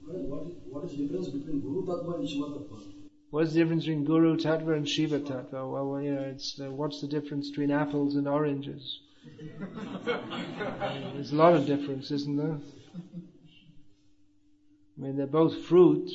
What, 0.05 0.45
what 0.69 0.85
is 0.85 0.91
the 0.91 1.03
difference 1.03 1.29
between 1.29 1.61
Guru 1.61 1.85
Tattva 1.85 2.19
and 2.19 2.29
Shiva 2.29 2.45
Tattva? 2.45 2.81
What's 3.29 3.53
the 3.53 3.59
difference 3.59 3.85
between 3.85 4.03
Guru 4.03 4.37
Tattva 4.37 4.75
and 4.75 4.87
Shiva 4.87 5.19
Tattva? 5.19 5.71
Well, 5.71 5.89
well 5.89 6.01
you 6.01 6.13
know, 6.13 6.21
it's 6.21 6.59
uh, 6.59 6.69
what's 6.69 7.01
the 7.01 7.07
difference 7.07 7.49
between 7.49 7.71
apples 7.71 8.15
and 8.15 8.27
oranges? 8.27 8.99
There's 11.13 11.31
a 11.31 11.35
lot 11.35 11.53
of 11.53 11.65
difference, 11.65 12.11
isn't 12.11 12.37
there? 12.37 12.57
I 14.97 15.01
mean, 15.01 15.17
they're 15.17 15.27
both 15.27 15.65
fruits, 15.65 16.13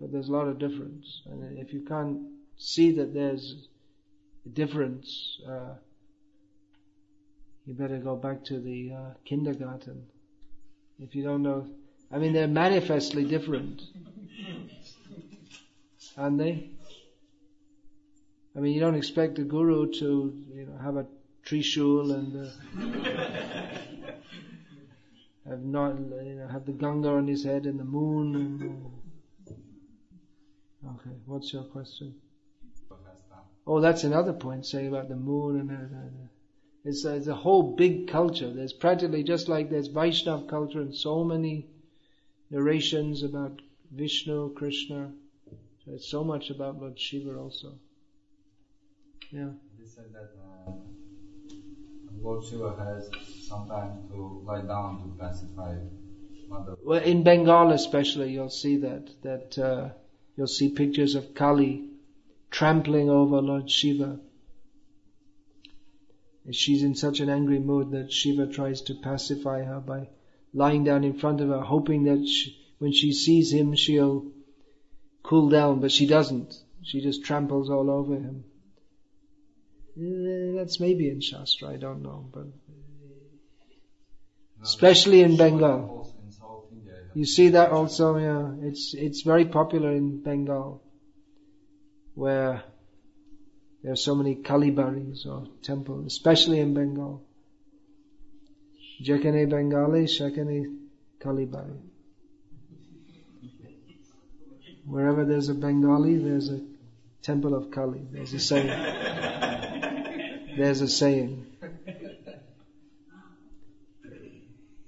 but 0.00 0.12
there's 0.12 0.28
a 0.28 0.32
lot 0.32 0.48
of 0.48 0.58
difference. 0.58 1.22
And 1.26 1.58
if 1.58 1.72
you 1.72 1.80
can't 1.80 2.18
see 2.56 2.92
that 2.92 3.14
there's 3.14 3.68
a 4.46 4.48
difference, 4.48 5.38
uh, 5.48 5.74
you 7.66 7.74
better 7.74 7.98
go 7.98 8.16
back 8.16 8.44
to 8.44 8.60
the 8.60 8.92
uh, 8.92 9.14
kindergarten. 9.24 10.06
If 10.98 11.14
you 11.14 11.22
don't 11.24 11.42
know, 11.42 11.66
I 12.12 12.18
mean, 12.18 12.32
they're 12.32 12.46
manifestly 12.46 13.24
different, 13.24 13.82
aren't 16.16 16.38
they? 16.38 16.70
I 18.56 18.60
mean, 18.60 18.72
you 18.72 18.80
don't 18.80 18.94
expect 18.94 19.38
a 19.38 19.42
guru 19.42 19.90
to, 19.92 20.44
you 20.54 20.66
know, 20.66 20.78
have 20.78 20.96
a 20.96 21.06
trishul 21.44 22.12
and 22.14 22.46
uh, 22.46 22.50
have 25.48 25.62
not, 25.62 25.98
you 25.98 26.34
know, 26.34 26.48
have 26.48 26.64
the 26.64 26.72
Ganga 26.72 27.10
on 27.10 27.26
his 27.26 27.44
head 27.44 27.66
and 27.66 27.78
the 27.78 27.84
moon. 27.84 28.34
And, 28.34 28.62
uh, 30.86 30.90
okay, 30.94 31.16
what's 31.26 31.52
your 31.52 31.64
question? 31.64 32.14
Oh, 33.66 33.80
that's 33.80 34.04
another 34.04 34.32
point. 34.32 34.66
Say 34.66 34.86
about 34.86 35.08
the 35.08 35.16
moon 35.16 35.60
and 35.60 35.70
uh, 35.70 35.74
uh, 35.74 36.28
it's, 36.84 37.04
it's 37.04 37.28
a 37.28 37.34
whole 37.34 37.74
big 37.74 38.08
culture. 38.08 38.52
There's 38.52 38.74
practically 38.74 39.22
just 39.22 39.48
like 39.48 39.70
there's 39.70 39.88
Vaishnav 39.88 40.48
culture 40.48 40.80
and 40.80 40.94
so 40.94 41.24
many 41.24 41.66
narrations 42.50 43.22
about 43.22 43.62
Vishnu, 43.90 44.52
Krishna. 44.54 45.12
So 45.84 45.92
it's 45.92 46.10
so 46.10 46.24
much 46.24 46.50
about 46.50 46.78
Lord 46.78 46.98
Shiva 46.98 47.36
also. 47.36 47.78
Yeah. 49.30 49.50
They 49.78 49.86
said 49.86 50.12
that 50.12 50.30
uh, 50.68 50.72
Lord 52.22 52.44
Shiva 52.44 52.76
has 52.78 53.10
some 53.46 53.68
time 53.68 54.08
to 54.08 54.42
lie 54.44 54.62
down 54.62 55.02
to 55.02 55.22
pacify 55.22 55.76
Mother. 56.48 56.76
Well, 56.84 57.02
in 57.02 57.22
Bengal 57.22 57.72
especially, 57.72 58.32
you'll 58.32 58.50
see 58.50 58.76
that 58.78 59.10
that 59.22 59.58
uh, 59.58 59.90
you'll 60.36 60.46
see 60.46 60.70
pictures 60.70 61.14
of 61.14 61.34
Kali 61.34 61.90
trampling 62.50 63.10
over 63.10 63.40
Lord 63.40 63.70
Shiva. 63.70 64.20
And 66.44 66.54
She's 66.54 66.82
in 66.82 66.94
such 66.94 67.20
an 67.20 67.30
angry 67.30 67.58
mood 67.58 67.90
that 67.92 68.12
Shiva 68.12 68.46
tries 68.46 68.82
to 68.82 68.94
pacify 68.94 69.64
her 69.64 69.80
by 69.80 70.08
lying 70.52 70.84
down 70.84 71.04
in 71.04 71.14
front 71.14 71.40
of 71.40 71.48
her, 71.48 71.60
hoping 71.60 72.04
that 72.04 72.26
she, 72.28 72.56
when 72.78 72.92
she 72.92 73.12
sees 73.12 73.52
him, 73.52 73.74
she'll 73.74 74.26
cool 75.22 75.48
down, 75.48 75.80
but 75.80 75.90
she 75.90 76.06
doesn't. 76.06 76.54
She 76.82 77.00
just 77.00 77.24
tramples 77.24 77.70
all 77.70 77.90
over 77.90 78.14
him. 78.14 78.44
Eh, 79.96 80.52
That's 80.56 80.80
maybe 80.80 81.08
in 81.08 81.20
Shastra, 81.20 81.68
I 81.70 81.76
don't 81.76 82.02
know, 82.02 82.28
but 82.32 82.46
especially 84.62 85.20
in 85.22 85.36
Bengal. 85.36 85.98
Also 85.98 86.14
in 86.24 86.32
South 86.32 86.64
India. 86.72 86.92
I 86.94 86.96
have 86.96 87.16
You 87.16 87.24
see 87.26 87.48
that 87.50 87.70
also, 87.70 88.16
yeah. 88.16 88.68
It's 88.68 88.94
it's 88.94 89.22
very 89.22 89.44
popular 89.44 89.92
in 89.92 90.22
Bengal, 90.22 90.82
where 92.14 92.64
there 93.82 93.92
are 93.92 93.96
so 93.96 94.14
many 94.14 94.34
Kalibaris 94.36 95.26
or 95.26 95.46
temples, 95.62 96.06
especially 96.06 96.58
in 96.58 96.74
Bengal. 96.74 97.22
Jekane 99.02 99.48
Bengali, 99.48 100.04
Shekane 100.06 100.78
Kalibari. 101.20 101.80
Wherever 104.86 105.24
there's 105.24 105.48
a 105.48 105.54
Bengali, 105.54 106.16
there's 106.18 106.50
a 106.50 106.60
temple 107.24 107.54
of 107.54 107.70
Kali. 107.70 108.06
There's 108.12 108.34
a 108.34 108.38
saying. 108.38 108.68
There's 110.56 110.82
a 110.82 110.88
saying. 110.88 111.46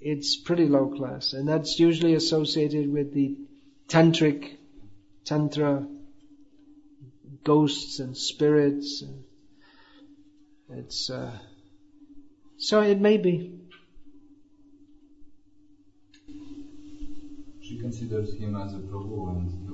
It's 0.00 0.36
pretty 0.36 0.66
low 0.66 0.94
class, 0.96 1.32
and 1.32 1.48
that's 1.48 1.80
usually 1.80 2.14
associated 2.14 2.92
with 2.92 3.12
the 3.12 3.36
tantric, 3.88 4.58
tantra, 5.24 5.84
ghosts 7.42 7.98
and 7.98 8.16
spirits. 8.16 9.02
And 9.02 9.24
It's 10.78 11.10
uh, 11.10 11.32
so 12.58 12.82
it 12.82 13.00
may 13.00 13.16
be. 13.16 13.60
She 17.62 17.78
considers 17.78 18.34
him 18.34 18.54
as 18.56 18.74
a 18.74 18.78
Prabhu 18.78 19.30
and 19.30 19.66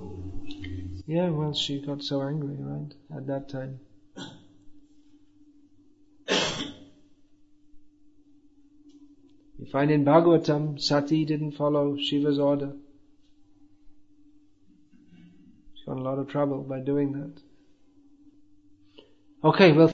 Yeah, 1.06 1.30
well, 1.30 1.52
she 1.52 1.80
got 1.80 2.02
so 2.02 2.22
angry, 2.22 2.56
right, 2.58 2.94
at 3.16 3.26
that 3.26 3.48
time. 3.48 3.80
You 9.58 9.66
find 9.70 9.90
in 9.90 10.04
Bhagavatam, 10.04 10.80
Sati 10.80 11.24
didn't 11.24 11.52
follow 11.52 11.96
Shiva's 11.96 12.38
order. 12.38 12.72
She 15.74 15.84
got 15.86 15.98
a 15.98 16.02
lot 16.02 16.18
of 16.18 16.28
trouble 16.28 16.62
by 16.62 16.80
doing 16.80 17.12
that. 17.12 17.40
Okay, 19.44 19.72
well. 19.72 19.88